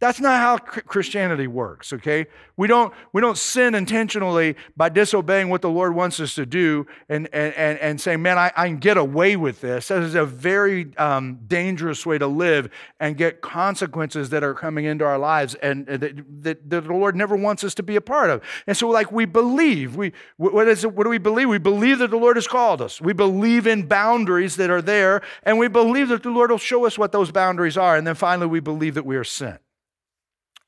that's 0.00 0.20
not 0.20 0.40
how 0.40 0.58
Christianity 0.58 1.48
works, 1.48 1.92
okay? 1.92 2.26
We 2.56 2.68
don't, 2.68 2.94
we 3.12 3.20
don't 3.20 3.36
sin 3.36 3.74
intentionally 3.74 4.54
by 4.76 4.90
disobeying 4.90 5.48
what 5.48 5.60
the 5.60 5.70
Lord 5.70 5.94
wants 5.94 6.20
us 6.20 6.36
to 6.36 6.46
do 6.46 6.86
and, 7.08 7.28
and, 7.32 7.52
and, 7.54 7.78
and 7.80 8.00
saying, 8.00 8.22
man, 8.22 8.38
I, 8.38 8.52
I 8.56 8.68
can 8.68 8.78
get 8.78 8.96
away 8.96 9.34
with 9.34 9.60
this. 9.60 9.88
That 9.88 10.02
is 10.02 10.14
a 10.14 10.24
very 10.24 10.96
um, 10.98 11.40
dangerous 11.48 12.06
way 12.06 12.16
to 12.16 12.28
live 12.28 12.70
and 13.00 13.16
get 13.16 13.40
consequences 13.40 14.30
that 14.30 14.44
are 14.44 14.54
coming 14.54 14.84
into 14.84 15.04
our 15.04 15.18
lives 15.18 15.56
and 15.56 15.84
that, 15.86 16.00
that, 16.00 16.70
that, 16.70 16.70
the 16.70 16.92
Lord 16.92 17.16
never 17.16 17.34
wants 17.34 17.64
us 17.64 17.74
to 17.74 17.82
be 17.82 17.96
a 17.96 18.00
part 18.00 18.30
of. 18.30 18.42
And 18.68 18.76
so, 18.76 18.88
like, 18.88 19.10
we 19.10 19.24
believe. 19.24 19.96
We, 19.96 20.12
what, 20.36 20.68
is 20.68 20.84
it, 20.84 20.94
what 20.94 21.04
do 21.04 21.10
we 21.10 21.18
believe? 21.18 21.48
We 21.48 21.58
believe 21.58 21.98
that 21.98 22.10
the 22.10 22.16
Lord 22.16 22.36
has 22.36 22.46
called 22.46 22.80
us. 22.80 23.00
We 23.00 23.12
believe 23.12 23.66
in 23.66 23.86
boundaries 23.86 24.54
that 24.56 24.70
are 24.70 24.82
there, 24.82 25.22
and 25.42 25.58
we 25.58 25.66
believe 25.66 26.08
that 26.08 26.22
the 26.22 26.30
Lord 26.30 26.52
will 26.52 26.58
show 26.58 26.86
us 26.86 26.96
what 26.96 27.10
those 27.10 27.32
boundaries 27.32 27.76
are. 27.76 27.96
And 27.96 28.06
then 28.06 28.14
finally, 28.14 28.46
we 28.46 28.60
believe 28.60 28.94
that 28.94 29.04
we 29.04 29.16
are 29.16 29.24
sent. 29.24 29.60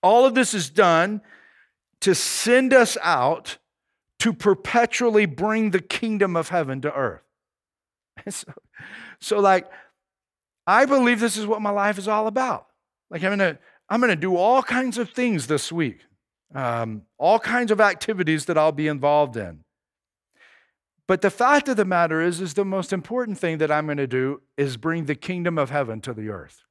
All 0.03 0.25
of 0.25 0.35
this 0.35 0.55
is 0.55 0.71
done 0.71 1.21
to 2.01 2.15
send 2.15 2.73
us 2.73 2.97
out 3.03 3.59
to 4.21 4.33
perpetually 4.33 5.27
bring 5.27 5.71
the 5.71 5.81
kingdom 5.81 6.37
of 6.37 6.49
heaven 6.49 6.81
to 6.83 6.93
earth. 6.95 7.23
So, 8.29 8.53
so, 9.21 9.41
like, 9.41 9.67
I 10.67 10.85
believe 10.85 11.21
this 11.21 11.37
is 11.37 11.47
what 11.47 11.63
my 11.63 11.71
life 11.71 11.99
is 11.99 12.07
all 12.07 12.27
about. 12.27 12.67
Like, 13.11 13.25
I'm 13.25 13.31
gonna, 13.31 13.59
I'm 13.89 14.01
gonna 14.01 14.17
do 14.17 14.37
all 14.37 14.63
kinds 14.63 14.99
of 14.99 15.11
things 15.11 15.47
this 15.47 15.73
week, 15.73 16.01
um, 16.55 17.03
all 17.19 17.39
kinds 17.39 17.71
of 17.71 17.81
activities 17.81 18.45
that 18.47 18.59
I'll 18.59 18.73
be 18.73 18.89
involved 18.89 19.37
in. 19.37 19.65
But 21.07 21.23
the 21.23 21.31
fact 21.31 21.69
of 21.69 21.77
the 21.77 21.85
matter 21.85 22.21
is, 22.21 22.41
is 22.41 22.55
the 22.55 22.65
most 22.65 22.93
important 22.93 23.39
thing 23.39 23.59
that 23.59 23.71
I'm 23.71 23.87
gonna 23.87 24.07
do 24.07 24.43
is 24.57 24.77
bring 24.77 25.07
the 25.07 25.15
kingdom 25.15 25.59
of 25.59 25.71
heaven 25.71 26.01
to 26.03 26.13
the 26.15 26.29
earth. 26.29 26.63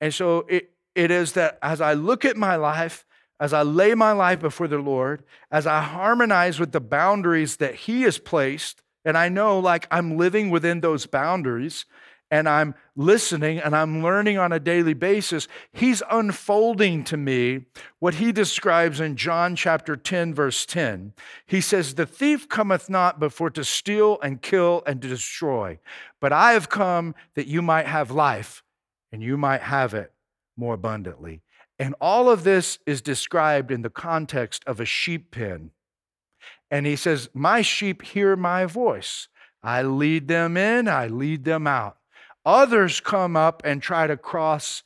And 0.00 0.12
so 0.12 0.46
it, 0.48 0.70
it 0.96 1.10
is 1.10 1.34
that 1.34 1.58
as 1.62 1.80
I 1.80 1.92
look 1.92 2.24
at 2.24 2.36
my 2.36 2.56
life, 2.56 3.04
as 3.38 3.52
I 3.52 3.62
lay 3.62 3.94
my 3.94 4.12
life 4.12 4.40
before 4.40 4.66
the 4.66 4.78
Lord, 4.78 5.22
as 5.50 5.66
I 5.66 5.82
harmonize 5.82 6.58
with 6.58 6.72
the 6.72 6.80
boundaries 6.80 7.56
that 7.56 7.74
He 7.74 8.02
has 8.02 8.18
placed, 8.18 8.82
and 9.04 9.16
I 9.16 9.28
know 9.28 9.58
like 9.58 9.86
I'm 9.90 10.16
living 10.16 10.48
within 10.48 10.80
those 10.80 11.04
boundaries, 11.04 11.84
and 12.30 12.48
I'm 12.48 12.74
listening 12.96 13.58
and 13.58 13.76
I'm 13.76 14.02
learning 14.02 14.38
on 14.38 14.52
a 14.52 14.58
daily 14.58 14.94
basis, 14.94 15.46
He's 15.70 16.02
unfolding 16.10 17.04
to 17.04 17.18
me 17.18 17.66
what 17.98 18.14
He 18.14 18.32
describes 18.32 18.98
in 18.98 19.16
John 19.16 19.54
chapter 19.54 19.96
10, 19.96 20.32
verse 20.32 20.64
10. 20.64 21.12
He 21.44 21.60
says, 21.60 21.94
The 21.94 22.06
thief 22.06 22.48
cometh 22.48 22.88
not 22.88 23.20
before 23.20 23.50
to 23.50 23.64
steal 23.64 24.18
and 24.22 24.40
kill 24.40 24.82
and 24.86 25.02
to 25.02 25.08
destroy, 25.08 25.78
but 26.22 26.32
I 26.32 26.52
have 26.52 26.70
come 26.70 27.14
that 27.34 27.46
you 27.46 27.60
might 27.60 27.86
have 27.86 28.10
life 28.10 28.64
and 29.12 29.22
you 29.22 29.36
might 29.36 29.60
have 29.60 29.92
it 29.92 30.10
more 30.56 30.74
abundantly. 30.74 31.42
And 31.78 31.94
all 32.00 32.30
of 32.30 32.44
this 32.44 32.78
is 32.86 33.02
described 33.02 33.70
in 33.70 33.82
the 33.82 33.90
context 33.90 34.64
of 34.66 34.80
a 34.80 34.84
sheep 34.84 35.30
pen. 35.30 35.70
And 36.70 36.86
he 36.86 36.96
says, 36.96 37.28
My 37.34 37.62
sheep 37.62 38.02
hear 38.02 38.36
my 38.36 38.64
voice. 38.64 39.28
I 39.62 39.82
lead 39.82 40.28
them 40.28 40.56
in, 40.56 40.88
I 40.88 41.08
lead 41.08 41.44
them 41.44 41.66
out. 41.66 41.98
Others 42.44 43.00
come 43.00 43.36
up 43.36 43.62
and 43.64 43.82
try 43.82 44.06
to 44.06 44.16
cross 44.16 44.84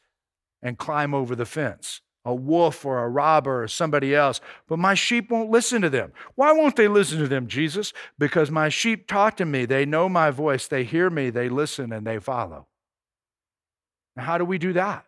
and 0.62 0.79
climb 0.79 1.14
over 1.14 1.37
the 1.37 1.47
fence 1.47 2.01
a 2.25 2.35
wolf 2.35 2.85
or 2.85 3.03
a 3.03 3.09
robber 3.09 3.62
or 3.62 3.68
somebody 3.68 4.14
else, 4.14 4.41
but 4.68 4.79
my 4.79 4.95
sheep 4.95 5.31
won't 5.31 5.51
listen 5.51 5.81
to 5.81 5.89
them. 5.89 6.12
Why 6.35 6.53
won't 6.53 6.77
they 6.77 6.89
listen 6.89 7.18
to 7.18 7.29
them, 7.29 7.47
Jesus? 7.47 7.95
Because 8.18 8.51
my 8.51 8.68
sheep 8.68 9.07
talk 9.07 9.39
to 9.39 9.47
me. 9.47 9.64
They 9.64 9.87
know 9.87 10.09
my 10.09 10.31
voice. 10.31 10.68
They 10.68 10.85
hear 10.85 11.09
me. 11.09 11.31
They 11.31 11.49
listen 11.49 11.93
and 11.93 12.07
they 12.07 12.18
follow. 12.18 12.66
Now, 14.16 14.25
how 14.25 14.39
do 14.39 14.45
we 14.45 14.59
do 14.59 14.75
that? 14.75 15.07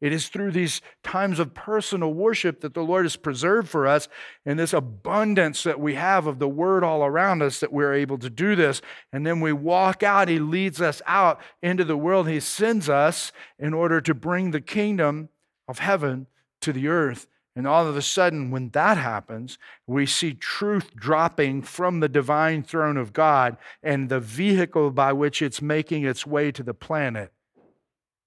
It 0.00 0.12
is 0.12 0.28
through 0.28 0.52
these 0.52 0.80
times 1.02 1.40
of 1.40 1.54
personal 1.54 2.14
worship 2.14 2.60
that 2.60 2.72
the 2.72 2.84
Lord 2.84 3.04
has 3.04 3.16
preserved 3.16 3.68
for 3.68 3.86
us 3.86 4.08
and 4.46 4.56
this 4.56 4.72
abundance 4.72 5.64
that 5.64 5.80
we 5.80 5.96
have 5.96 6.28
of 6.28 6.38
the 6.38 6.48
Word 6.48 6.84
all 6.84 7.04
around 7.04 7.42
us 7.42 7.58
that 7.60 7.72
we're 7.72 7.94
able 7.94 8.18
to 8.18 8.30
do 8.30 8.54
this. 8.54 8.80
And 9.12 9.26
then 9.26 9.40
we 9.40 9.52
walk 9.52 10.04
out, 10.04 10.28
He 10.28 10.38
leads 10.38 10.80
us 10.80 11.02
out 11.06 11.40
into 11.62 11.84
the 11.84 11.96
world. 11.96 12.28
He 12.28 12.38
sends 12.38 12.88
us 12.88 13.32
in 13.58 13.74
order 13.74 14.00
to 14.02 14.14
bring 14.14 14.52
the 14.52 14.60
kingdom 14.60 15.30
of 15.66 15.80
heaven 15.80 16.28
to 16.60 16.72
the 16.72 16.86
earth. 16.86 17.26
And 17.56 17.66
all 17.66 17.88
of 17.88 17.96
a 17.96 18.02
sudden, 18.02 18.52
when 18.52 18.68
that 18.70 18.98
happens, 18.98 19.58
we 19.84 20.06
see 20.06 20.32
truth 20.32 20.94
dropping 20.94 21.62
from 21.62 21.98
the 21.98 22.08
divine 22.08 22.62
throne 22.62 22.96
of 22.96 23.12
God, 23.12 23.56
and 23.82 24.08
the 24.08 24.20
vehicle 24.20 24.92
by 24.92 25.12
which 25.12 25.42
it's 25.42 25.60
making 25.60 26.04
its 26.04 26.24
way 26.24 26.52
to 26.52 26.62
the 26.62 26.72
planet 26.72 27.32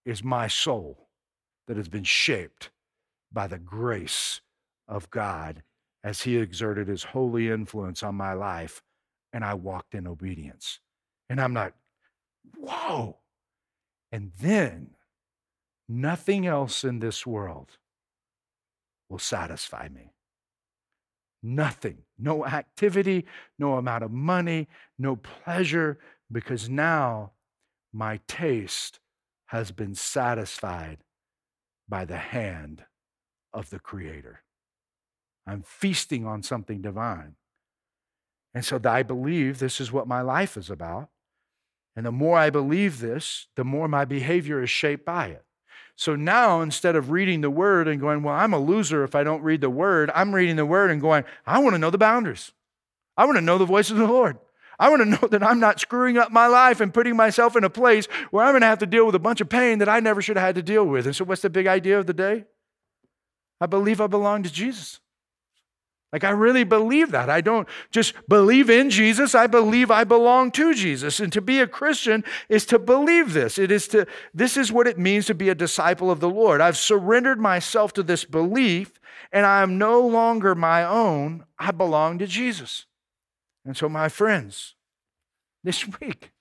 is 0.05 0.21
my 0.21 0.47
soul 0.49 1.00
that 1.71 1.77
has 1.77 1.87
been 1.87 2.03
shaped 2.03 2.69
by 3.31 3.47
the 3.47 3.57
grace 3.57 4.41
of 4.89 5.09
God 5.09 5.63
as 6.03 6.23
He 6.23 6.35
exerted 6.35 6.89
His 6.89 7.01
holy 7.01 7.49
influence 7.49 8.03
on 8.03 8.13
my 8.13 8.33
life 8.33 8.83
and 9.31 9.45
I 9.45 9.53
walked 9.53 9.95
in 9.95 10.05
obedience. 10.05 10.81
And 11.29 11.39
I'm 11.39 11.53
like, 11.53 11.71
whoa. 12.57 13.19
And 14.11 14.33
then 14.37 14.95
nothing 15.87 16.45
else 16.45 16.83
in 16.83 16.99
this 16.99 17.25
world 17.25 17.77
will 19.07 19.17
satisfy 19.17 19.87
me. 19.87 20.11
Nothing, 21.41 21.99
no 22.19 22.45
activity, 22.45 23.25
no 23.57 23.75
amount 23.75 24.03
of 24.03 24.11
money, 24.11 24.67
no 24.99 25.15
pleasure, 25.15 25.99
because 26.29 26.67
now 26.67 27.31
my 27.93 28.19
taste 28.27 28.99
has 29.45 29.71
been 29.71 29.95
satisfied 29.95 30.97
by 31.91 32.05
the 32.05 32.17
hand 32.17 32.85
of 33.53 33.69
the 33.69 33.77
Creator. 33.77 34.41
I'm 35.45 35.61
feasting 35.61 36.25
on 36.25 36.41
something 36.41 36.81
divine. 36.81 37.35
And 38.53 38.65
so 38.65 38.79
I 38.83 39.03
believe 39.03 39.59
this 39.59 39.81
is 39.81 39.91
what 39.91 40.07
my 40.07 40.21
life 40.21 40.55
is 40.57 40.69
about. 40.69 41.09
And 41.95 42.05
the 42.05 42.11
more 42.11 42.37
I 42.37 42.49
believe 42.49 42.99
this, 42.99 43.47
the 43.55 43.65
more 43.65 43.89
my 43.89 44.05
behavior 44.05 44.63
is 44.63 44.69
shaped 44.69 45.05
by 45.05 45.27
it. 45.27 45.43
So 45.97 46.15
now, 46.15 46.61
instead 46.61 46.95
of 46.95 47.11
reading 47.11 47.41
the 47.41 47.49
word 47.49 47.87
and 47.87 47.99
going, 47.99 48.23
Well, 48.23 48.33
I'm 48.33 48.53
a 48.53 48.59
loser 48.59 49.03
if 49.03 49.13
I 49.13 49.23
don't 49.23 49.43
read 49.43 49.61
the 49.61 49.69
word, 49.69 50.09
I'm 50.15 50.33
reading 50.33 50.55
the 50.55 50.65
word 50.65 50.89
and 50.89 51.01
going, 51.01 51.25
I 51.45 51.59
want 51.59 51.75
to 51.75 51.79
know 51.79 51.89
the 51.89 51.97
boundaries. 51.97 52.53
I 53.17 53.25
want 53.25 53.37
to 53.37 53.41
know 53.41 53.57
the 53.57 53.65
voice 53.65 53.91
of 53.91 53.97
the 53.97 54.07
Lord. 54.07 54.37
I 54.81 54.89
want 54.89 55.03
to 55.03 55.05
know 55.05 55.27
that 55.29 55.43
I'm 55.43 55.59
not 55.59 55.79
screwing 55.79 56.17
up 56.17 56.31
my 56.31 56.47
life 56.47 56.81
and 56.81 56.91
putting 56.91 57.15
myself 57.15 57.55
in 57.55 57.63
a 57.63 57.69
place 57.69 58.07
where 58.31 58.43
I'm 58.43 58.53
going 58.53 58.61
to 58.61 58.67
have 58.67 58.79
to 58.79 58.87
deal 58.87 59.05
with 59.05 59.13
a 59.13 59.19
bunch 59.19 59.39
of 59.39 59.47
pain 59.47 59.77
that 59.77 59.87
I 59.87 59.99
never 59.99 60.23
should 60.23 60.37
have 60.37 60.45
had 60.45 60.55
to 60.55 60.63
deal 60.63 60.83
with. 60.83 61.05
And 61.05 61.15
so, 61.15 61.23
what's 61.23 61.43
the 61.43 61.51
big 61.51 61.67
idea 61.67 61.99
of 61.99 62.07
the 62.07 62.15
day? 62.15 62.45
I 63.61 63.67
believe 63.67 64.01
I 64.01 64.07
belong 64.07 64.41
to 64.41 64.51
Jesus. 64.51 64.99
Like, 66.11 66.23
I 66.23 66.31
really 66.31 66.63
believe 66.63 67.11
that. 67.11 67.29
I 67.29 67.41
don't 67.41 67.67
just 67.91 68.15
believe 68.27 68.71
in 68.71 68.89
Jesus, 68.89 69.35
I 69.35 69.45
believe 69.45 69.91
I 69.91 70.03
belong 70.03 70.49
to 70.53 70.73
Jesus. 70.73 71.19
And 71.19 71.31
to 71.31 71.41
be 71.41 71.59
a 71.59 71.67
Christian 71.67 72.23
is 72.49 72.65
to 72.65 72.79
believe 72.79 73.33
this. 73.33 73.59
It 73.59 73.71
is 73.71 73.87
to, 73.89 74.07
this 74.33 74.57
is 74.57 74.71
what 74.71 74.87
it 74.87 74.97
means 74.97 75.27
to 75.27 75.35
be 75.35 75.49
a 75.49 75.55
disciple 75.55 76.09
of 76.09 76.19
the 76.19 76.29
Lord. 76.29 76.59
I've 76.59 76.75
surrendered 76.75 77.39
myself 77.39 77.93
to 77.93 78.03
this 78.03 78.25
belief, 78.25 78.99
and 79.31 79.45
I 79.45 79.61
am 79.61 79.77
no 79.77 80.01
longer 80.01 80.55
my 80.55 80.83
own. 80.83 81.45
I 81.59 81.69
belong 81.69 82.17
to 82.17 82.25
Jesus. 82.25 82.87
And 83.65 83.75
so, 83.75 83.87
my 83.87 84.09
friends, 84.09 84.75
this 85.63 85.85
week, 86.01 86.31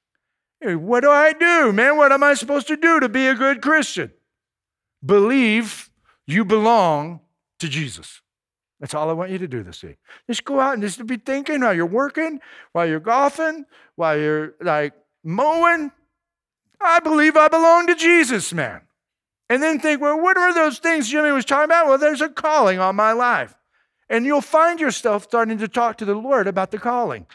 what 0.63 1.01
do 1.01 1.11
I 1.11 1.33
do, 1.33 1.73
man? 1.73 1.97
What 1.97 2.13
am 2.13 2.23
I 2.23 2.35
supposed 2.35 2.69
to 2.69 2.77
do 2.77 3.01
to 3.01 3.09
be 3.09 3.27
a 3.27 3.35
good 3.35 3.63
Christian? 3.63 4.13
Believe 5.05 5.91
you 6.27 6.45
belong 6.45 7.21
to 7.59 7.69
Jesus. 7.69 8.21
That's 8.79 8.95
all 8.95 9.11
I 9.11 9.13
want 9.13 9.31
you 9.31 9.39
to 9.39 9.49
do 9.49 9.63
this 9.63 9.83
week. 9.83 9.99
Just 10.27 10.45
go 10.45 10.59
out 10.59 10.75
and 10.75 10.83
just 10.83 11.05
be 11.07 11.19
thinking 11.19 11.61
while 11.61 11.75
you're 11.75 11.87
working, 11.87 12.41
while 12.73 12.87
you're 12.87 13.01
golfing, 13.01 13.67
while 13.97 14.19
you're 14.19 14.55
like 14.61 14.95
mowing. 15.23 15.93
I 16.81 17.01
believe 17.01 17.37
I 17.37 17.49
belong 17.49 17.87
to 17.89 17.95
Jesus, 17.95 18.53
man. 18.55 18.83
And 19.51 19.63
then 19.63 19.81
think, 19.81 20.01
well, 20.01 20.19
what 20.19 20.39
are 20.39 20.55
those 20.55 20.79
things 20.79 21.09
Jimmy 21.09 21.33
was 21.33 21.45
talking 21.45 21.65
about? 21.65 21.89
Well, 21.89 21.99
there's 21.99 22.23
a 22.23 22.29
calling 22.29 22.79
on 22.79 22.97
my 22.97 23.13
life. 23.13 23.55
And 24.11 24.27
you'll 24.27 24.43
find 24.43 24.79
yourself 24.81 25.23
starting 25.23 25.57
to 25.59 25.69
talk 25.69 25.97
to 25.99 26.05
the 26.05 26.15
Lord 26.15 26.47
about 26.47 26.73
the 26.73 26.79
calling. 26.79 27.27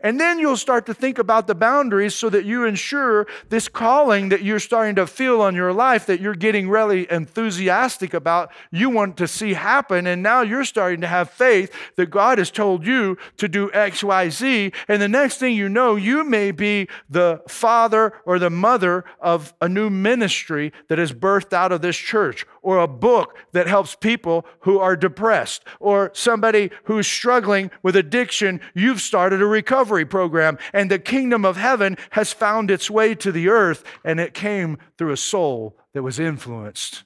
And 0.00 0.20
then 0.20 0.38
you'll 0.38 0.56
start 0.56 0.86
to 0.86 0.94
think 0.94 1.18
about 1.18 1.48
the 1.48 1.56
boundaries 1.56 2.14
so 2.14 2.30
that 2.30 2.44
you 2.44 2.64
ensure 2.64 3.26
this 3.48 3.66
calling 3.68 4.28
that 4.28 4.42
you're 4.42 4.60
starting 4.60 4.94
to 4.94 5.08
feel 5.08 5.40
on 5.40 5.56
your 5.56 5.72
life 5.72 6.06
that 6.06 6.20
you're 6.20 6.36
getting 6.36 6.68
really 6.68 7.10
enthusiastic 7.10 8.14
about, 8.14 8.52
you 8.70 8.90
want 8.90 9.16
to 9.16 9.26
see 9.26 9.54
happen. 9.54 10.06
And 10.06 10.22
now 10.22 10.42
you're 10.42 10.64
starting 10.64 11.00
to 11.00 11.08
have 11.08 11.30
faith 11.30 11.74
that 11.96 12.10
God 12.10 12.38
has 12.38 12.52
told 12.52 12.86
you 12.86 13.18
to 13.38 13.48
do 13.48 13.72
X, 13.72 14.04
Y, 14.04 14.28
Z. 14.28 14.72
And 14.86 15.02
the 15.02 15.08
next 15.08 15.38
thing 15.38 15.56
you 15.56 15.68
know, 15.68 15.96
you 15.96 16.22
may 16.22 16.52
be 16.52 16.86
the 17.10 17.42
father 17.48 18.12
or 18.24 18.38
the 18.38 18.50
mother 18.50 19.04
of 19.20 19.52
a 19.60 19.68
new 19.68 19.90
ministry 19.90 20.72
that 20.86 21.00
is 21.00 21.12
birthed 21.12 21.52
out 21.52 21.72
of 21.72 21.82
this 21.82 21.96
church, 21.96 22.46
or 22.68 22.76
a 22.76 22.86
book 22.86 23.34
that 23.52 23.66
helps 23.66 23.94
people 23.94 24.44
who 24.60 24.78
are 24.78 24.94
depressed, 24.94 25.64
or 25.80 26.10
somebody 26.12 26.70
who's 26.84 27.06
struggling 27.06 27.70
with 27.82 27.96
addiction. 27.96 28.60
You've 28.74 29.00
started 29.00 29.40
a 29.40 29.46
recovery 29.46 30.04
program, 30.04 30.58
and 30.74 30.90
the 30.90 30.98
kingdom 30.98 31.46
of 31.46 31.56
heaven 31.56 31.96
has 32.10 32.30
found 32.30 32.70
its 32.70 32.90
way 32.90 33.14
to 33.14 33.32
the 33.32 33.48
earth, 33.48 33.84
and 34.04 34.20
it 34.20 34.34
came 34.34 34.76
through 34.98 35.12
a 35.12 35.16
soul 35.16 35.78
that 35.94 36.02
was 36.02 36.18
influenced 36.18 37.04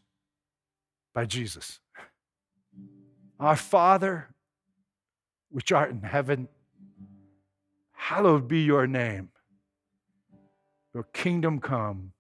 by 1.15 1.27
Jesus. 1.27 1.79
Our 3.39 3.55
Father, 3.55 4.35
which 5.49 5.71
art 5.71 5.93
in 5.93 6.03
heaven, 6.03 6.49
hallowed 7.93 8.49
be 8.49 8.63
your 8.63 8.89
name. 8.89 9.29
Your 10.93 11.05
kingdom 11.05 11.61
come, 11.61 12.15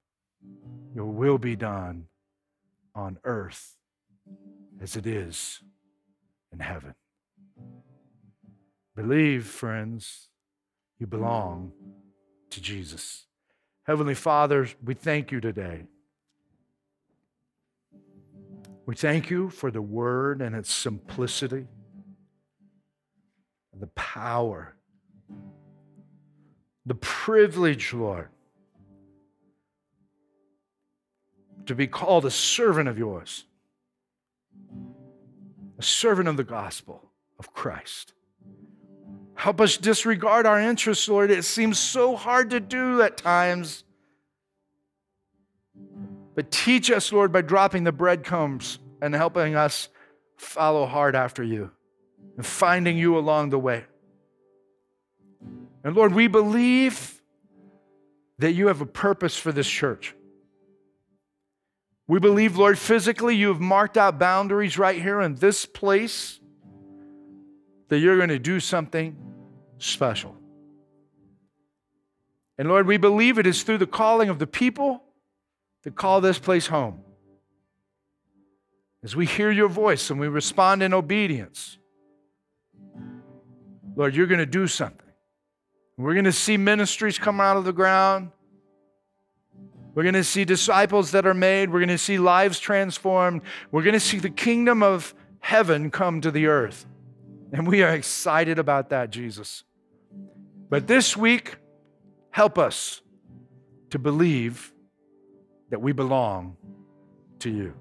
your 0.94 1.06
will 1.06 1.38
be 1.38 1.56
done 1.56 2.06
on 2.94 3.18
earth 3.24 3.76
as 4.80 4.96
it 4.96 5.06
is 5.06 5.60
in 6.52 6.60
heaven. 6.60 6.94
Believe, 8.94 9.46
friends, 9.46 10.28
you 10.98 11.06
belong 11.06 11.72
to 12.50 12.60
Jesus. 12.60 13.26
Heavenly 13.84 14.14
Father, 14.14 14.68
we 14.84 14.94
thank 14.94 15.32
you 15.32 15.40
today. 15.40 15.86
We 18.84 18.94
thank 18.94 19.30
you 19.30 19.48
for 19.48 19.70
the 19.70 19.80
word 19.80 20.42
and 20.42 20.54
its 20.54 20.72
simplicity, 20.72 21.66
and 23.72 23.80
the 23.80 23.86
power, 23.88 24.74
the 26.84 26.96
privilege, 26.96 27.94
Lord, 27.94 28.28
to 31.66 31.74
be 31.74 31.86
called 31.86 32.24
a 32.24 32.30
servant 32.30 32.88
of 32.88 32.98
yours, 32.98 33.44
a 35.78 35.82
servant 35.82 36.28
of 36.28 36.36
the 36.36 36.44
gospel 36.44 37.10
of 37.38 37.52
Christ. 37.52 38.14
Help 39.34 39.60
us 39.60 39.76
disregard 39.76 40.46
our 40.46 40.60
interests, 40.60 41.08
Lord. 41.08 41.30
It 41.30 41.44
seems 41.44 41.78
so 41.78 42.14
hard 42.14 42.50
to 42.50 42.60
do 42.60 43.02
at 43.02 43.16
times. 43.16 43.84
But 46.34 46.50
teach 46.50 46.90
us, 46.90 47.12
Lord, 47.12 47.32
by 47.32 47.42
dropping 47.42 47.84
the 47.84 47.92
breadcrumbs 47.92 48.78
and 49.00 49.14
helping 49.14 49.54
us 49.54 49.88
follow 50.36 50.86
hard 50.86 51.14
after 51.14 51.42
you 51.42 51.70
and 52.36 52.46
finding 52.46 52.96
you 52.96 53.18
along 53.18 53.50
the 53.50 53.58
way. 53.58 53.84
And 55.84 55.96
Lord, 55.96 56.14
we 56.14 56.28
believe 56.28 57.20
that 58.38 58.52
you 58.52 58.68
have 58.68 58.80
a 58.80 58.86
purpose 58.86 59.36
for 59.36 59.52
this 59.52 59.68
church. 59.68 60.14
We 62.08 62.18
believe, 62.18 62.56
Lord, 62.56 62.78
physically 62.78 63.36
you 63.36 63.48
have 63.48 63.60
marked 63.60 63.96
out 63.96 64.18
boundaries 64.18 64.76
right 64.76 65.00
here 65.00 65.20
in 65.20 65.36
this 65.36 65.64
place 65.64 66.40
that 67.88 67.98
you're 67.98 68.16
going 68.16 68.28
to 68.28 68.38
do 68.38 68.58
something 68.58 69.16
special. 69.78 70.36
And 72.58 72.68
Lord, 72.68 72.86
we 72.86 72.96
believe 72.96 73.38
it 73.38 73.46
is 73.46 73.62
through 73.62 73.78
the 73.78 73.86
calling 73.86 74.28
of 74.28 74.38
the 74.38 74.46
people 74.46 75.02
that 75.82 75.94
call 75.94 76.20
this 76.20 76.38
place 76.38 76.66
home. 76.66 77.00
As 79.04 79.16
we 79.16 79.26
hear 79.26 79.50
your 79.50 79.68
voice 79.68 80.10
and 80.10 80.20
we 80.20 80.28
respond 80.28 80.82
in 80.82 80.94
obedience, 80.94 81.78
Lord, 83.96 84.14
you're 84.14 84.26
going 84.26 84.38
to 84.38 84.46
do 84.46 84.66
something. 84.66 84.98
We're 85.96 86.14
going 86.14 86.24
to 86.24 86.32
see 86.32 86.56
ministries 86.56 87.18
come 87.18 87.40
out 87.40 87.56
of 87.56 87.64
the 87.64 87.72
ground. 87.72 88.30
We're 89.94 90.04
going 90.04 90.14
to 90.14 90.24
see 90.24 90.44
disciples 90.44 91.10
that 91.10 91.26
are 91.26 91.34
made. 91.34 91.70
We're 91.70 91.80
going 91.80 91.88
to 91.88 91.98
see 91.98 92.18
lives 92.18 92.58
transformed. 92.58 93.42
We're 93.70 93.82
going 93.82 93.92
to 93.92 94.00
see 94.00 94.18
the 94.18 94.30
kingdom 94.30 94.82
of 94.82 95.14
heaven 95.40 95.90
come 95.90 96.20
to 96.22 96.30
the 96.30 96.46
earth. 96.46 96.86
And 97.52 97.66
we 97.66 97.82
are 97.82 97.90
excited 97.90 98.58
about 98.58 98.90
that, 98.90 99.10
Jesus. 99.10 99.64
But 100.70 100.86
this 100.86 101.16
week, 101.16 101.56
help 102.30 102.58
us 102.58 103.02
to 103.90 103.98
believe 103.98 104.72
that 105.68 105.82
we 105.82 105.92
belong 105.92 106.56
to 107.40 107.50
you. 107.50 107.74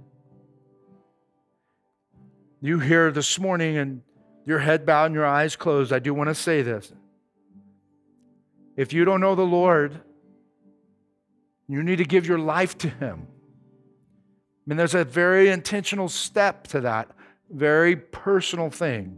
You 2.59 2.79
here 2.79 3.11
this 3.11 3.39
morning 3.39 3.77
and 3.77 4.01
your 4.45 4.59
head 4.59 4.85
bowed 4.85 5.05
and 5.05 5.15
your 5.15 5.25
eyes 5.25 5.55
closed, 5.55 5.93
I 5.93 5.99
do 5.99 6.13
want 6.13 6.27
to 6.27 6.35
say 6.35 6.61
this. 6.61 6.91
If 8.75 8.91
you 8.91 9.05
don't 9.05 9.21
know 9.21 9.35
the 9.35 9.43
Lord, 9.43 10.01
you 11.73 11.83
need 11.83 11.97
to 11.97 12.05
give 12.05 12.27
your 12.27 12.39
life 12.39 12.77
to 12.79 12.89
Him. 12.89 13.27
I 13.27 14.63
mean, 14.65 14.77
there's 14.77 14.95
a 14.95 15.03
very 15.03 15.49
intentional 15.49 16.09
step 16.09 16.67
to 16.67 16.81
that, 16.81 17.09
very 17.49 17.95
personal 17.95 18.69
thing. 18.69 19.17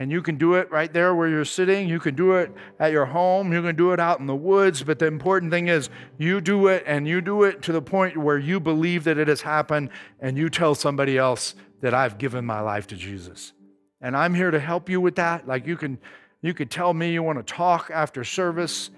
And 0.00 0.10
you 0.10 0.22
can 0.22 0.36
do 0.36 0.54
it 0.54 0.70
right 0.70 0.90
there 0.90 1.14
where 1.14 1.28
you're 1.28 1.44
sitting. 1.44 1.86
You 1.86 2.00
can 2.00 2.14
do 2.14 2.32
it 2.32 2.50
at 2.78 2.90
your 2.90 3.04
home. 3.04 3.52
You 3.52 3.60
can 3.60 3.76
do 3.76 3.92
it 3.92 4.00
out 4.00 4.18
in 4.18 4.26
the 4.26 4.34
woods. 4.34 4.82
But 4.82 4.98
the 4.98 5.06
important 5.06 5.52
thing 5.52 5.68
is 5.68 5.90
you 6.16 6.40
do 6.40 6.68
it 6.68 6.84
and 6.86 7.06
you 7.06 7.20
do 7.20 7.42
it 7.42 7.60
to 7.62 7.72
the 7.72 7.82
point 7.82 8.16
where 8.16 8.38
you 8.38 8.60
believe 8.60 9.04
that 9.04 9.18
it 9.18 9.28
has 9.28 9.42
happened 9.42 9.90
and 10.18 10.38
you 10.38 10.48
tell 10.48 10.74
somebody 10.74 11.18
else 11.18 11.54
that 11.82 11.92
I've 11.92 12.16
given 12.16 12.46
my 12.46 12.60
life 12.60 12.86
to 12.88 12.96
Jesus. 12.96 13.52
And 14.00 14.16
I'm 14.16 14.32
here 14.32 14.50
to 14.50 14.58
help 14.58 14.88
you 14.88 15.02
with 15.02 15.16
that. 15.16 15.46
Like 15.46 15.66
you 15.66 15.76
can 15.76 15.98
you 16.40 16.54
could 16.54 16.70
tell 16.70 16.94
me 16.94 17.12
you 17.12 17.22
want 17.22 17.38
to 17.46 17.54
talk 17.54 17.90
after 17.92 18.24
service 18.24 18.88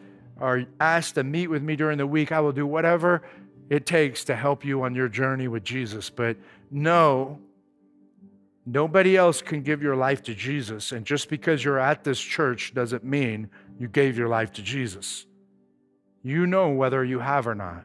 or 0.43 0.66
asked 0.80 1.14
to 1.14 1.24
meet 1.24 1.47
with 1.47 1.62
me 1.62 1.76
during 1.76 1.99
the 1.99 2.07
week. 2.07 2.32
I 2.32 2.40
will 2.40 2.53
do 2.53 2.66
whatever 2.66 3.22
it 3.70 3.86
takes 3.86 4.24
to 4.24 4.36
help 4.36 4.64
you 4.64 4.82
on 4.82 4.95
your 4.95 5.09
journey 5.09 5.49
with 5.49 5.64
Jesus. 5.64 6.11
But 6.11 6.36
no, 6.70 7.38
Nobody 8.64 9.16
else 9.16 9.43
can 9.43 9.62
give 9.62 9.82
your 9.82 9.97
life 9.97 10.22
to 10.24 10.34
Jesus. 10.34 10.93
And 10.93 11.05
just 11.05 11.28
because 11.28 11.64
you're 11.64 11.80
at 11.80 12.05
this 12.05 12.20
church 12.20 12.74
doesn't 12.74 13.03
mean 13.03 13.51
you 13.78 13.88
gave 13.88 14.16
your 14.16 14.28
life 14.28 14.53
to 14.53 14.62
Jesus. 14.62 15.26
You 16.22 16.47
know 16.47 16.70
whether 16.70 17.05
you 17.05 17.18
have 17.18 17.49
or 17.49 17.57
not. 17.57 17.84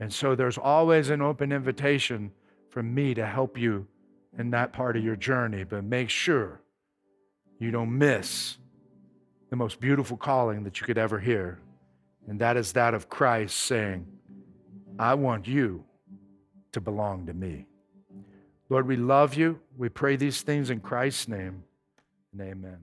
And 0.00 0.12
so 0.12 0.34
there's 0.34 0.58
always 0.58 1.10
an 1.10 1.22
open 1.22 1.52
invitation 1.52 2.32
from 2.70 2.92
me 2.92 3.14
to 3.14 3.24
help 3.24 3.56
you 3.56 3.86
in 4.36 4.50
that 4.50 4.72
part 4.72 4.96
of 4.96 5.04
your 5.04 5.14
journey. 5.14 5.62
But 5.62 5.84
make 5.84 6.10
sure 6.10 6.60
you 7.60 7.70
don't 7.70 7.96
miss 7.96 8.58
the 9.50 9.56
most 9.56 9.78
beautiful 9.78 10.16
calling 10.16 10.64
that 10.64 10.80
you 10.80 10.86
could 10.86 10.98
ever 10.98 11.20
hear. 11.20 11.60
And 12.26 12.40
that 12.40 12.56
is 12.56 12.72
that 12.72 12.94
of 12.94 13.08
Christ 13.08 13.56
saying, 13.56 14.06
I 14.98 15.14
want 15.14 15.46
you 15.46 15.84
to 16.72 16.80
belong 16.80 17.26
to 17.26 17.34
me. 17.34 17.66
Lord, 18.68 18.86
we 18.86 18.96
love 18.96 19.34
you. 19.34 19.60
We 19.76 19.88
pray 19.88 20.16
these 20.16 20.42
things 20.42 20.70
in 20.70 20.80
Christ's 20.80 21.28
name. 21.28 21.64
And 22.32 22.40
amen. 22.40 22.78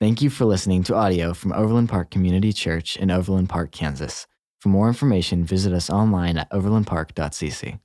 Thank 0.00 0.22
you 0.22 0.30
for 0.30 0.44
listening 0.44 0.82
to 0.84 0.94
audio 0.94 1.32
from 1.34 1.52
Overland 1.52 1.88
Park 1.88 2.10
Community 2.10 2.52
Church 2.52 2.96
in 2.96 3.10
Overland 3.10 3.48
Park, 3.48 3.70
Kansas. 3.72 4.26
For 4.60 4.68
more 4.68 4.88
information, 4.88 5.44
visit 5.44 5.72
us 5.72 5.90
online 5.90 6.38
at 6.38 6.50
overlandpark.cc. 6.50 7.78